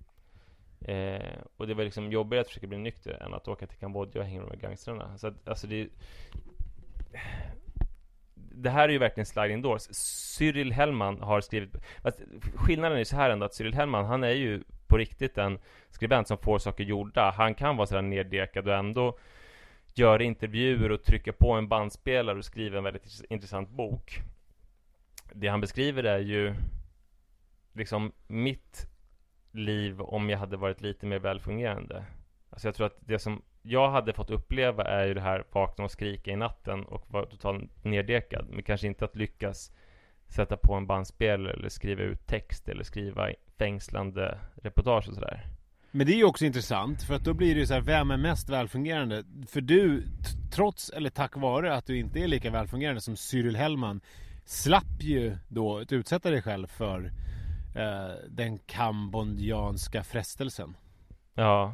Eh, 0.82 1.38
och 1.58 1.68
det 1.68 1.74
var 1.74 1.84
liksom 1.84 2.12
jobbigare 2.12 2.42
att 2.42 2.48
försöka 2.48 2.68
bli 2.68 2.78
nykter 2.78 3.24
än 3.24 3.34
att 3.34 3.48
åka 3.48 3.68
till 3.68 3.78
Kambodja 3.78 4.22
och 4.22 4.28
hänga 4.28 4.42
med 4.42 4.62
gangstrarna. 4.62 5.18
Så 5.18 5.28
att, 5.28 5.48
alltså 5.48 5.68
det 5.68 5.90
det 8.56 8.70
här 8.70 8.90
är 8.90 8.94
ju 8.94 9.00
verkligen 9.00 9.26
sliding 9.26 9.62
doors. 9.62 9.82
Cyril 9.92 10.72
Hellman 10.72 11.22
har 11.22 11.42
skrivit... 11.42 11.76
Skillnaden 12.56 12.98
är 12.98 13.04
så 13.04 13.16
här 13.16 13.30
ändå 13.30 13.46
att 13.46 13.54
Cyril 13.54 13.74
Hellman, 13.74 14.06
han 14.06 14.24
är 14.24 14.30
ju 14.30 14.64
på 14.88 14.98
riktigt 14.98 15.38
en 15.38 15.60
skribent 15.90 16.28
som 16.28 16.38
får 16.38 16.60
saker 16.60 16.84
gjorda. 16.84 17.34
Han 17.38 17.56
kan 17.56 17.78
vara 17.78 17.88
sådär 17.88 18.02
neddekad 18.02 18.68
och 18.68 18.76
ändå 18.76 19.18
göra 19.94 20.24
intervjuer 20.24 20.92
och 20.92 21.04
trycka 21.04 21.34
på 21.34 21.52
en 21.52 21.68
bandspelare 21.68 22.38
och 22.38 22.46
skriva 22.46 22.78
en 22.78 22.84
väldigt 22.84 23.24
intressant 23.30 23.70
bok. 23.70 24.20
Det 25.34 25.48
han 25.48 25.62
beskriver 25.62 26.04
är 26.04 26.20
ju 26.20 26.56
liksom 27.74 28.12
mitt 28.28 28.88
liv 29.52 30.02
om 30.02 30.30
jag 30.30 30.38
hade 30.38 30.58
varit 30.58 30.82
lite 30.82 31.06
mer 31.06 31.20
välfungerande. 31.20 32.06
Alltså 32.50 32.68
jag 32.68 32.76
tror 32.76 32.88
att 32.88 32.98
det 33.00 33.20
som 33.20 33.42
jag 33.62 33.92
hade 33.92 34.14
fått 34.14 34.30
uppleva 34.30 34.84
är 34.84 35.06
ju 35.06 35.14
det 35.14 35.22
här 35.22 35.44
vakna 35.52 35.84
och 35.84 35.92
skrika 35.92 36.32
i 36.32 36.36
natten 36.36 36.86
och 36.86 37.12
vara 37.12 37.26
totalt 37.26 37.86
neddekad. 37.86 38.48
Men 38.50 38.64
kanske 38.64 38.88
inte 38.88 39.06
att 39.06 39.16
lyckas 39.16 39.72
sätta 40.28 40.58
på 40.58 40.74
en 40.74 40.88
bandspelare 40.88 41.54
eller 41.54 41.70
skriva 41.70 42.04
ut 42.04 42.28
text 42.28 42.70
eller 42.70 42.84
skriva 42.84 43.30
fängslande 43.58 44.38
reportage 44.56 45.10
och 45.10 45.16
sådär. 45.16 45.48
Men 45.92 46.08
det 46.08 46.14
är 46.14 46.18
ju 46.18 46.24
också 46.24 46.46
intressant 46.46 47.04
för 47.04 47.14
att 47.14 47.24
då 47.24 47.34
blir 47.34 47.54
det 47.54 47.60
ju 47.60 47.66
så 47.66 47.74
här, 47.74 47.82
vem 47.82 48.12
är 48.12 48.18
mest 48.18 48.50
välfungerande? 48.50 49.24
För 49.48 49.62
du, 49.62 50.04
trots 50.52 50.90
eller 50.90 51.10
tack 51.10 51.38
vare 51.38 51.76
att 51.76 51.86
du 51.86 51.98
inte 51.98 52.20
är 52.20 52.28
lika 52.28 52.52
välfungerande 52.52 53.02
som 53.02 53.16
Cyril 53.16 53.56
Hellman 53.56 54.02
slapp 54.46 55.02
ju 55.02 55.38
då 55.48 55.78
att 55.78 55.92
utsätta 55.92 56.32
dig 56.32 56.42
själv 56.42 56.68
för 56.68 57.12
eh, 57.76 58.16
den 58.30 58.58
kambodjanska 58.58 60.04
frestelsen. 60.04 60.78
Ja, 61.34 61.74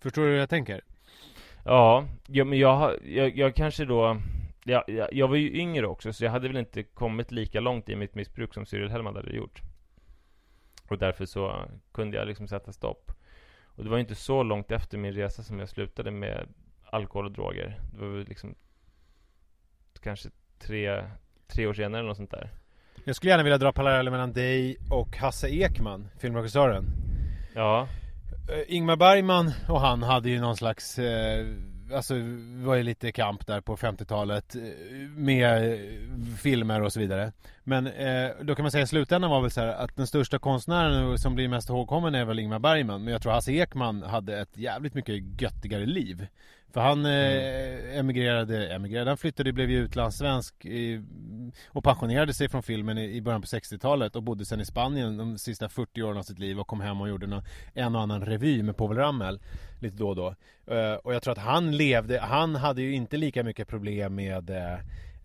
Förstår 0.00 0.22
du 0.22 0.28
hur 0.28 0.38
jag 0.38 0.50
tänker? 0.50 0.80
Ja, 1.64 2.08
ja 2.26 2.44
men 2.44 2.58
jag, 2.58 3.06
jag, 3.06 3.36
jag 3.36 3.54
kanske 3.54 3.84
då 3.84 4.20
jag, 4.64 4.84
jag, 4.86 5.12
jag 5.12 5.28
var 5.28 5.36
ju 5.36 5.60
yngre 5.60 5.86
också, 5.86 6.12
så 6.12 6.24
jag 6.24 6.30
hade 6.30 6.48
väl 6.48 6.56
inte 6.56 6.82
kommit 6.82 7.32
lika 7.32 7.60
långt 7.60 7.88
i 7.88 7.96
mitt 7.96 8.14
missbruk 8.14 8.54
som 8.54 8.66
Cyril 8.66 8.90
Hellman 8.90 9.16
hade 9.16 9.36
gjort. 9.36 9.62
Och 10.88 10.98
därför 10.98 11.26
så 11.26 11.64
kunde 11.92 12.16
jag 12.16 12.26
liksom 12.26 12.48
sätta 12.48 12.72
stopp. 12.72 13.12
Och 13.64 13.84
det 13.84 13.90
var 13.90 13.96
ju 13.96 14.00
inte 14.00 14.14
så 14.14 14.42
långt 14.42 14.70
efter 14.70 14.98
min 14.98 15.12
resa 15.12 15.42
som 15.42 15.58
jag 15.58 15.68
slutade 15.68 16.10
med 16.10 16.48
alkohol 16.84 17.24
och 17.24 17.32
droger. 17.32 17.80
Det 17.92 17.98
var 17.98 18.08
väl 18.08 18.26
liksom 18.28 18.54
kanske 20.00 20.30
tre, 20.58 21.04
tre 21.48 21.66
år 21.66 21.74
senare 21.74 21.98
eller 21.98 22.08
något 22.08 22.16
sånt 22.16 22.30
där. 22.30 22.50
Jag 23.04 23.16
skulle 23.16 23.30
gärna 23.30 23.42
vilja 23.42 23.58
dra 23.58 23.72
paralleller 23.72 24.10
mellan 24.10 24.32
dig 24.32 24.76
och 24.90 25.16
Hasse 25.16 25.48
Ekman, 25.48 26.08
filmregissören. 26.18 26.84
Ja, 27.54 27.88
Eh, 28.48 28.76
Ingmar 28.76 28.96
Bergman 28.96 29.52
och 29.68 29.80
han 29.80 30.02
hade 30.02 30.30
ju 30.30 30.40
någon 30.40 30.56
slags 30.56 30.98
eh, 30.98 31.46
Alltså 31.94 32.14
var 32.64 32.74
ju 32.74 32.82
lite 32.82 33.12
kamp 33.12 33.46
där 33.46 33.60
på 33.60 33.76
50-talet 33.76 34.54
eh, 34.54 34.62
Med 35.16 35.72
eh, 35.72 35.78
filmer 36.38 36.82
och 36.82 36.92
så 36.92 37.00
vidare 37.00 37.32
Men 37.64 37.86
eh, 37.86 38.30
då 38.40 38.54
kan 38.54 38.62
man 38.62 38.70
säga 38.72 38.84
i 38.84 38.86
slutändan 38.86 39.30
var 39.30 39.40
väl 39.40 39.50
så 39.50 39.60
här 39.60 39.68
att 39.68 39.96
den 39.96 40.06
största 40.06 40.38
konstnären 40.38 41.18
som 41.18 41.34
blir 41.34 41.48
mest 41.48 41.68
ihågkommen 41.68 42.14
är 42.14 42.24
väl 42.24 42.38
Ingmar 42.38 42.58
Bergman 42.58 43.04
Men 43.04 43.12
jag 43.12 43.22
tror 43.22 43.32
Hasse 43.32 43.52
Ekman 43.52 44.02
hade 44.02 44.40
ett 44.40 44.56
jävligt 44.56 44.94
mycket 44.94 45.42
göttigare 45.42 45.86
liv 45.86 46.26
För 46.72 46.80
han 46.80 47.06
eh, 47.06 47.98
emigrerade, 47.98 48.68
emigrerade, 48.74 49.10
han 49.10 49.18
flyttade, 49.18 49.52
blev 49.52 49.70
ju 49.70 49.78
utlandssvensk 49.78 50.64
i, 50.64 51.02
Och 51.68 51.84
pensionerade 51.84 52.34
sig 52.34 52.48
från 52.48 52.62
filmen 52.62 52.98
i, 52.98 53.16
i 53.16 53.22
början 53.22 53.40
på 53.40 53.46
60-talet 53.46 54.16
och 54.16 54.22
bodde 54.22 54.44
sen 54.44 54.60
i 54.60 54.64
Spanien 54.64 55.16
de 55.16 55.38
sista 55.38 55.68
40 55.68 56.02
åren 56.02 56.18
av 56.18 56.22
sitt 56.22 56.38
liv 56.38 56.60
och 56.60 56.66
kom 56.66 56.80
hem 56.80 57.00
och 57.00 57.08
gjorde 57.08 57.26
någon, 57.26 57.42
en 57.74 57.94
och 57.94 58.02
annan 58.02 58.26
revy 58.26 58.62
med 58.62 58.76
Povel 58.76 58.98
Ramel 58.98 59.40
lite 59.80 59.96
då 59.96 60.08
och 60.08 60.16
då. 60.16 60.34
Eh, 60.74 60.94
och 60.94 61.14
jag 61.14 61.22
tror 61.22 61.32
att 61.32 61.38
han 61.38 61.76
levde, 61.76 62.20
han 62.20 62.54
hade 62.54 62.82
ju 62.82 62.94
inte 62.94 63.16
lika 63.16 63.44
mycket 63.44 63.68
problem 63.68 64.14
med 64.14 64.50
eh, 64.50 64.78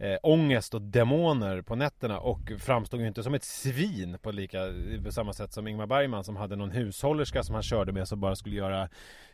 eh, 0.03 0.17
ångest 0.23 0.73
och 0.73 0.81
demoner 0.81 1.61
på 1.61 1.75
nätterna 1.75 2.19
och 2.19 2.51
framstod 2.59 3.01
ju 3.01 3.07
inte 3.07 3.23
som 3.23 3.33
ett 3.33 3.43
svin 3.43 4.17
på 4.21 4.31
lika 4.31 4.59
på 5.05 5.11
samma 5.11 5.33
sätt 5.33 5.53
som 5.53 5.67
Ingmar 5.67 5.87
Bergman 5.87 6.23
som 6.23 6.35
hade 6.35 6.55
någon 6.55 6.71
hushållerska 6.71 7.43
som 7.43 7.53
han 7.55 7.63
körde 7.63 7.91
med 7.91 8.07
som 8.07 8.19
bara 8.19 8.35
skulle 8.35 8.55
göra 8.55 8.89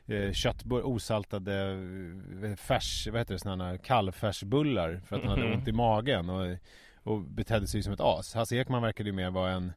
eh, 0.08 0.32
köttbullar, 0.32 0.84
osaltade 0.88 1.72
eh, 2.44 2.56
färs, 2.56 3.08
vad 3.12 3.20
heter 3.22 3.34
det, 3.34 3.40
sådana 3.40 3.66
här 3.68 3.78
kalvfärsbullar 3.78 5.02
för 5.06 5.16
att 5.16 5.22
han 5.22 5.30
hade 5.32 5.44
Mhm. 5.44 5.54
ont 5.60 5.68
i 5.68 5.72
magen 5.72 6.30
och, 6.30 6.58
och 7.04 7.22
betedde 7.22 7.68
sig 7.68 7.84
som 7.84 7.94
ett 7.94 8.02
as. 8.02 8.34
Hasse 8.34 8.56
Ekman 8.56 8.82
verkade 8.82 9.10
ju 9.10 9.14
mer 9.16 9.30
vara 9.32 9.52
en 9.52 9.74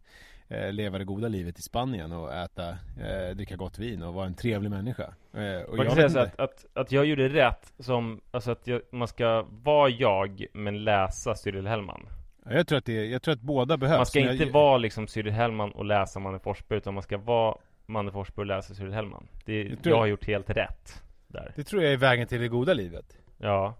eh, 0.52 0.72
leva 0.72 0.98
det 0.98 1.04
goda 1.04 1.28
livet 1.28 1.58
i 1.58 1.62
Spanien 1.62 2.12
och 2.12 2.34
äta, 2.34 2.68
eh, 3.00 3.36
dricka 3.36 3.56
gott 3.56 3.78
vin 3.78 4.02
och 4.02 4.14
vara 4.14 4.26
en 4.26 4.34
trevlig 4.34 4.70
människa. 4.70 5.14
Eh, 5.32 5.40
man 5.40 5.76
jag 5.76 5.86
kan 5.86 5.94
säga 5.96 6.08
så 6.08 6.18
att, 6.18 6.40
att, 6.40 6.66
att 6.74 6.92
jag 6.92 7.06
gjorde 7.06 7.28
rätt 7.28 7.72
som, 7.78 8.20
alltså 8.30 8.50
att 8.50 8.66
jag, 8.66 8.80
man 8.90 9.08
ska 9.08 9.46
vara 9.50 9.88
jag 9.88 10.46
men 10.52 10.84
läsa 10.84 11.34
Cyril 11.34 11.66
Hellman. 11.66 12.06
Ja, 12.44 12.52
Jag 12.52 12.66
tror 12.66 12.78
att, 12.78 12.84
det, 12.84 13.06
jag 13.06 13.22
tror 13.22 13.34
att 13.34 13.40
båda 13.40 13.76
behövs. 13.76 13.98
Man 13.98 14.06
ska 14.06 14.20
inte 14.20 14.44
jag, 14.44 14.52
vara 14.52 14.78
liksom 14.78 15.06
Cyril 15.06 15.32
Hellman 15.32 15.72
och 15.72 15.84
läsa 15.84 16.20
Manne 16.20 16.38
Forsberg 16.38 16.76
utan 16.78 16.94
man 16.94 17.02
ska 17.02 17.18
vara 17.18 17.56
Manne 17.86 18.12
Forsberg 18.12 18.42
och 18.42 18.46
läsa 18.46 18.74
Cyril 18.74 18.92
Hellman. 18.92 19.28
Det, 19.44 19.62
Jag 19.62 19.72
jag, 19.72 19.82
tror- 19.82 19.96
har 19.96 20.06
gjort 20.06 20.26
helt 20.26 20.50
rätt 20.50 21.02
där. 21.28 21.52
Det 21.56 21.64
tror 21.64 21.82
jag 21.82 21.92
är 21.92 21.96
vägen 21.96 22.26
till 22.26 22.40
det 22.40 22.48
goda 22.48 22.74
livet. 22.74 23.18
Ja. 23.38 23.74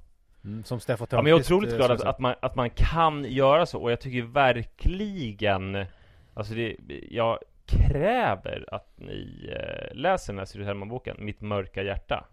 Mm, 0.45 0.65
som 0.65 0.81
Steffo 0.81 1.07
ja 1.11 1.23
men 1.23 1.31
jag 1.31 1.41
är 1.41 1.43
Törnqvist, 1.43 1.51
otroligt 1.53 1.73
eh, 1.73 1.77
glad 1.77 1.89
sa 1.89 1.95
att, 1.95 2.15
att, 2.15 2.19
man, 2.19 2.35
att 2.43 2.55
man 2.55 2.71
kan 2.71 3.25
göra 3.25 3.67
så 3.67 3.83
och 3.83 3.93
jag 3.93 4.01
tycker 4.01 4.23
verkligen 4.23 5.87
Alltså 6.35 6.55
det, 6.55 6.77
jag 7.11 7.39
kräver 7.67 8.75
att 8.75 8.93
ni 8.97 9.51
eh, 9.57 9.95
läser 9.95 10.33
den 10.33 10.39
här 10.39 10.47
Cyril 10.47 10.67
Hellman-boken, 10.67 11.17
Mitt 11.19 11.41
mörka 11.41 11.83
hjärta. 11.83 12.25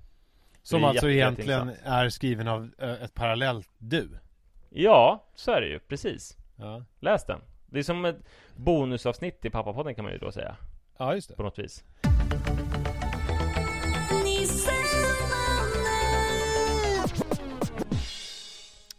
Som 0.61 0.83
alltså 0.83 1.09
egentligen 1.09 1.71
är 1.83 2.09
skriven 2.09 2.47
av 2.47 2.69
eh, 2.77 3.03
ett 3.03 3.13
parallellt 3.13 3.69
du. 3.77 4.09
Ja, 4.69 5.25
så 5.35 5.51
är 5.51 5.61
det 5.61 5.67
ju, 5.67 5.79
precis. 5.79 6.37
Ja, 6.55 6.83
Läs 6.99 7.25
den. 7.25 7.41
Det 7.65 7.79
är 7.79 7.83
som 7.83 8.05
ett 8.05 8.17
bonusavsnitt 8.55 9.45
i 9.45 9.49
Pappapodden 9.49 9.95
kan 9.95 10.03
man 10.05 10.13
ju 10.13 10.19
då 10.19 10.31
säga, 10.31 10.55
ja 10.97 11.15
just 11.15 11.29
det. 11.29 11.35
på 11.35 11.43
något 11.43 11.59
vis. 11.59 11.83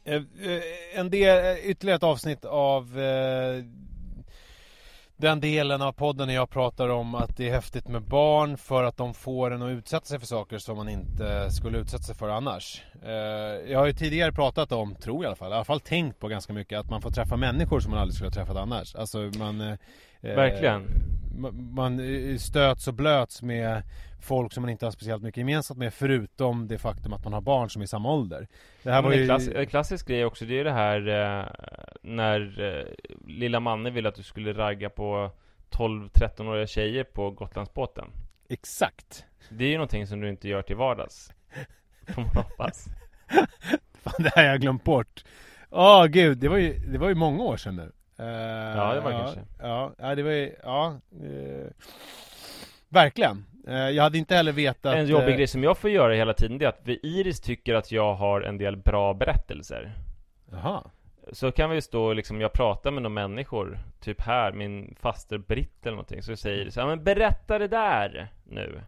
Eh, 0.04 0.22
En 0.94 1.10
del, 1.10 1.56
ytterligare 1.62 1.96
ett 1.96 2.02
avsnitt 2.02 2.44
av 2.44 2.98
den 5.20 5.40
delen 5.40 5.82
av 5.82 5.92
podden 5.92 6.26
när 6.28 6.34
jag 6.34 6.50
pratar 6.50 6.88
om 6.88 7.14
att 7.14 7.36
det 7.36 7.48
är 7.48 7.52
häftigt 7.52 7.88
med 7.88 8.02
barn 8.02 8.56
för 8.56 8.84
att 8.84 8.96
de 8.96 9.14
får 9.14 9.50
en 9.50 9.62
att 9.62 9.70
utsätta 9.70 10.06
sig 10.06 10.18
för 10.18 10.26
saker 10.26 10.58
som 10.58 10.76
man 10.76 10.88
inte 10.88 11.50
skulle 11.50 11.78
utsätta 11.78 12.02
sig 12.02 12.14
för 12.14 12.28
annars. 12.28 12.82
Eh, 13.04 13.10
jag 13.70 13.78
har 13.78 13.86
ju 13.86 13.92
tidigare 13.92 14.32
pratat 14.32 14.72
om, 14.72 14.94
tror 14.94 15.16
jag 15.16 15.22
i 15.22 15.26
alla 15.26 15.36
fall, 15.36 15.52
i 15.52 15.54
alla 15.54 15.64
fall 15.64 15.80
tänkt 15.80 16.18
på 16.18 16.28
ganska 16.28 16.52
mycket 16.52 16.78
att 16.78 16.90
man 16.90 17.02
får 17.02 17.10
träffa 17.10 17.36
människor 17.36 17.80
som 17.80 17.90
man 17.90 18.00
aldrig 18.00 18.14
skulle 18.14 18.28
ha 18.28 18.34
träffat 18.34 18.56
annars. 18.56 18.94
Alltså 18.94 19.18
man... 19.38 19.60
Eh, 19.60 19.76
eh, 20.22 20.34
Verkligen. 20.34 20.86
man- 21.38 21.74
Man 21.74 22.00
eh, 22.30 22.36
stöts 22.36 22.88
och 22.88 22.94
blöts 22.94 23.42
med 23.42 23.82
folk 24.22 24.52
som 24.52 24.60
man 24.62 24.70
inte 24.70 24.86
har 24.86 24.90
speciellt 24.90 25.22
mycket 25.22 25.38
gemensamt 25.38 25.78
med 25.78 25.94
förutom 25.94 26.68
det 26.68 26.78
faktum 26.78 27.12
att 27.12 27.24
man 27.24 27.32
har 27.32 27.40
barn 27.40 27.70
som 27.70 27.82
är 27.82 27.84
i 27.84 27.88
samma 27.88 28.12
ålder. 28.12 28.48
Det 28.82 28.90
här 28.90 29.02
Men 29.02 29.04
var 29.04 29.12
en, 29.12 29.18
ju... 29.18 29.24
klass, 29.26 29.48
en 29.48 29.66
klassisk 29.66 30.08
grej 30.08 30.24
också, 30.24 30.44
det 30.44 30.60
är 30.60 30.64
det 30.64 30.72
här 30.72 31.08
eh, 31.08 31.46
när 32.02 32.60
eh, 32.78 32.84
lilla 33.26 33.60
Manne 33.60 33.90
ville 33.90 34.08
att 34.08 34.14
du 34.14 34.22
skulle 34.22 34.52
ragga 34.52 34.90
på 34.90 35.30
12-13-åriga 35.70 36.66
tjejer 36.66 37.04
på 37.04 37.30
Gotlandsbåten. 37.30 38.04
Exakt. 38.48 39.24
Det 39.50 39.64
är 39.64 39.68
ju 39.68 39.74
någonting 39.76 40.06
som 40.06 40.20
du 40.20 40.28
inte 40.28 40.48
gör 40.48 40.62
till 40.62 40.76
vardags. 40.76 41.32
Får 42.08 42.22
man 42.22 42.30
hoppas. 42.30 42.86
Fan, 44.02 44.14
det 44.22 44.32
här 44.34 44.42
har 44.44 44.50
jag 44.50 44.60
glömt 44.60 44.84
bort. 44.84 45.24
Åh 45.70 46.06
gud, 46.06 46.38
det 46.38 46.48
var 46.48 46.56
ju, 46.56 46.78
det 46.78 46.98
var 46.98 47.08
ju 47.08 47.14
många 47.14 47.42
år 47.42 47.56
sedan 47.56 47.76
nu. 47.76 47.92
Eh, 48.20 48.76
Ja, 48.76 48.94
det 48.94 49.00
var 49.00 49.10
det 49.10 49.16
ja, 49.16 49.22
kanske. 49.24 49.40
Ja, 49.58 49.92
ja, 49.98 50.14
det 50.14 50.22
var 50.22 50.30
ju, 50.30 50.54
ja. 50.62 50.96
eh, 51.22 51.70
verkligen. 52.88 53.44
Eh, 53.68 53.74
Jag 53.90 54.02
hade 54.02 54.18
inte 54.18 54.34
heller 54.34 54.52
vetat... 54.52 54.94
En 54.94 55.06
jobbig 55.06 55.36
grej 55.36 55.46
som 55.46 55.64
jag 55.64 55.78
får 55.78 55.90
göra 55.90 56.14
hela 56.14 56.34
tiden 56.34 56.58
det 56.58 56.64
är 56.64 56.68
att 56.68 56.80
vi 56.84 57.00
Iris 57.02 57.40
tycker 57.40 57.74
att 57.74 57.92
jag 57.92 58.14
har 58.14 58.40
en 58.40 58.58
del 58.58 58.76
bra 58.76 59.14
berättelser 59.14 59.92
Jaha. 60.52 60.82
Så 61.32 61.52
kan 61.52 61.70
vi 61.70 61.80
stå 61.82 62.12
liksom, 62.12 62.40
jag 62.40 62.52
pratar 62.52 62.90
med 62.90 63.02
några 63.02 63.14
människor 63.14 63.78
Typ 64.00 64.20
här, 64.20 64.52
min 64.52 64.96
faster 65.00 65.38
Britt 65.38 65.86
eller 65.86 65.96
någonting 65.96 66.22
Så 66.22 66.36
säger 66.36 66.58
Iris, 66.58 66.76
ja 66.76 66.86
men 66.86 67.04
berätta 67.04 67.58
det 67.58 67.68
där 67.68 68.28
nu 68.44 68.80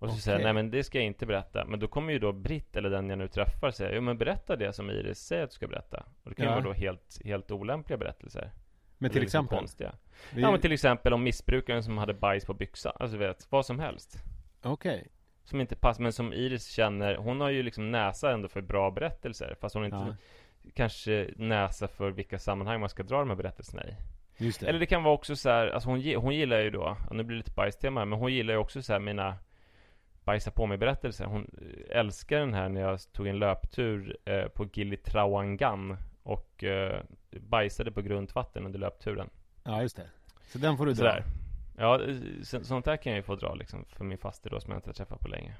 Och 0.00 0.10
så 0.10 0.16
säger 0.16 0.38
jag, 0.38 0.44
nej 0.44 0.52
men 0.52 0.70
det 0.70 0.84
ska 0.84 0.98
jag 0.98 1.06
inte 1.06 1.26
berätta 1.26 1.64
Men 1.64 1.80
då 1.80 1.88
kommer 1.88 2.12
ju 2.12 2.18
då 2.18 2.32
Britt, 2.32 2.76
eller 2.76 2.90
den 2.90 3.08
jag 3.10 3.18
nu 3.18 3.28
träffar 3.28 3.70
säga 3.70 3.94
Jo 3.94 4.00
men 4.00 4.18
berätta 4.18 4.56
det 4.56 4.72
som 4.72 4.90
Iris 4.90 5.18
säger 5.18 5.42
att 5.44 5.50
du 5.50 5.54
ska 5.54 5.66
berätta 5.66 6.04
Och 6.22 6.30
det 6.30 6.34
kan 6.34 6.44
ju 6.44 6.50
Ja. 6.50 6.54
vara 6.54 6.64
då 6.64 6.72
helt, 6.72 7.20
helt 7.24 7.50
olämpliga 7.50 7.96
berättelser 7.98 8.50
Men 8.98 9.10
till 9.10 9.20
liksom 9.20 9.44
exempel? 9.44 9.58
konstiga. 9.58 9.92
Vi- 10.34 10.42
Ja 10.42 10.50
men 10.50 10.60
till 10.60 10.72
exempel 10.72 11.12
om 11.12 11.22
missbrukaren 11.22 11.82
som 11.82 11.98
hade 11.98 12.14
bajs 12.14 12.44
på 12.44 12.54
byxan 12.54 12.92
Alltså 13.00 13.16
vet, 13.16 13.46
vad 13.50 13.66
som 13.66 13.78
helst 13.80 14.16
Okej. 14.62 15.08
Som 15.44 15.60
inte 15.60 15.76
passar, 15.76 16.02
men 16.02 16.12
som 16.12 16.32
Iris 16.32 16.66
känner 16.68 17.16
Hon 17.16 17.40
har 17.40 17.50
ju 17.50 17.62
liksom 17.62 17.90
näsa 17.90 18.32
ändå 18.32 18.48
för 18.48 18.60
bra 18.60 18.90
berättelser 18.90 19.56
Fast 19.60 19.74
hon 19.74 19.84
inte 19.84 20.16
Kanske 20.74 21.30
näsa 21.36 21.88
för 21.88 22.10
vilka 22.10 22.38
sammanhang 22.38 22.80
man 22.80 22.88
ska 22.88 23.02
dra 23.02 23.18
de 23.18 23.28
här 23.28 23.36
berättelserna 23.36 23.84
i 23.84 23.94
Just 24.44 24.60
det. 24.60 24.66
Eller 24.68 24.78
det 24.78 24.86
kan 24.86 25.02
vara 25.02 25.14
också 25.14 25.36
så 25.36 25.50
här, 25.50 25.66
alltså 25.66 25.88
hon, 25.88 26.14
hon 26.16 26.34
gillar 26.34 26.60
ju 26.60 26.70
då 26.70 26.96
Nu 27.10 27.22
blir 27.22 27.36
det 27.36 27.38
lite 27.38 27.52
bajstema 27.52 28.00
här, 28.00 28.04
men 28.06 28.18
hon 28.18 28.32
gillar 28.32 28.54
ju 28.54 28.60
också 28.60 28.82
så 28.82 28.92
här 28.92 29.00
mina 29.00 29.36
Bajsa 30.30 30.50
på 30.50 30.66
mig 30.66 30.78
berättelser 30.78 31.24
Hon 31.24 31.50
eh, 31.90 31.98
älskar 31.98 32.38
den 32.40 32.54
här 32.54 32.68
när 32.68 32.80
jag 32.80 33.12
tog 33.12 33.26
en 33.26 33.38
löptur 33.38 34.16
eh, 34.24 34.44
på 34.44 34.64
Gilitrawangan 34.72 35.96
Och 36.22 36.64
eh, 36.64 37.00
bajsade 37.30 37.92
på 37.92 38.02
grunt 38.02 38.34
vatten 38.34 38.66
under 38.66 38.78
löpturen 38.78 39.30
Ja, 39.64 39.82
just 39.82 39.96
det. 39.96 40.06
Så 40.52 40.58
den 40.58 40.76
får 40.76 40.86
du 40.86 40.92
dra. 40.92 40.96
Sådär 40.96 41.24
Ja, 41.78 42.00
så, 42.42 42.64
sånt 42.64 42.84
där 42.84 42.96
kan 42.96 43.12
jag 43.12 43.16
ju 43.18 43.22
få 43.22 43.34
dra 43.34 43.54
liksom 43.54 43.84
För 43.88 44.04
min 44.04 44.18
faster 44.18 44.50
då 44.50 44.60
som 44.60 44.70
jag 44.70 44.78
inte 44.78 44.88
har 44.88 44.94
träffat 44.94 45.20
på 45.20 45.28
länge 45.28 45.54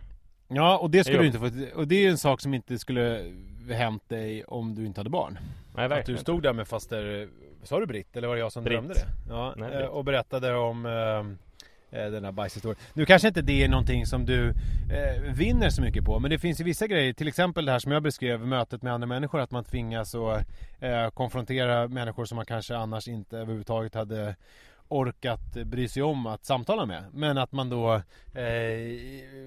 Ja, 0.48 0.78
och 0.78 0.90
det 0.90 1.04
skulle 1.04 1.16
Jo. 1.16 1.22
du 1.22 1.26
inte 1.26 1.38
få... 1.38 1.78
Och 1.80 1.88
det 1.88 1.94
är 1.94 2.00
ju 2.02 2.08
en 2.08 2.18
sak 2.18 2.40
som 2.40 2.54
inte 2.54 2.78
skulle 2.78 3.32
hänt 3.70 4.08
dig 4.08 4.44
om 4.44 4.74
du 4.74 4.86
inte 4.86 5.00
hade 5.00 5.10
barn. 5.10 5.38
Nej 5.74 5.84
Att 5.84 5.90
du 5.90 5.96
verkligen 5.96 6.20
stod 6.20 6.42
där 6.42 6.52
med 6.52 6.68
faster... 6.68 7.28
Sa 7.62 7.80
du 7.80 7.86
Britt? 7.86 8.16
Eller 8.16 8.28
var 8.28 8.34
det 8.34 8.40
jag 8.40 8.52
som 8.52 8.64
Britt. 8.64 8.72
drömde 8.74 8.94
det? 8.94 9.06
Ja, 9.28 9.54
Nej, 9.56 9.86
och 9.86 10.04
berättade 10.04 10.54
om 10.54 10.86
Eh, 11.92 12.10
den 12.10 12.24
här 12.24 12.32
bajshistorien. 12.32 12.78
Nu 12.94 13.06
kanske 13.06 13.28
inte 13.28 13.42
det 13.42 13.64
är 13.64 13.68
någonting 13.68 14.06
som 14.06 14.26
du 14.26 14.48
eh, 14.48 15.22
vinner 15.34 15.70
så 15.70 15.82
mycket 15.82 16.04
på, 16.04 16.18
men 16.18 16.30
det 16.30 16.38
finns 16.38 16.60
ju 16.60 16.64
vissa 16.64 16.86
grejer, 16.86 17.12
till 17.12 17.28
exempel 17.28 17.64
det 17.64 17.72
här 17.72 17.78
som 17.78 17.92
jag 17.92 18.02
beskrev, 18.02 18.46
mötet 18.46 18.82
med 18.82 18.92
andra 18.92 19.06
människor, 19.06 19.40
att 19.40 19.50
man 19.50 19.64
tvingas 19.64 20.14
att 20.14 20.46
eh, 20.80 21.10
konfrontera 21.10 21.88
människor 21.88 22.24
som 22.24 22.36
man 22.36 22.46
kanske 22.46 22.76
annars 22.76 23.08
inte 23.08 23.38
överhuvudtaget 23.38 23.94
hade 23.94 24.36
orkat 24.88 25.52
bry 25.64 25.88
sig 25.88 26.02
om 26.02 26.26
att 26.26 26.44
samtala 26.44 26.86
med. 26.86 27.04
Men 27.12 27.38
att 27.38 27.52
man 27.52 27.70
då 27.70 27.94
eh, 28.34 28.98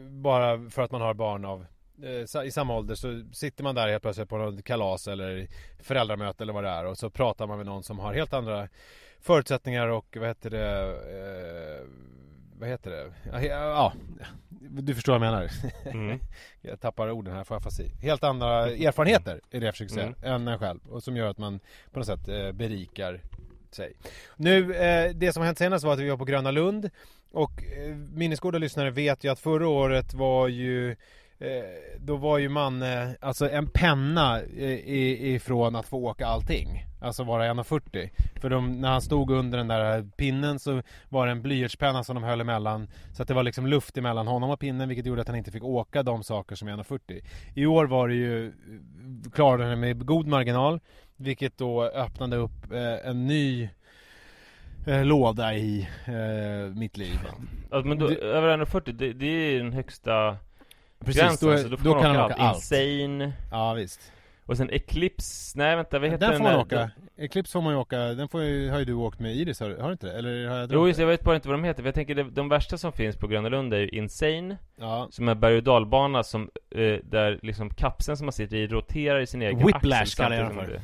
bara 0.10 0.70
för 0.70 0.82
att 0.82 0.91
man 0.91 1.02
har 1.02 1.14
barn 1.14 1.46
av 1.46 1.66
eh, 2.04 2.46
i 2.46 2.52
samma 2.52 2.78
ålder 2.78 2.96
så 2.96 3.24
sitter 3.34 3.64
man 3.64 3.76
där 3.76 3.88
helt 3.88 4.04
plötsligt 4.04 4.30
på 4.30 4.38
något 4.38 4.64
kalas 4.64 5.08
eller 5.08 5.48
föräldramöte 5.80 6.44
eller 6.44 6.54
vad 6.54 6.64
det 6.64 6.70
är 6.70 6.86
och 6.86 6.98
så 6.98 7.10
pratar 7.10 7.48
man 7.48 7.58
med 7.58 7.66
någon 7.66 7.84
som 7.84 8.00
har 8.00 8.14
helt 8.14 8.34
andra 8.34 8.68
förutsättningar 9.20 9.88
och 9.88 10.18
vad 10.20 10.28
heter 10.28 10.50
det 10.50 10.82
eh, 10.89 11.88
vad 12.64 12.70
heter 12.72 12.91
det? 12.91 13.14
Ja, 13.32 13.41
Ja, 13.41 13.93
du 14.59 14.95
förstår 14.95 15.20
vad 15.20 15.28
jag 15.28 15.32
menar. 15.32 15.49
mm. 15.86 16.20
Jag 16.61 16.80
tappar 16.80 17.11
orden 17.11 17.34
här, 17.36 17.43
får 17.43 17.55
jag 17.55 17.64
fasi. 17.64 17.91
Helt 18.01 18.24
andra 18.24 18.68
erfarenheter 18.70 19.41
är 19.51 19.59
det 19.59 19.66
jag 19.66 19.74
försöker 19.74 19.93
säga, 19.93 20.14
än 20.22 20.47
en 20.47 20.59
själv. 20.59 20.80
Och 20.89 21.03
som 21.03 21.18
gör 21.18 21.28
att 21.28 21.38
man 21.38 21.59
på 21.91 21.99
något 21.99 22.05
sätt 22.05 22.28
eh, 22.28 22.51
berikar 22.51 23.22
sig. 23.72 23.93
Nu, 24.36 24.76
eh, 24.76 25.11
det 25.16 25.34
som 25.34 25.41
har 25.41 25.45
hänt 25.45 25.57
senast 25.57 25.86
var 25.86 25.93
att 25.93 25.99
vi 25.99 26.09
var 26.09 26.18
på 26.18 26.26
Gröna 26.26 26.51
Lund. 26.51 26.89
Och 27.32 27.64
eh, 27.64 27.95
minnesgoda 27.95 28.57
lyssnare 28.57 28.91
vet 28.91 29.24
ju 29.24 29.32
att 29.32 29.39
förra 29.39 29.68
året 29.68 30.14
var 30.14 30.47
ju 30.47 30.95
då 31.97 32.16
var 32.16 32.38
ju 32.38 32.49
man 32.49 32.84
alltså 33.20 33.49
en 33.49 33.68
penna 33.68 34.41
ifrån 34.43 35.76
att 35.76 35.86
få 35.86 35.97
åka 35.97 36.28
allting. 36.28 36.86
Alltså 37.04 37.24
vara 37.24 37.54
1,40. 37.54 38.10
För 38.41 38.49
de, 38.49 38.72
när 38.82 38.89
han 38.91 39.01
stod 39.01 39.32
under 39.32 39.58
den 39.58 39.68
där 39.68 40.08
pinnen 40.18 40.60
så 40.60 40.82
var 41.10 41.26
det 41.26 41.32
en 41.32 41.41
blyertspenna 41.41 42.04
som 42.04 42.16
de 42.16 42.24
höll 42.24 42.41
emellan. 42.41 42.88
Så 43.14 43.22
att 43.22 43.28
det 43.28 43.34
var 43.34 43.43
liksom 43.43 43.68
luft 43.68 43.97
emellan 43.97 44.28
honom 44.28 44.49
och 44.49 44.60
pinnen 44.60 44.88
vilket 44.89 45.06
gjorde 45.06 45.22
att 45.22 45.28
han 45.28 45.38
inte 45.38 45.51
fick 45.51 45.64
åka 45.64 46.04
de 46.04 46.24
saker 46.24 46.56
som 46.56 46.68
är 46.68 46.72
1,40. 46.78 47.22
I 47.56 47.66
år 47.66 47.86
var 47.86 48.08
det 48.08 48.16
ju, 48.16 48.54
klarade 49.34 49.66
han 49.66 49.80
med 49.80 50.06
god 50.06 50.28
marginal. 50.28 50.80
Vilket 51.16 51.58
då 51.58 51.84
öppnade 51.84 52.36
upp 52.38 52.72
eh, 52.72 53.10
en 53.10 53.28
ny 53.28 53.70
eh, 54.88 55.06
låda 55.06 55.54
i 55.56 55.88
eh, 56.06 56.76
mitt 56.76 56.97
liv. 56.97 57.20
Alltså, 57.72 57.88
men 57.88 57.99
då, 57.99 58.08
Det- 58.08 58.16
över 58.16 58.58
1,40 58.58 58.91
det, 58.91 59.14
det 59.14 59.26
är 59.26 59.58
den 59.58 59.74
högsta 59.74 60.38
Precis, 61.06 61.22
gränsen 61.22 61.49
då, 61.49 61.58
så 61.58 61.68
då 61.68 61.78
får 61.78 61.84
då 61.86 61.93
man 61.93 62.01
kan 62.04 62.12
åka 62.12 62.20
han 62.22 62.32
åka 62.32 62.41
allt. 62.41 62.56
Insane 62.58 63.34
Ja 63.51 63.74
visst. 63.74 64.12
Och 64.46 64.58
sen 64.58 64.70
Eclipse, 64.70 65.58
nej 65.58 65.76
vänta 65.76 66.00
vad 66.00 66.10
heter 66.10 66.20
Den 66.20 66.30
den 66.30 66.38
får 66.38 66.44
man 66.44 66.60
åka. 66.60 66.91
Eclipse 67.18 67.52
får 67.52 67.62
man 67.62 67.74
ju 67.74 67.80
åka, 67.80 67.98
den 67.98 68.28
får 68.30 68.44
ju, 68.44 68.70
har 68.70 68.80
ju 68.80 68.86
du 68.86 68.94
åkt 68.94 69.20
med 69.20 69.36
Iris, 69.36 69.60
har, 69.60 69.70
har 69.70 69.88
du 69.88 69.91
inte 69.91 70.08
det? 70.08 70.14
Eller 70.14 70.48
har 70.48 70.58
jag 70.58 70.72
Jo 70.74 70.88
just, 70.88 70.98
det? 70.98 71.04
jag 71.04 71.08
vet 71.08 71.24
bara 71.24 71.36
inte 71.36 71.48
vad 71.48 71.58
de 71.58 71.64
heter, 71.64 71.82
för 71.84 71.88
jag 71.88 71.96
tänker 71.96 72.16
det, 72.16 72.24
de 72.24 72.50
värsta 72.50 72.78
som 72.78 72.91
finns 72.94 73.16
på 73.16 73.28
Gröna 73.28 73.50
Lund 73.50 73.74
är 73.74 73.80
ju 73.80 73.89
Insane 73.89 74.58
Ja. 74.76 75.08
Som 75.12 75.28
är 75.28 75.36
berg 75.36 75.58
och 75.58 75.64
dalbana 75.64 76.24
som, 76.24 76.50
eh, 76.72 76.96
där 77.04 77.39
liksom 77.41 77.70
kapseln 77.70 78.18
som 78.18 78.26
man 78.26 78.34
sitter 78.34 78.56
i 78.58 78.68
roterar 78.68 79.20
i 79.20 79.28
sin 79.28 79.41
egen 79.41 79.66
Whiplash 79.66 80.02
axel 80.02 80.24
kallar 80.24 80.38
jag 80.38 80.46
den 80.46 80.56
för. 80.66 80.82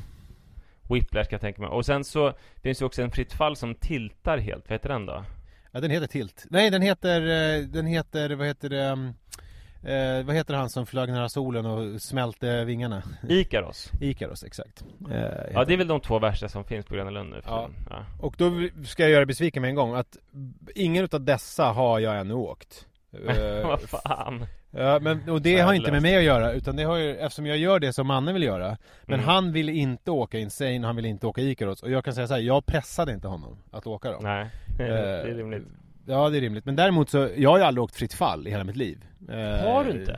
Whiplash 0.94 1.24
kan 1.30 1.36
jag 1.36 1.42
tänka 1.42 1.62
mig. 1.62 1.70
Och 1.70 1.86
sen 1.86 2.04
så 2.04 2.34
finns 2.64 2.82
ju 2.82 2.86
också 2.86 3.02
en 3.02 3.12
fritt 3.12 3.34
fall 3.34 3.56
som 3.56 3.76
tiltar 3.76 4.38
helt, 4.38 4.70
vad 4.70 4.72
heter 4.76 4.90
den 4.90 5.06
då? 5.06 5.24
ja, 5.72 5.80
den 5.80 5.92
heter 5.92 6.08
Tilt. 6.08 6.46
Nej, 6.50 6.70
den 6.70 6.82
heter, 6.82 7.22
eh, 7.22 7.62
den 7.68 7.86
heter, 7.86 8.30
vad 8.36 8.48
heter 8.48 8.70
det? 8.70 9.14
Eh, 9.84 10.26
vad 10.26 10.36
heter 10.36 10.54
han 10.54 10.70
som 10.70 10.86
flög 10.86 11.10
nära 11.10 11.30
solen 11.30 11.66
och 11.66 12.02
smälte 12.02 12.66
vingarna? 12.66 13.04
Ikaros 13.30 13.92
Ikaros, 14.02 14.44
exakt. 14.44 14.84
Eh, 15.12 15.18
Ja 15.54 15.66
det 15.66 15.74
är 15.74 15.78
väl 15.78 15.88
de 15.88 16.00
två 16.02 16.20
värsta 16.20 16.50
som 16.50 16.64
finns 16.64 16.86
på 16.86 16.96
Gröna 16.96 17.10
Lund 17.10 17.30
nu 17.30 17.42
för 17.42 17.50
Ja. 17.52 17.70
ja. 17.90 18.06
Och 18.20 18.36
då 18.38 18.52
ska 18.86 19.04
jag 19.04 19.12
göra 19.12 19.26
besviken 19.26 19.62
med 19.62 19.70
en 19.70 19.76
gång 19.76 19.96
att 19.96 20.18
ingen 20.76 21.04
utav 21.04 21.22
dessa 21.24 21.64
har 21.66 22.00
jag 22.00 22.20
ännu 22.20 22.34
åkt. 22.34 22.86
Eh, 23.28 23.68
Vad 23.68 23.82
fan 23.82 24.46
Ja, 24.72 25.00
men, 25.02 25.30
och 25.30 25.42
det 25.42 25.60
har 25.60 25.74
inte 25.74 25.92
med 25.92 26.02
mig 26.02 26.18
att 26.18 26.24
göra 26.24 26.52
utan 26.54 26.76
det 26.76 26.84
har 26.84 26.98
ju, 26.98 27.16
eftersom 27.18 27.46
jag 27.46 27.58
gör 27.58 27.80
det 27.80 27.94
som 27.94 28.08
mannen 28.08 28.34
vill 28.34 28.44
göra 28.44 28.78
Men 29.06 29.20
Mm. 29.20 29.26
han 29.30 29.52
vill 29.52 29.70
inte 29.70 30.12
åka 30.12 30.40
Insane 30.40 30.86
han 30.86 30.96
vill 30.96 31.06
inte 31.06 31.28
åka 31.28 31.42
Ikaros 31.42 31.84
Och 31.84 31.92
jag 31.92 32.06
kan 32.06 32.14
säga 32.14 32.28
så 32.28 32.34
här, 32.34 32.42
jag 32.42 32.66
pressade 32.66 33.14
inte 33.14 33.28
honom 33.28 33.58
att 33.72 33.88
åka 33.88 34.12
dem 34.12 34.20
Nej, 34.24 34.50
det 34.78 34.88
Eh, 34.88 35.32
är 35.32 35.36
rimligt 35.36 35.64
Ja 36.10 36.30
det 36.30 36.38
är 36.38 36.42
rimligt, 36.42 36.66
men 36.66 36.76
däremot 36.76 37.10
så, 37.10 37.30
jag 37.38 37.50
har 37.50 37.58
ju 37.58 37.64
aldrig 37.64 37.84
åkt 37.84 37.96
fritt 37.96 38.14
fall 38.14 38.48
i 38.48 38.52
hela 38.52 38.64
mitt 38.64 38.76
liv 38.76 39.06
Eh, 39.30 39.36
Har 39.68 39.84
du 39.84 39.92
inte? 39.92 40.14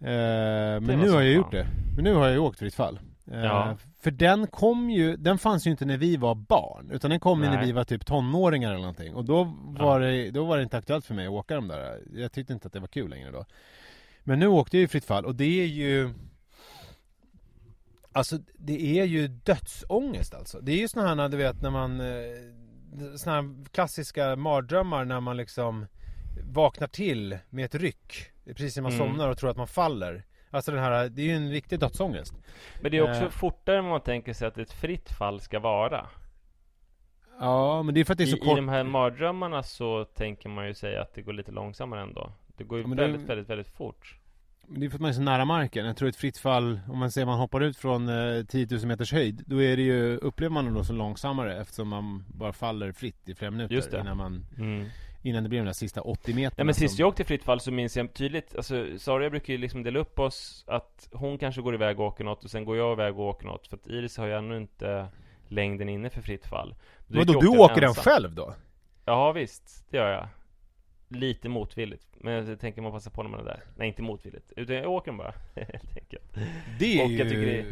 Eh, 0.00 0.80
men 0.80 0.82
nu 0.98 1.10
har 1.10 1.20
jag 1.20 1.22
fan. 1.22 1.32
gjort 1.32 1.50
det. 1.50 1.66
Men 1.94 2.04
nu 2.04 2.14
har 2.14 2.24
jag 2.24 2.32
ju 2.32 2.38
åkt 2.38 2.58
fritt 2.58 2.74
fall. 2.74 2.98
Eh, 3.30 3.44
Ja. 3.44 3.76
För 4.00 4.10
den 4.10 4.46
kom 4.46 4.90
ju, 4.90 5.16
den 5.16 5.38
fanns 5.38 5.66
ju 5.66 5.70
inte 5.70 5.84
när 5.84 5.96
vi 5.96 6.16
var 6.16 6.34
barn. 6.34 6.90
Utan 6.92 7.10
den 7.10 7.20
kom 7.20 7.42
ju 7.42 7.48
när 7.50 7.64
vi 7.64 7.72
var 7.72 7.84
typ 7.84 8.06
tonåringar 8.06 8.68
eller 8.70 8.80
någonting. 8.80 9.14
Och 9.14 9.24
då 9.24 9.44
var, 9.66 10.00
det, 10.00 10.30
då 10.30 10.44
var 10.44 10.56
det 10.56 10.62
inte 10.62 10.78
aktuellt 10.78 11.06
för 11.06 11.14
mig 11.14 11.26
att 11.26 11.32
åka 11.32 11.54
de 11.54 11.68
där. 11.68 12.00
Jag 12.14 12.32
tyckte 12.32 12.52
inte 12.52 12.66
att 12.66 12.72
det 12.72 12.80
var 12.80 12.86
kul 12.88 13.10
längre 13.10 13.30
då. 13.30 13.44
Men 14.24 14.38
nu 14.38 14.46
åkte 14.46 14.76
jag 14.76 14.80
ju 14.80 14.88
fritt 14.88 15.04
fall 15.04 15.24
och 15.24 15.34
det 15.34 15.62
är 15.62 15.66
ju 15.66 16.10
Alltså 18.12 18.38
det 18.58 18.98
är 19.00 19.04
ju 19.04 19.28
dödsångest 19.28 20.34
alltså. 20.34 20.60
Det 20.60 20.72
är 20.72 20.76
ju 20.78 20.88
såna 20.88 21.14
här, 21.22 21.28
du 21.28 21.36
vet 21.36 21.62
när 21.62 21.70
man 21.70 22.00
eh, 22.00 22.06
Såna 23.16 23.36
här 23.36 23.64
klassiska 23.72 24.36
mardrömmar 24.36 25.04
när 25.04 25.20
man 25.20 25.36
liksom 25.36 25.86
Vaknar 26.52 26.86
till 26.86 27.38
med 27.50 27.64
ett 27.64 27.74
ryck 27.74 28.30
Precis 28.44 28.76
när 28.76 28.82
man 28.82 28.92
Mm. 28.92 29.06
somnar 29.08 29.28
och 29.28 29.38
tror 29.38 29.50
att 29.50 29.56
man 29.56 29.66
faller. 29.66 30.24
Alltså 30.50 30.72
den 30.72 30.80
här, 30.80 31.08
det 31.08 31.22
är 31.22 31.26
ju 31.26 31.32
en 31.32 31.50
riktig 31.50 31.80
dödsångest. 31.80 32.34
Men 32.82 32.90
det 32.90 32.96
är 32.98 33.02
också 33.02 33.22
Eh. 33.24 33.28
fortare 33.28 33.78
än 33.78 33.84
man 33.84 34.00
tänker 34.00 34.32
sig 34.32 34.48
att 34.48 34.58
ett 34.58 34.72
fritt 34.72 35.10
fall 35.12 35.40
ska 35.40 35.58
vara. 35.60 36.06
Ja 37.40 37.82
men 37.82 37.94
det 37.94 38.00
är 38.00 38.04
för 38.04 38.12
att 38.12 38.18
det 38.18 38.24
är 38.24 38.28
I, 38.28 38.30
så 38.30 38.36
I 38.36 38.40
kort 38.40 38.56
de 38.56 38.68
här 38.68 38.84
mardrömmarna 38.84 39.62
så 39.62 40.04
tänker 40.04 40.48
man 40.48 40.66
ju 40.66 40.74
säga 40.74 41.02
att 41.02 41.14
det 41.14 41.22
går 41.22 41.32
lite 41.32 41.52
långsammare 41.52 42.00
ändå. 42.02 42.32
Det 42.56 42.64
går 42.64 42.78
ju 42.78 42.84
Ja, 42.84 42.88
men 42.88 42.96
det- 42.96 43.02
väldigt, 43.02 43.28
väldigt, 43.28 43.48
väldigt 43.48 43.68
fort 43.76 44.18
Men 44.68 44.80
Det 44.80 44.86
är 44.86 44.90
för 44.90 44.96
att 44.96 45.00
man 45.00 45.10
är 45.10 45.14
så 45.14 45.20
nära 45.20 45.44
marken. 45.44 45.86
Jag 45.86 45.96
tror 45.96 46.08
ett 46.08 46.16
fritt 46.16 46.38
fall, 46.38 46.80
om 46.88 46.98
man 46.98 47.10
säger 47.10 47.26
man 47.26 47.38
hoppar 47.38 47.60
ut 47.60 47.76
från 47.76 48.08
eh, 48.08 48.44
10 48.44 48.66
000 48.70 48.86
meters 48.86 49.12
höjd, 49.12 49.42
då 49.46 49.62
är 49.62 49.76
det 49.76 49.82
ju, 49.82 50.16
upplever 50.16 50.52
man 50.54 50.64
det 50.64 50.70
då 50.70 50.84
så 50.84 50.92
långsammare 50.92 51.60
eftersom 51.60 51.88
man 51.88 52.24
bara 52.28 52.52
faller 52.52 52.92
fritt 52.92 53.28
i 53.28 53.34
flera 53.34 53.50
minuter 53.50 54.00
innan 54.00 54.16
man, 54.16 54.46
mm. 54.58 54.86
innan 55.22 55.42
det 55.42 55.48
blir 55.48 55.58
de 55.58 55.64
där 55.64 55.72
sista 55.72 56.00
80 56.00 56.34
meterna. 56.34 56.50
Ja 56.56 56.64
men 56.64 56.74
sist 56.74 56.94
som- 56.96 57.02
jag 57.02 57.08
åkte 57.08 57.24
fritt 57.24 57.44
fall 57.44 57.60
så 57.60 57.72
minns 57.72 57.96
jag 57.96 58.14
tydligt 58.14 58.56
Alltså 58.56 58.86
Sara 58.98 59.30
brukar 59.30 59.52
ju 59.52 59.58
liksom 59.58 59.82
dela 59.82 59.98
upp 59.98 60.18
oss 60.18 60.64
Att 60.66 61.08
hon 61.12 61.38
kanske 61.38 61.62
går 61.62 61.74
iväg 61.74 62.00
och 62.00 62.06
åker 62.06 62.24
något 62.24 62.44
och 62.44 62.50
sen 62.50 62.64
går 62.64 62.76
jag 62.76 62.92
iväg 62.92 63.18
och 63.18 63.26
åker 63.26 63.46
något 63.46 63.66
För 63.66 63.76
att 63.76 63.86
Iris 63.86 64.16
har 64.16 64.26
ju 64.26 64.32
ännu 64.32 64.56
inte 64.56 65.06
längden 65.48 65.88
inne 65.88 66.10
för 66.10 66.22
fritt 66.22 66.46
fall 66.46 66.74
Då 67.06 67.18
Vadå, 67.18 67.40
du 67.40 67.48
åker 67.48 67.80
den 67.80 67.94
själv 67.94 68.34
då? 68.34 68.54
Ja 69.04 69.32
visst, 69.32 69.86
det 69.90 69.96
gör 69.96 70.10
jag 70.10 70.28
Lite 71.14 71.48
motvilligt 71.48 72.06
Men 72.20 72.46
jag 72.48 72.60
tänker 72.60 72.82
man 72.82 72.92
passa 72.92 73.10
på 73.10 73.22
när 73.22 73.30
man 73.30 73.40
är 73.40 73.44
där 73.44 73.60
Nej 73.76 73.88
inte 73.88 74.02
motvilligt, 74.02 74.52
utan 74.56 74.76
jag 74.76 74.90
åker 74.90 75.12
bara 75.12 75.34
Helt 75.54 75.96
enkelt 75.98 76.34
Det 76.78 77.00
är 77.00 77.04
Och 77.04 77.10
ju 77.10 77.16
jag 77.18 77.28
tycker 77.28 77.46
det- 77.46 77.64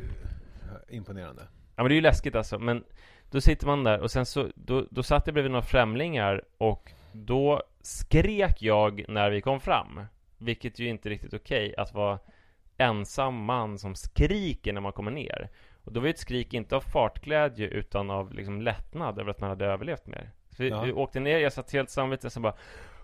imponerande. 0.97 1.43
Ja 1.77 1.83
men 1.83 1.89
det 1.89 1.93
är 1.93 1.97
ju 1.97 2.01
läskigt 2.01 2.35
alltså, 2.35 2.59
men 2.59 2.85
Då 3.31 3.41
sitter 3.41 3.67
man 3.67 3.85
där 3.85 4.01
och 4.01 4.11
sen 4.11 4.27
så 4.27 4.49
Då, 4.55 4.87
då 4.91 5.03
satt 5.03 5.27
jag 5.27 5.35
bredvid 5.35 5.53
några 5.53 5.63
främlingar 5.67 6.43
och 6.59 6.93
Då 7.13 7.63
skrek 7.81 8.63
jag 8.63 9.05
när 9.09 9.31
vi 9.31 9.41
kom 9.41 9.61
fram. 9.61 10.01
Vilket 10.39 10.79
ju 10.79 10.89
inte 10.89 11.09
är 11.09 11.11
riktigt 11.11 11.35
okej 11.35 11.75
att 11.77 11.95
vara 11.95 12.19
ensam 12.77 13.45
man 13.45 13.79
som 13.79 13.95
skriker 13.95 14.73
när 14.73 14.81
man 14.81 14.93
kommer 14.93 15.11
ner. 15.11 15.49
Och 15.85 15.93
då 15.93 16.01
var 16.01 16.09
ett 16.09 16.19
skrik 16.19 16.55
inte 16.55 16.77
av 16.77 16.81
fartglädje 16.81 17.67
utan 17.69 18.11
av 18.11 18.33
liksom 18.35 18.63
lättnad 18.63 19.19
över 19.19 19.31
att 19.31 19.41
man 19.41 19.51
hade 19.51 19.67
överlevt 19.67 20.07
mer. 20.07 20.31
Så 20.51 20.63
vi, 20.63 20.69
Ja. 20.69 20.83
vi 20.83 20.93
åkte 20.93 21.21
ner, 21.21 21.39
jag 21.39 21.53
satt 21.53 21.73
helt 21.73 21.91
samvete 21.91 22.29
och 22.37 22.43
bara 22.43 22.55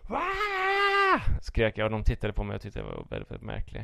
Wah! 0.08 1.40
Skrek 1.42 1.78
jag 1.78 1.84
och 1.84 1.90
de 1.90 2.04
tittade 2.04 2.32
på 2.32 2.44
mig 2.44 2.56
och 2.56 2.62
tyckte 2.62 2.78
jag 2.78 2.86
var 2.86 3.06
väldigt, 3.10 3.30
väldigt 3.30 3.46
märklig. 3.46 3.82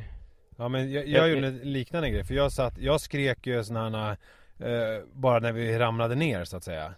Ja 0.57 0.67
men 0.67 0.91
jag, 0.91 1.07
jag 1.07 1.29
gjorde 1.29 1.47
en 1.47 1.57
liknande 1.57 2.09
grej, 2.09 2.23
för 2.23 2.33
jag 2.33 2.51
satt, 2.51 2.77
jag 2.77 3.01
skrek 3.01 3.47
ju 3.47 3.63
sådana 3.63 4.05
här 4.05 4.17
eh, 4.59 5.03
Bara 5.13 5.39
när 5.39 5.51
vi 5.51 5.79
ramlade 5.79 6.15
ner 6.15 6.43
så 6.43 6.57
att 6.57 6.63
säga 6.63 6.93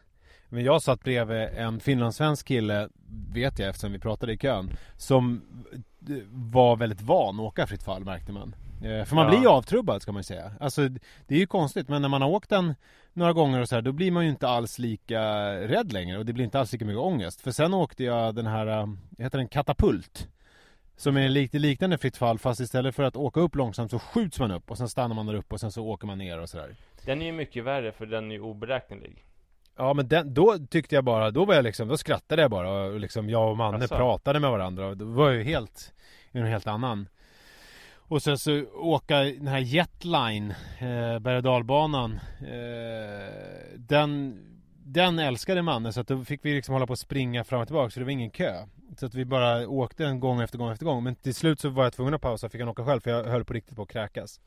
Men 0.50 0.64
jag 0.64 0.82
satt 0.82 1.04
bredvid 1.04 1.38
en 1.38 1.80
finlandssvensk 1.80 2.48
kille 2.48 2.90
Vet 3.34 3.60
jag 3.60 3.70
eftersom 3.70 3.92
vi 3.92 4.00
pratade 4.00 4.34
i 4.34 4.38
kön 4.38 4.70
Som 4.98 5.42
eh, 6.10 6.16
var 6.30 6.76
väldigt 6.76 7.02
van 7.02 7.36
att 7.36 7.42
åka 7.42 7.68
fritt 7.68 7.84
fall 7.84 8.06
märkte 8.06 8.32
man 8.32 8.56
För 8.82 9.16
man 9.16 9.24
Ja. 9.26 9.30
blir 9.30 9.40
ju 9.40 9.48
avtrubbad 9.48 10.02
ska 10.02 10.12
man 10.12 10.20
ju 10.20 10.24
säga 10.24 10.52
Alltså 10.60 10.88
det 11.28 11.36
är 11.36 11.40
ju 11.40 11.48
konstigt 11.48 11.90
men 11.90 12.02
när 12.02 12.10
man 12.10 12.22
har 12.22 12.30
åkt 12.30 12.50
den 12.50 12.76
några 13.14 13.34
gånger 13.34 13.62
och 13.62 13.70
så 13.70 13.76
här, 13.76 13.82
då 13.82 13.92
blir 13.92 14.12
man 14.12 14.24
ju 14.24 14.30
inte 14.30 14.48
alls 14.48 14.80
lika 14.80 15.22
rädd 15.54 15.94
längre 15.94 16.18
och 16.18 16.26
det 16.26 16.34
blir 16.34 16.46
inte 16.46 16.60
alls 16.60 16.72
lika 16.74 16.86
mycket 16.86 17.00
ångest. 17.02 17.42
För 17.42 17.52
sen 17.52 17.74
åkte 17.74 18.04
jag 18.04 18.36
den 18.36 18.48
här, 18.48 18.68
eh, 18.68 18.88
heter 19.18 19.38
den 19.38 19.48
katapult? 19.48 20.28
Som 20.96 21.18
är 21.18 21.30
lite 21.30 21.60
liknande 21.60 21.98
fritt 21.98 22.18
fall 22.18 22.40
fast 22.40 22.60
istället 22.60 22.96
för 22.96 23.04
att 23.04 23.16
åka 23.16 23.40
upp 23.40 23.56
långsamt 23.56 23.92
så 23.92 24.00
skjuts 24.00 24.40
man 24.40 24.52
upp 24.52 24.72
och 24.72 24.78
sen 24.78 24.90
stannar 24.90 25.16
man 25.16 25.26
där 25.26 25.34
uppe 25.34 25.54
och 25.56 25.60
sen 25.60 25.72
så 25.72 25.86
åker 25.86 26.08
man 26.08 26.18
ner 26.18 26.40
och 26.40 26.50
sådär. 26.50 26.76
Den 27.06 27.22
är 27.22 27.26
ju 27.26 27.32
mycket 27.32 27.64
värre 27.64 27.92
för 27.92 28.06
den 28.06 28.32
är 28.32 28.36
ju 28.36 28.42
oberäknelig. 28.42 29.26
Ja 29.78 29.94
men 29.94 30.08
den, 30.08 30.34
då 30.34 30.58
tyckte 30.70 30.96
jag 30.96 31.04
bara, 31.04 31.32
då 31.32 31.46
var 31.46 31.54
jag 31.54 31.64
liksom, 31.64 31.88
då 31.88 31.98
skrattade 31.98 32.42
jag 32.42 32.52
bara 32.52 32.70
och 32.70 33.00
liksom 33.00 33.30
jag 33.30 33.50
och 33.52 33.58
Manne 33.58 33.78
Asså? 33.86 33.96
pratade 33.96 34.40
med 34.40 34.50
varandra 34.52 34.88
och 34.88 34.98
då 34.98 35.06
var 35.06 35.28
jag 35.28 35.36
ju 35.36 35.44
helt, 35.44 35.94
i 36.32 36.38
en 36.40 36.46
helt 36.46 36.68
annan. 36.68 37.08
Och 38.08 38.22
sen 38.22 38.38
så 38.38 38.64
åka 38.76 39.18
den 39.20 39.48
här 39.48 39.60
Jetline, 39.60 40.52
eh, 40.80 41.20
berg 41.20 41.38
och 41.38 41.44
dalbanan, 41.44 42.20
eh, 42.42 43.78
den, 43.78 44.40
den 44.86 45.20
älskade 45.20 45.62
Manne 45.62 45.94
så 45.94 46.02
att 46.02 46.08
då 46.08 46.24
fick 46.24 46.46
vi 46.46 46.54
liksom 46.54 46.74
hålla 46.74 46.88
på 46.88 46.92
och 46.92 47.00
springa 47.00 47.44
fram 47.44 47.62
och 47.62 47.68
tillbaka 47.68 47.90
så 47.90 48.00
det 48.00 48.04
var 48.04 48.12
ingen 48.12 48.30
kö. 48.30 48.66
Så 48.98 49.06
att 49.06 49.14
vi 49.14 49.26
bara 49.26 49.68
åkte 49.68 50.06
en 50.06 50.20
gång 50.20 50.42
efter 50.42 50.58
gång 50.58 50.72
efter 50.72 50.86
gång. 50.86 51.04
Men 51.04 51.16
till 51.16 51.36
slut 51.36 51.60
så 51.60 51.70
var 51.70 51.84
jag 51.84 51.94
tvungen 51.94 52.14
att 52.14 52.22
pausa, 52.22 52.50
fick 52.50 52.62
han 52.62 52.70
åka 52.70 52.86
själv 52.86 53.00
för 53.00 53.12
jag 53.12 53.24
höll 53.24 53.46
på 53.46 53.54
riktigt 53.54 53.76
på 53.76 53.82
att 53.82 53.90
kräkas. 53.90 54.40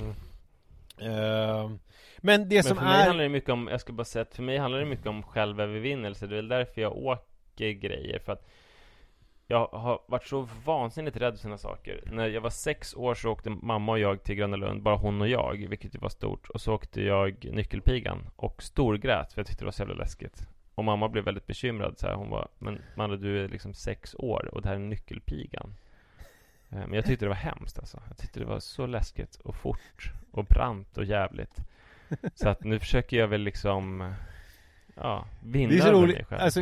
Mm. 0.00 0.14
Eh, 1.00 1.70
men 2.18 2.48
det 2.48 2.54
Men 2.54 2.64
som 2.64 2.76
för 2.76 2.84
mig 2.84 3.00
är... 3.00 3.06
handlar 3.06 3.24
det 3.24 3.30
mycket 3.30 3.50
om, 3.50 3.68
jag 3.70 3.80
ska 3.80 3.92
bara 3.92 4.04
säga 4.04 4.22
att 4.22 4.34
för 4.34 4.42
mig 4.42 4.58
handlar 4.58 4.78
det 4.78 4.86
mycket 4.86 5.06
om 5.06 5.22
självövervinnelse. 5.22 6.26
Det 6.26 6.34
är 6.34 6.36
väl 6.36 6.48
därför 6.48 6.80
jag 6.80 6.96
åker 6.96 7.70
grejer. 7.70 8.18
För 8.18 8.32
att 8.32 8.48
jag 9.50 9.66
har 9.66 10.00
varit 10.06 10.26
så 10.26 10.48
vansinnigt 10.64 11.16
rädd 11.16 11.34
för 11.34 11.40
sina 11.40 11.58
saker. 11.58 12.02
När 12.06 12.28
jag 12.28 12.40
var 12.40 12.50
sex 12.50 12.94
år 12.94 13.14
så 13.14 13.30
åkte 13.30 13.50
mamma 13.50 13.92
och 13.92 13.98
jag 13.98 14.22
till 14.22 14.34
Gröna 14.34 14.56
Lund, 14.56 14.82
bara 14.82 14.96
hon 14.96 15.20
och 15.20 15.28
jag, 15.28 15.66
vilket 15.68 15.94
ju 15.94 15.98
var 15.98 16.08
stort. 16.08 16.48
Och 16.48 16.60
så 16.60 16.74
åkte 16.74 17.02
jag 17.02 17.48
Nyckelpigan 17.52 18.28
och 18.36 18.62
storgrät 18.62 19.32
för 19.32 19.40
jag 19.40 19.46
tyckte 19.46 19.64
det 19.64 19.66
var 19.66 19.72
så 19.72 19.82
jävla 19.82 19.94
läskigt. 19.94 20.46
Och 20.74 20.84
mamma 20.84 21.08
blev 21.08 21.24
väldigt 21.24 21.46
bekymrad 21.46 21.98
så 21.98 22.06
här, 22.06 22.14
hon 22.14 22.30
var 22.30 22.48
Men 22.58 22.82
Manne 22.96 23.16
du 23.16 23.44
är 23.44 23.48
liksom 23.48 23.74
sex 23.74 24.14
år 24.14 24.50
och 24.52 24.62
det 24.62 24.68
här 24.68 24.74
är 24.74 24.80
Nyckelpigan. 24.80 25.74
Eh, 26.70 26.78
men 26.78 26.92
jag 26.92 27.04
tyckte 27.04 27.24
det 27.24 27.28
var 27.28 27.34
hemskt 27.34 27.78
alltså. 27.78 28.02
Jag 28.08 28.18
tyckte 28.18 28.40
det 28.40 28.46
var 28.46 28.60
så 28.60 28.86
läskigt 28.86 29.36
och 29.36 29.54
fort 29.54 30.12
och 30.30 30.44
brant 30.44 30.98
och 30.98 31.04
jävligt. 31.04 31.56
Så 32.34 32.48
att 32.48 32.64
nu 32.64 32.78
försöker 32.78 33.16
jag 33.16 33.28
väl 33.28 33.40
liksom 33.40 34.14
Ja, 35.00 35.24
vinna 35.42 35.72
Det 35.72 35.78
är 35.78 35.82
så 35.82 35.92
roligt, 35.92 36.32
alltså, 36.32 36.60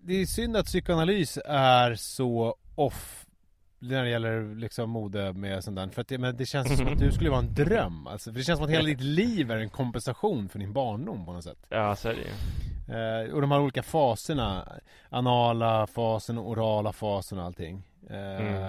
det 0.00 0.14
är 0.14 0.26
synd 0.26 0.56
att 0.56 0.66
psykoanalys 0.66 1.38
är 1.44 1.94
så 1.94 2.56
off 2.74 3.26
när 3.78 4.02
det 4.02 4.10
gäller 4.10 4.54
liksom 4.54 4.90
mode 4.90 5.32
med 5.32 5.64
sånt 5.64 5.76
där. 5.76 5.88
För 5.88 6.00
att 6.00 6.08
det, 6.08 6.18
men 6.18 6.36
det 6.36 6.46
känns 6.46 6.76
som 6.78 6.86
att 6.86 6.98
du 6.98 7.12
skulle 7.12 7.30
vara 7.30 7.40
en 7.40 7.54
dröm 7.54 8.06
alltså. 8.06 8.32
För 8.32 8.38
det 8.38 8.44
känns 8.44 8.58
som 8.58 8.64
att 8.64 8.70
hela 8.70 8.84
ditt 8.86 9.00
liv 9.00 9.50
är 9.50 9.56
en 9.56 9.70
kompensation 9.70 10.48
för 10.48 10.58
din 10.58 10.72
barndom 10.72 11.26
på 11.26 11.32
något 11.32 11.44
sätt. 11.44 11.58
Ja, 11.68 11.96
så 11.96 12.08
är 12.08 12.14
det 12.14 12.20
ju. 12.20 12.28
Eh, 12.88 13.34
och 13.34 13.40
de 13.40 13.50
här 13.50 13.60
olika 13.60 13.82
faserna. 13.82 14.68
Anala 15.08 15.86
fasen, 15.86 16.38
orala 16.38 16.92
fasen 16.92 17.38
och 17.38 17.44
allting. 17.44 17.82
Eh, 18.10 18.16
Mm. 18.40 18.62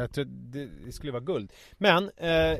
Jag 0.00 0.12
tror 0.12 0.24
det, 0.24 0.66
det 0.86 0.92
skulle 0.92 1.12
vara 1.12 1.22
guld. 1.22 1.52
Men 1.78 2.10
eh, 2.16 2.58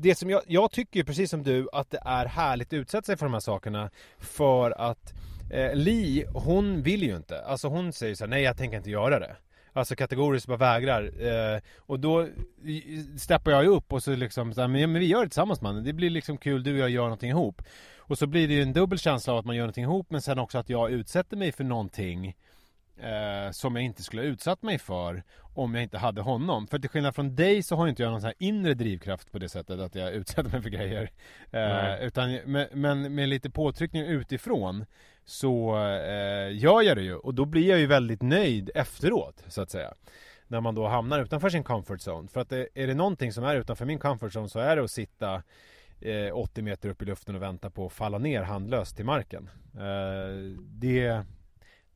det 0.00 0.14
som 0.14 0.30
jag, 0.30 0.42
jag 0.46 0.70
tycker 0.70 1.04
precis 1.04 1.30
som 1.30 1.42
du 1.42 1.68
att 1.72 1.90
det 1.90 2.00
är 2.04 2.26
härligt 2.26 2.68
att 2.68 2.72
utsätta 2.72 3.02
sig 3.02 3.16
för 3.16 3.26
de 3.26 3.32
här 3.32 3.40
sakerna. 3.40 3.90
För 4.18 4.70
att 4.70 5.14
eh, 5.50 5.74
Li, 5.74 6.24
hon 6.34 6.82
vill 6.82 7.02
ju 7.02 7.16
inte. 7.16 7.44
Alltså 7.44 7.68
hon 7.68 7.92
säger 7.92 8.14
så 8.14 8.24
här, 8.24 8.30
nej 8.30 8.42
jag 8.42 8.56
tänker 8.56 8.76
inte 8.76 8.90
göra 8.90 9.18
det. 9.18 9.36
Alltså 9.72 9.96
kategoriskt 9.96 10.48
bara 10.48 10.56
vägrar. 10.56 11.02
Eh, 11.02 11.60
och 11.78 12.00
då 12.00 12.26
steppar 13.18 13.50
jag 13.50 13.64
ju 13.64 13.68
upp 13.70 13.92
och 13.92 14.02
så 14.02 14.16
liksom, 14.16 14.54
så 14.54 14.60
här, 14.60 14.68
men, 14.68 14.92
men 14.92 15.00
vi 15.00 15.06
gör 15.06 15.22
det 15.22 15.28
tillsammans 15.28 15.60
mannen. 15.60 15.84
Det 15.84 15.92
blir 15.92 16.10
liksom 16.10 16.38
kul, 16.38 16.62
du 16.62 16.72
och 16.72 16.78
jag 16.78 16.90
gör 16.90 17.02
någonting 17.02 17.30
ihop. 17.30 17.62
Och 17.96 18.18
så 18.18 18.26
blir 18.26 18.48
det 18.48 18.54
ju 18.54 18.62
en 18.62 18.72
dubbel 18.72 18.98
känsla 18.98 19.32
av 19.32 19.38
att 19.38 19.44
man 19.44 19.56
gör 19.56 19.62
någonting 19.62 19.84
ihop 19.84 20.06
men 20.10 20.22
sen 20.22 20.38
också 20.38 20.58
att 20.58 20.68
jag 20.68 20.90
utsätter 20.90 21.36
mig 21.36 21.52
för 21.52 21.64
någonting 21.64 22.36
eh, 23.02 23.50
som 23.50 23.76
jag 23.76 23.84
inte 23.84 24.02
skulle 24.02 24.22
ha 24.22 24.26
utsatt 24.26 24.62
mig 24.62 24.78
för 24.78 25.22
om 25.54 25.74
jag 25.74 25.82
inte 25.82 25.98
hade 25.98 26.20
honom. 26.20 26.66
För 26.66 26.78
till 26.78 26.90
skillnad 26.90 27.14
från 27.14 27.36
dig 27.36 27.62
så 27.62 27.76
har 27.76 27.88
inte 27.88 28.02
jag 28.02 28.10
någon 28.10 28.20
sån 28.20 28.26
här 28.26 28.34
inre 28.38 28.74
drivkraft 28.74 29.32
på 29.32 29.38
det 29.38 29.48
sättet 29.48 29.80
att 29.80 29.94
jag 29.94 30.12
utsätter 30.14 30.50
mig 30.50 30.62
för 30.62 30.70
grejer. 30.70 31.10
Eh, 31.50 32.04
utan, 32.04 32.38
men, 32.44 32.66
men 32.72 33.14
med 33.14 33.28
lite 33.28 33.50
påtryckning 33.50 34.02
utifrån 34.02 34.84
så 35.24 35.76
eh, 35.76 36.56
gör 36.56 36.82
jag 36.82 36.96
det 36.96 37.02
ju 37.02 37.16
och 37.16 37.34
då 37.34 37.44
blir 37.44 37.68
jag 37.68 37.78
ju 37.78 37.86
väldigt 37.86 38.22
nöjd 38.22 38.70
efteråt 38.74 39.44
så 39.48 39.62
att 39.62 39.70
säga. 39.70 39.94
När 40.46 40.60
man 40.60 40.74
då 40.74 40.86
hamnar 40.86 41.20
utanför 41.20 41.50
sin 41.50 41.64
comfort 41.64 42.00
zone. 42.00 42.28
För 42.28 42.40
att 42.40 42.48
det, 42.48 42.68
är 42.74 42.86
det 42.86 42.94
någonting 42.94 43.32
som 43.32 43.44
är 43.44 43.56
utanför 43.56 43.84
min 43.84 43.98
comfort 43.98 44.32
zone 44.32 44.48
så 44.48 44.58
är 44.58 44.76
det 44.76 44.84
att 44.84 44.90
sitta 44.90 45.42
eh, 46.00 46.36
80 46.36 46.62
meter 46.62 46.88
upp 46.88 47.02
i 47.02 47.04
luften 47.04 47.34
och 47.34 47.42
vänta 47.42 47.70
på 47.70 47.86
att 47.86 47.92
falla 47.92 48.18
ner 48.18 48.42
handlöst 48.42 48.96
till 48.96 49.04
marken. 49.04 49.50
Eh, 49.74 50.60
det, 50.60 51.24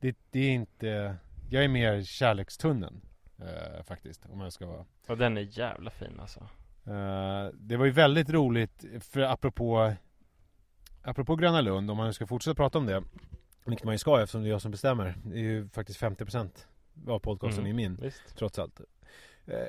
det, 0.05 0.17
det 0.31 0.39
är 0.39 0.51
inte... 0.51 1.15
Jag 1.49 1.63
är 1.63 1.67
mer 1.67 2.03
kärlekstunneln 2.03 3.01
eh, 3.39 3.83
faktiskt, 3.83 4.25
om 4.25 4.41
jag 4.41 4.53
ska 4.53 4.65
vara... 4.65 4.85
Och 5.07 5.17
den 5.17 5.37
är 5.37 5.59
jävla 5.59 5.89
fin 5.89 6.19
alltså. 6.19 6.39
Eh, 6.85 7.47
det 7.53 7.77
var 7.77 7.85
ju 7.85 7.91
väldigt 7.91 8.29
roligt, 8.29 8.85
för 9.01 9.21
apropå 9.21 9.93
Apropå 11.01 11.35
Gröna 11.35 11.61
Lund, 11.61 11.91
om 11.91 11.97
man 11.97 12.07
nu 12.07 12.13
ska 12.13 12.27
fortsätta 12.27 12.55
prata 12.55 12.77
om 12.77 12.85
det 12.85 13.03
Vilket 13.65 13.85
man 13.85 13.93
ju 13.93 13.97
ska 13.97 14.21
eftersom 14.21 14.41
det 14.41 14.47
är 14.47 14.51
jag 14.51 14.61
som 14.61 14.71
bestämmer 14.71 15.15
Det 15.23 15.35
är 15.35 15.41
ju 15.41 15.69
faktiskt 15.69 15.99
50% 16.01 16.49
av 17.07 17.19
podcasten 17.19 17.59
Mm, 17.65 17.71
är 17.71 17.75
min 17.75 17.95
Visst. 17.95 18.37
Trots 18.37 18.59
allt 18.59 18.81
eh, 19.45 19.67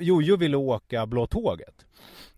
Jojo 0.00 0.36
ville 0.36 0.56
åka 0.56 1.06
Blå 1.06 1.26
Tåget 1.26 1.86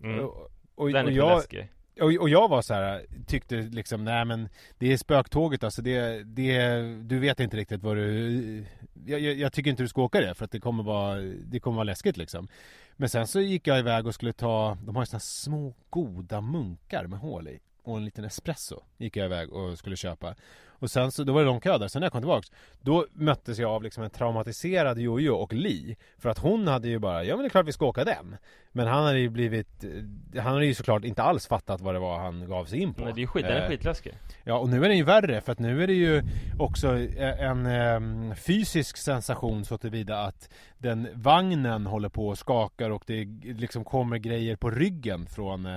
Mm. 0.00 0.20
och, 0.24 0.50
och, 0.74 0.92
Den 0.92 0.96
är 0.96 1.10
och 1.10 1.12
jag, 1.12 1.36
läskig 1.36 1.68
och, 2.00 2.12
och 2.20 2.28
jag 2.28 2.48
var 2.48 2.62
så 2.62 2.74
här, 2.74 3.06
tyckte 3.26 3.56
liksom, 3.56 4.04
nej 4.04 4.24
men 4.24 4.48
Det 4.78 4.92
är 4.92 4.96
spöktåget 4.96 5.64
alltså, 5.64 5.82
det, 5.82 6.24
det 6.24 6.80
Du 7.02 7.18
vet 7.18 7.40
inte 7.40 7.56
riktigt 7.56 7.82
vad 7.82 7.96
du 7.96 8.64
jag, 9.06 9.20
jag, 9.20 9.34
jag 9.34 9.52
tycker 9.52 9.70
inte 9.70 9.82
du 9.82 9.88
ska 9.88 10.02
åka 10.02 10.20
det 10.20 10.34
för 10.34 10.44
att 10.44 10.50
det 10.50 10.60
kommer 10.60 10.82
vara 10.82 11.18
Det 11.44 11.60
kommer 11.60 11.76
vara 11.76 11.84
läskigt 11.84 12.16
liksom. 12.16 12.48
Men 12.96 13.08
sen 13.08 13.26
så 13.26 13.40
gick 13.40 13.66
jag 13.66 13.78
iväg 13.78 14.06
och 14.06 14.14
skulle 14.14 14.32
ta 14.32 14.78
De 14.84 14.96
har 14.96 15.02
ju 15.02 15.06
såna 15.06 15.20
små 15.20 15.74
goda 15.90 16.40
munkar 16.40 17.06
med 17.06 17.18
hål 17.18 17.48
i 17.48 17.60
och 17.82 17.96
en 17.96 18.04
liten 18.04 18.24
espresso 18.24 18.82
gick 18.98 19.16
jag 19.16 19.26
iväg 19.26 19.52
och 19.52 19.78
skulle 19.78 19.96
köpa. 19.96 20.34
Och 20.78 20.90
sen 20.90 21.12
så, 21.12 21.24
då 21.24 21.32
var 21.32 21.40
det 21.40 21.46
lång 21.46 21.60
kö 21.60 21.78
där, 21.78 21.88
sen 21.88 22.00
när 22.00 22.06
jag 22.06 22.12
kom 22.12 22.20
tillbaks 22.20 22.52
Då 22.80 23.06
möttes 23.12 23.58
jag 23.58 23.70
av 23.70 23.82
liksom 23.82 24.02
en 24.04 24.10
traumatiserad 24.10 24.98
Jojo 24.98 25.34
och 25.34 25.52
Li 25.52 25.96
För 26.18 26.28
att 26.28 26.38
hon 26.38 26.68
hade 26.68 26.88
ju 26.88 26.98
bara, 26.98 27.24
ja 27.24 27.36
men 27.36 27.42
det 27.42 27.46
är 27.46 27.50
klart 27.50 27.66
vi 27.66 27.72
ska 27.72 27.86
åka 27.86 28.04
den 28.04 28.36
Men 28.72 28.86
han 28.86 29.04
hade 29.04 29.18
ju 29.18 29.28
blivit 29.28 29.84
eh, 29.84 30.42
Han 30.42 30.52
hade 30.52 30.66
ju 30.66 30.74
såklart 30.74 31.04
inte 31.04 31.22
alls 31.22 31.46
fattat 31.46 31.80
vad 31.80 31.94
det 31.94 31.98
var 31.98 32.18
han 32.18 32.48
gav 32.48 32.64
sig 32.64 32.80
in 32.80 32.94
på 32.94 33.04
Nej, 33.04 33.12
det 33.14 33.18
är 33.18 33.22
ju 33.22 33.26
skit, 33.26 33.44
den 33.44 33.56
är 33.56 33.62
Eh, 33.62 33.68
skitläskig. 33.68 34.14
Ja 34.44 34.58
och 34.58 34.68
nu 34.68 34.84
är 34.84 34.88
den 34.88 34.96
ju 34.96 35.04
värre 35.04 35.40
för 35.40 35.52
att 35.52 35.58
nu 35.58 35.82
är 35.82 35.86
det 35.86 35.92
ju 35.92 36.22
också 36.58 36.98
eh, 36.98 37.40
en 37.40 37.66
em, 37.66 38.34
fysisk 38.36 38.96
sensation 38.96 39.64
så 39.64 39.78
tillvida 39.78 40.20
att 40.20 40.48
den 40.78 41.08
vagnen 41.14 41.86
håller 41.86 42.08
på 42.08 42.28
och 42.28 42.38
skakar 42.38 42.90
och 42.90 43.02
det 43.06 43.24
liksom 43.42 43.84
kommer 43.84 44.18
grejer 44.18 44.56
på 44.56 44.70
ryggen 44.70 45.26
från 45.26 45.68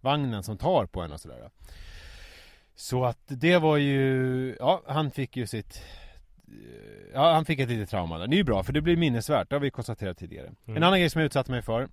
vagnen 0.00 0.42
som 0.42 0.56
tar 0.56 0.86
på 0.86 1.00
en 1.00 1.12
och 1.12 1.20
sådär. 1.20 1.50
Så 2.78 3.04
att 3.04 3.18
det 3.26 3.58
var 3.58 3.76
ju, 3.76 4.56
ja 4.58 4.82
han 4.86 5.10
fick 5.10 5.36
ju 5.36 5.46
sitt 5.46 5.82
Ja 7.12 7.32
han 7.32 7.44
fick 7.44 7.60
ett 7.60 7.68
litet 7.68 7.90
trauma 7.90 8.18
där. 8.18 8.26
Det 8.26 8.34
är 8.34 8.38
ju 8.38 8.44
bra 8.44 8.62
för 8.62 8.72
det 8.72 8.80
blir 8.80 8.96
minnesvärt, 8.96 9.50
det 9.50 9.56
har 9.56 9.60
vi 9.60 9.70
konstaterat 9.70 10.18
tidigare. 10.18 10.46
Mm. 10.46 10.76
En 10.76 10.82
annan 10.82 10.98
grej 10.98 11.10
som 11.10 11.20
jag 11.20 11.26
utsatte 11.26 11.50
mig 11.50 11.62
för 11.62 11.88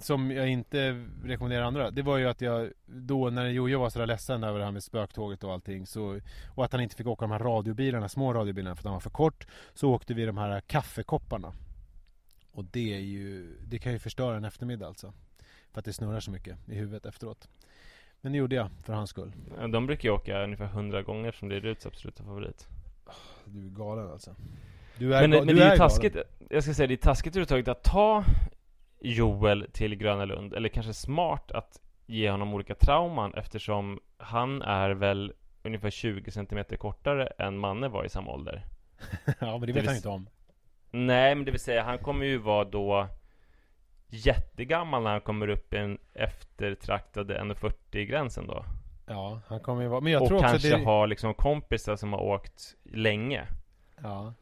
som 0.00 0.30
jag 0.30 0.48
inte 0.48 1.06
rekommenderar 1.24 1.62
andra 1.62 1.90
Det 1.90 2.02
var 2.02 2.16
ju 2.16 2.28
att 2.28 2.40
jag 2.40 2.72
då 2.86 3.30
när 3.30 3.46
Jojo 3.46 3.78
var 3.78 3.90
sådär 3.90 4.06
ledsen 4.06 4.44
över 4.44 4.58
det 4.58 4.64
här 4.64 4.72
med 4.72 4.82
spöktåget 4.82 5.44
och 5.44 5.52
allting 5.52 5.86
så 5.86 6.20
Och 6.54 6.64
att 6.64 6.72
han 6.72 6.80
inte 6.80 6.96
fick 6.96 7.06
åka 7.06 7.24
de 7.24 7.30
här 7.30 7.38
radiobilarna, 7.38 8.08
små 8.08 8.34
radiobilarna 8.34 8.76
för 8.76 8.80
att 8.80 8.84
han 8.84 8.92
var 8.92 9.00
för 9.00 9.10
kort 9.10 9.46
Så 9.74 9.90
åkte 9.90 10.14
vi 10.14 10.24
de 10.24 10.38
här 10.38 10.60
kaffekopparna 10.60 11.52
Och 12.52 12.64
det 12.64 12.94
är 12.94 13.00
ju 13.00 13.56
Det 13.64 13.78
kan 13.78 13.92
ju 13.92 13.98
förstöra 13.98 14.36
en 14.36 14.44
eftermiddag 14.44 14.86
alltså 14.86 15.12
För 15.72 15.78
att 15.78 15.84
det 15.84 15.92
snurrar 15.92 16.20
så 16.20 16.30
mycket 16.30 16.58
i 16.68 16.74
huvudet 16.74 17.06
efteråt 17.06 17.48
Men 18.20 18.32
det 18.32 18.38
gjorde 18.38 18.54
jag 18.56 18.68
för 18.84 18.92
hans 18.92 19.10
skull 19.10 19.32
De 19.72 19.86
brukar 19.86 20.08
ju 20.08 20.14
åka 20.14 20.42
ungefär 20.44 20.64
100 20.64 21.02
gånger 21.02 21.32
som 21.32 21.48
det 21.48 21.56
är 21.56 21.60
Ruts 21.60 21.86
absoluta 21.86 22.22
favorit. 22.24 22.68
Du 23.44 23.66
är 23.66 23.70
galen 23.70 24.10
alltså 24.10 24.34
Du 24.98 25.14
är, 25.14 25.20
Men, 25.28 25.32
ga- 25.34 25.38
men 25.38 25.46
du 25.46 25.54
det 25.54 25.60
är 25.60 25.64
ju 25.64 25.78
galen. 25.78 25.78
taskigt, 25.78 26.16
jag 26.50 26.62
ska 26.62 26.74
säga 26.74 26.86
det 26.86 26.94
är 26.94 26.96
taskigt 26.96 27.36
överhuvudtaget 27.36 27.68
att 27.68 27.82
ta 27.84 28.24
Joel 29.00 29.66
till 29.72 29.94
Gröna 29.94 30.24
Lund, 30.24 30.54
eller 30.54 30.68
kanske 30.68 30.92
smart 30.94 31.50
att 31.52 31.80
ge 32.06 32.30
honom 32.30 32.54
olika 32.54 32.74
trauman 32.74 33.34
eftersom 33.34 34.00
han 34.16 34.62
är 34.62 34.90
väl 34.90 35.32
ungefär 35.62 35.90
20 35.90 36.30
cm 36.30 36.64
kortare 36.78 37.26
än 37.26 37.58
Manne 37.58 37.88
var 37.88 38.04
i 38.04 38.08
samma 38.08 38.30
ålder. 38.32 38.66
ja, 39.40 39.58
men 39.58 39.60
det 39.60 39.66
det 39.66 39.72
vet 39.72 39.76
vill 39.82 39.86
han 39.88 39.96
inte 39.96 40.08
om. 40.08 40.28
Nej, 40.90 41.34
men 41.34 41.44
det 41.44 41.50
vill 41.50 41.60
säga 41.60 41.82
han 41.82 41.98
kommer 41.98 42.26
ju 42.26 42.38
vara 42.38 42.64
då 42.64 43.08
jättegammal 44.10 45.02
när 45.02 45.10
han 45.10 45.20
kommer 45.20 45.48
upp 45.48 45.74
i 45.74 45.76
den 45.76 45.98
eftertraktade 46.14 47.40
1,40-gränsen 47.40 48.46
då. 48.46 48.64
Ja, 49.06 49.40
han 49.46 49.60
kommer 49.60 49.82
ju 49.82 49.88
vara... 49.88 50.00
Men 50.00 50.12
jag 50.12 50.22
och 50.22 50.28
tror 50.28 50.38
också 50.38 50.48
kanske 50.50 50.76
det... 50.76 50.84
ha 50.84 51.06
liksom 51.06 51.34
kompisar 51.34 51.96
som 51.96 52.12
har 52.12 52.20
åkt 52.20 52.74
länge. 52.84 53.46
Ja. 54.02 54.34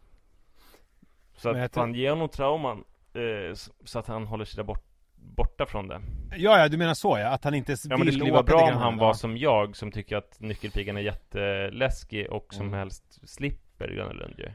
Så 1.36 1.52
Men 1.52 1.62
att 1.62 1.72
tror- 1.72 1.82
fan 1.82 1.94
ge 1.94 2.10
honom 2.10 2.28
trauman 2.28 2.84
eh, 3.14 3.54
så 3.84 3.98
att 3.98 4.06
han 4.08 4.26
håller 4.26 4.44
sig 4.44 4.56
där 4.56 4.64
bort, 4.64 4.84
borta 5.14 5.66
från 5.66 5.88
det. 5.88 6.00
ja, 6.36 6.58
ja, 6.58 6.68
du 6.68 6.76
menar 6.76 6.94
så 6.94 7.18
ja, 7.18 7.28
att 7.28 7.44
han 7.44 7.54
inte 7.54 7.72
Ja 7.72 7.78
men 7.88 7.98
det 7.98 8.04
vill 8.04 8.14
skulle 8.14 8.32
vara 8.32 8.42
bra 8.42 8.62
om 8.72 8.76
han 8.76 8.96
var 8.96 9.14
som 9.14 9.36
jag 9.36 9.76
som 9.76 9.92
tycker 9.92 10.16
att 10.16 10.40
nyckelpigan 10.40 10.96
är 10.96 11.00
jätteläskig 11.00 12.30
och 12.30 12.54
som 12.54 12.66
Mm. 12.66 12.78
helst 12.78 13.28
slipper 13.28 13.88
Gröna 13.88 14.12
Lund 14.12 14.34
ju. 14.38 14.50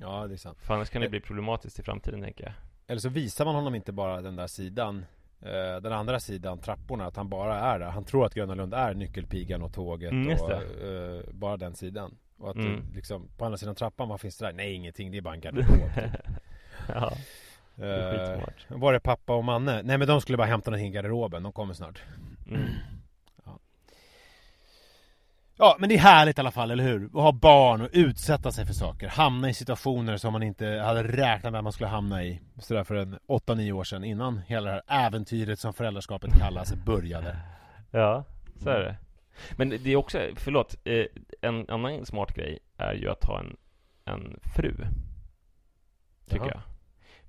Ja, 0.00 0.26
det 0.26 0.34
är 0.34 0.36
sant. 0.36 0.58
För 0.60 0.74
annars 0.74 0.90
kan 0.90 1.02
det 1.02 1.08
bli 1.08 1.20
problematiskt 1.20 1.78
i 1.78 1.82
framtiden 1.82 2.22
tänker 2.22 2.44
jag. 2.44 2.52
Eller 2.90 3.00
så 3.00 3.08
visar 3.08 3.44
man 3.44 3.54
honom 3.54 3.74
inte 3.74 3.92
bara 3.92 4.20
den 4.22 4.36
där 4.36 4.46
sidan 4.46 5.04
eh, 5.40 5.80
Den 5.82 5.92
andra 5.92 6.20
sidan, 6.20 6.58
trapporna, 6.58 7.06
att 7.06 7.16
han 7.16 7.28
bara 7.28 7.58
är 7.60 7.78
där 7.78 7.86
Han 7.90 8.04
tror 8.04 8.26
att 8.26 8.34
Gröna 8.34 8.54
Lund 8.54 8.74
är 8.74 8.94
nyckelpigan 8.94 9.62
och 9.62 9.72
tåget 9.72 10.12
Mm, 10.12 10.32
och 10.40 10.52
eh, 10.52 11.20
bara 11.32 11.56
den 11.56 11.74
sidan 11.74 12.16
Och 12.38 12.50
att 12.50 12.56
Mm. 12.56 12.86
det, 12.90 12.96
liksom, 12.96 13.28
på 13.38 13.44
andra 13.44 13.58
sidan 13.58 13.74
trappan, 13.74 14.08
vad 14.08 14.20
finns 14.20 14.38
det 14.38 14.46
där? 14.46 14.52
Nej 14.52 14.72
ingenting, 14.72 15.10
det 15.10 15.18
är 15.18 15.22
bara 15.22 15.34
en 15.34 15.40
garderob 15.44 15.66
typ. 15.66 16.04
ja, 16.88 17.12
det 17.74 17.86
är 17.86 18.12
eh, 18.14 18.18
skitsmart. 18.36 18.80
Var 18.80 18.92
det 18.92 19.00
pappa 19.00 19.34
och 19.34 19.44
Manne? 19.44 19.82
Nej 19.82 19.98
men 19.98 20.08
de 20.08 20.20
skulle 20.20 20.38
bara 20.38 20.46
hämta 20.46 20.70
någonting 20.70 20.88
i 20.88 20.94
garderoben, 20.94 21.42
de 21.42 21.52
kommer 21.52 21.74
snart 21.74 22.02
Mm. 22.50 22.62
Ja 25.58 25.76
men 25.78 25.88
det 25.88 25.94
är 25.94 25.98
härligt 25.98 26.38
i 26.38 26.40
alla 26.40 26.50
fall, 26.50 26.70
eller 26.70 26.84
hur? 26.84 27.04
Att 27.04 27.12
ha 27.12 27.32
barn 27.32 27.80
och 27.80 27.88
utsätta 27.92 28.52
sig 28.52 28.66
för 28.66 28.72
saker 28.72 29.08
Hamna 29.08 29.50
i 29.50 29.54
situationer 29.54 30.16
som 30.16 30.32
man 30.32 30.42
inte 30.42 30.66
hade 30.66 31.02
räknat 31.02 31.52
med 31.52 31.58
att 31.58 31.64
man 31.64 31.72
skulle 31.72 31.88
hamna 31.88 32.24
i 32.24 32.40
Sådär 32.58 32.84
för 32.84 32.94
en 32.94 33.18
8-9 33.28 33.72
år 33.72 33.84
sedan 33.84 34.04
innan 34.04 34.38
hela 34.38 34.66
det 34.66 34.82
här 34.86 35.06
äventyret 35.06 35.58
som 35.58 35.72
föräldraskapet 35.72 36.38
kallas 36.38 36.74
började 36.74 37.36
Ja, 37.90 38.24
så 38.56 38.70
är 38.70 38.80
det. 38.80 38.96
Men 39.56 39.68
det 39.68 39.92
är 39.92 39.96
också, 39.96 40.20
förlåt, 40.36 40.76
eh, 40.84 41.04
en 41.40 41.70
annan 41.70 42.06
smart 42.06 42.34
grej 42.34 42.58
är 42.76 42.94
ju 42.94 43.10
att 43.10 43.24
ha 43.24 43.40
en, 43.40 43.56
en 44.04 44.40
fru. 44.56 44.74
Tycker 46.26 46.46
Jaha. 46.46 46.50
jag. 46.54 46.62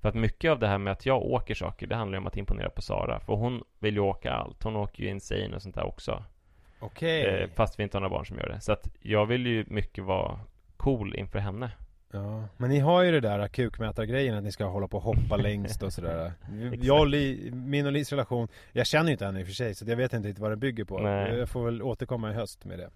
För 0.00 0.08
att 0.08 0.14
mycket 0.14 0.50
av 0.50 0.58
det 0.58 0.68
här 0.68 0.78
med 0.78 0.92
att 0.92 1.06
jag 1.06 1.22
åker 1.22 1.54
saker, 1.54 1.86
det 1.86 1.96
handlar 1.96 2.16
ju 2.16 2.20
om 2.20 2.26
att 2.26 2.36
imponera 2.36 2.70
på 2.70 2.82
Sara. 2.82 3.20
För 3.20 3.32
hon 3.32 3.62
vill 3.78 3.94
ju 3.94 4.00
åka 4.00 4.32
allt. 4.32 4.62
Hon 4.62 4.76
åker 4.76 5.02
ju 5.02 5.08
insane 5.08 5.56
och 5.56 5.62
sånt 5.62 5.74
där 5.74 5.86
också. 5.86 6.24
Okej 6.80 7.42
Eh, 7.42 7.48
fast 7.54 7.78
vi 7.78 7.82
inte 7.82 7.96
har 7.96 8.00
några 8.00 8.16
barn 8.16 8.26
som 8.26 8.38
gör 8.38 8.48
det. 8.48 8.60
Så 8.60 8.72
att 8.72 8.88
jag 9.00 9.26
vill 9.26 9.46
ju 9.46 9.64
mycket 9.68 10.04
vara 10.04 10.40
cool 10.76 11.16
inför 11.16 11.38
henne. 11.38 11.70
Ja, 12.12 12.44
men 12.56 12.70
ni 12.70 12.78
har 12.78 13.02
ju 13.02 13.12
det 13.12 13.20
där 13.20 13.48
kukmätargrejen 13.48 14.34
att 14.34 14.44
ni 14.44 14.52
ska 14.52 14.64
hålla 14.64 14.88
på 14.88 14.96
och 14.96 15.02
hoppa 15.02 15.36
längst 15.42 15.82
och 15.82 15.92
sådär 15.92 16.32
Jag 16.80 17.00
och 17.00 17.06
Li, 17.06 17.50
min 17.52 17.86
och 17.86 17.92
Lis 17.92 18.10
relation 18.12 18.48
Jag 18.72 18.86
känner 18.86 19.06
ju 19.06 19.12
inte 19.12 19.26
henne 19.26 19.40
i 19.40 19.42
och 19.42 19.46
för 19.46 19.54
sig 19.54 19.74
så 19.74 19.84
jag 19.88 19.96
vet 19.96 20.12
inte 20.12 20.28
riktigt 20.28 20.42
vad 20.42 20.50
den 20.50 20.60
bygger 20.60 20.84
på 20.84 20.98
Nej. 20.98 21.38
Jag 21.38 21.48
får 21.48 21.64
väl 21.64 21.82
återkomma 21.82 22.30
i 22.30 22.34
höst 22.34 22.64
med 22.64 22.78
det 22.78 22.90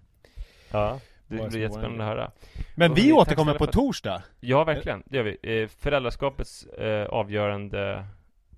Ja, 0.71 0.99
det 1.27 1.49
blir 1.49 1.61
jättespännande 1.61 2.03
att 2.03 2.09
höra. 2.09 2.31
Men 2.75 2.93
vi 2.93 3.09
tack 3.09 3.19
återkommer 3.19 3.53
på 3.53 3.67
torsdag 3.67 4.23
Ja, 4.39 4.63
verkligen. 4.63 5.03
Det 5.05 5.17
gör 5.17 5.23
vi. 5.23 5.61
Eh, 5.61 5.67
föräldraskapets 5.67 6.65
eh, 6.65 7.05
avgörande 7.05 8.05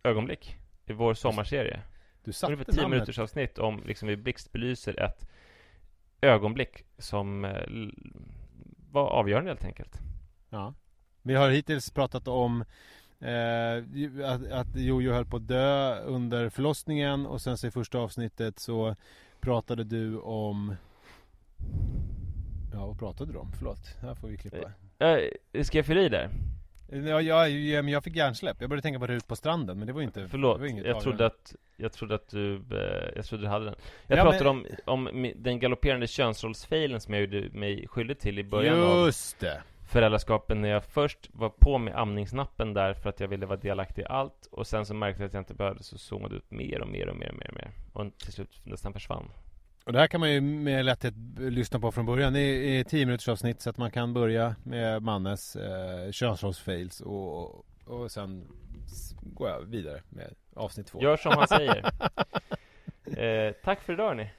ögonblick. 0.04 0.58
I 0.86 0.94
vår 0.94 1.14
sommarserie. 1.14 1.80
Du 2.28 2.34
satte 2.34 2.54
Ungefär 2.54 2.72
10 2.72 2.82
namnet 2.82 2.96
minuters 2.98 3.20
avsnitt 3.20 3.58
om 3.58 3.84
liksom 3.86 4.08
vi 4.08 4.18
blixtbelyser 4.18 5.00
ett 5.00 5.28
ögonblick 6.22 6.84
som 6.98 7.46
eh, 7.46 7.62
var 8.92 9.08
avgörande 9.10 9.50
helt 9.50 9.66
enkelt. 9.66 10.00
Ja 10.50 10.74
Vi 11.22 11.36
har 11.36 11.50
hittills 11.50 11.92
pratat 11.92 12.28
om 12.28 12.64
eh, 13.20 14.26
att, 14.26 14.52
att 14.52 14.76
Jojo 14.76 15.14
höll 15.14 15.26
på 15.26 15.38
att 15.38 15.48
dö 15.48 16.00
under 16.00 16.50
förlossningen 16.50 17.26
och 17.26 17.42
sen 17.42 17.58
så 17.58 17.68
i 17.68 17.72
första 17.72 18.00
avsnittet 18.00 18.60
så 18.60 18.96
pratade 19.40 19.84
du 19.84 20.20
om 20.20 20.76
Ja, 22.74 22.86
vad 22.86 23.00
pratade 23.00 23.32
du 23.32 23.38
om? 23.38 23.52
Förlåt, 23.58 23.98
här 24.02 24.16
får 24.16 24.28
vi 24.28 24.38
klippa 24.38 24.72
Eh, 25.00 25.64
ska 25.64 25.78
jag 25.78 25.86
fylla 25.86 26.02
i 26.02 26.10
där? 26.10 26.30
Ja, 26.90 27.22
ja, 27.22 27.48
ja, 27.48 27.82
men 27.82 27.94
jag 27.94 28.04
fick 28.04 28.16
hjärnsläpp. 28.16 28.58
Jag 28.60 28.70
började 28.70 28.82
tänka 28.82 29.00
på 29.00 29.08
Rut 29.08 29.28
på 29.28 29.36
stranden, 29.36 29.78
men 29.78 29.88
det 29.88 29.94
var 29.94 30.02
ju 30.02 30.06
inte... 30.06 30.28
Förlåt, 30.28 30.60
var 30.60 30.68
jag 30.68 31.00
trodde 31.02 31.26
att 31.26 31.56
Jag 31.78 31.94
trodde 31.94 32.16
att 32.16 32.30
du 32.30 32.56
eh, 32.56 33.10
Jag 33.16 33.26
trodde 33.26 33.44
du 33.44 33.48
hade 33.48 33.66
den 33.66 33.76
Jag 34.08 34.20
Ja, 34.20 34.24
pratade 34.24 34.54
men- 34.54 34.66
om, 34.86 35.08
om 35.08 35.32
den 35.36 35.60
galopperande 35.60 36.08
könsrollsfailen 36.08 37.02
som 37.02 37.14
jag 37.14 37.22
gjorde 37.24 37.50
mig 37.58 37.88
skyldig 37.88 38.20
till 38.20 38.40
i 38.40 38.44
början 38.44 38.84
av 38.84 39.06
Just 39.06 39.40
det! 39.40 39.62
föräldraskapet 39.90 40.58
när 40.58 40.70
jag 40.70 40.84
först 40.86 41.30
var 41.34 41.50
på 41.50 41.78
med 41.78 41.96
amningsnappen 42.00 42.74
där 42.74 42.94
för 42.94 43.10
att 43.10 43.20
jag 43.20 43.28
ville 43.28 43.46
vara 43.46 43.58
delaktig 43.60 44.02
i 44.02 44.06
allt 44.06 44.48
och 44.52 44.68
sen 44.68 44.86
så 44.86 44.94
märkte 44.94 45.22
jag 45.22 45.28
att 45.28 45.34
jag 45.34 45.42
inte 45.42 45.54
behövde 45.54 45.84
så 45.84 45.98
zoomade 45.98 46.36
ut 46.36 46.52
mer 46.52 46.82
och 46.82 46.88
mer 46.88 47.10
och 47.10 47.16
mer 47.16 47.30
och 47.32 47.38
mer 47.38 47.48
och 47.50 47.56
mer 47.56 47.72
och 47.94 48.18
till 48.18 48.34
slut 48.34 48.62
nästan 48.64 48.94
försvann. 48.94 49.30
Och 49.88 49.94
det 49.94 50.00
här 50.00 50.08
kan 50.08 50.20
man 50.20 50.32
ju 50.32 50.42
med 50.42 50.86
lätthet 50.86 51.14
lyssna 51.38 51.80
på 51.80 51.92
från 51.92 52.06
början. 52.06 52.34
Det 52.34 52.40
är 52.40 52.84
10 52.84 53.06
minuters 53.06 53.28
avsnitt 53.28 53.62
så 53.62 53.70
att 53.70 53.78
man 53.78 53.92
kan 53.92 54.14
börja 54.14 54.56
med 54.64 55.02
Mannes 55.02 55.56
eh, 55.56 56.12
könsrollsfails 56.12 57.02
och, 57.02 57.66
och 57.86 58.12
sen 58.12 58.48
går 59.22 59.50
jag 59.50 59.62
vidare 59.62 60.02
med 60.10 60.34
avsnitt 60.56 60.88
två. 60.88 61.02
Gör 61.02 61.18
som 61.18 61.32
han 61.32 61.48
säger. 61.48 61.78
eh, 63.48 63.54
tack 63.64 63.82
för 63.82 63.94
idag 63.94 64.08
hörni. 64.08 64.30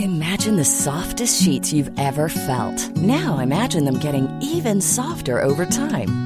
Imagine 0.00 0.56
the 0.56 0.64
softest 0.64 1.44
sheets 1.44 1.72
you've 1.72 1.98
ever 1.98 2.28
felt. 2.28 2.96
Now 2.96 3.42
imagine 3.42 3.84
them 3.84 4.00
getting 4.04 4.28
even 4.56 4.82
softer 4.82 5.44
over 5.44 5.66
time. 5.66 6.25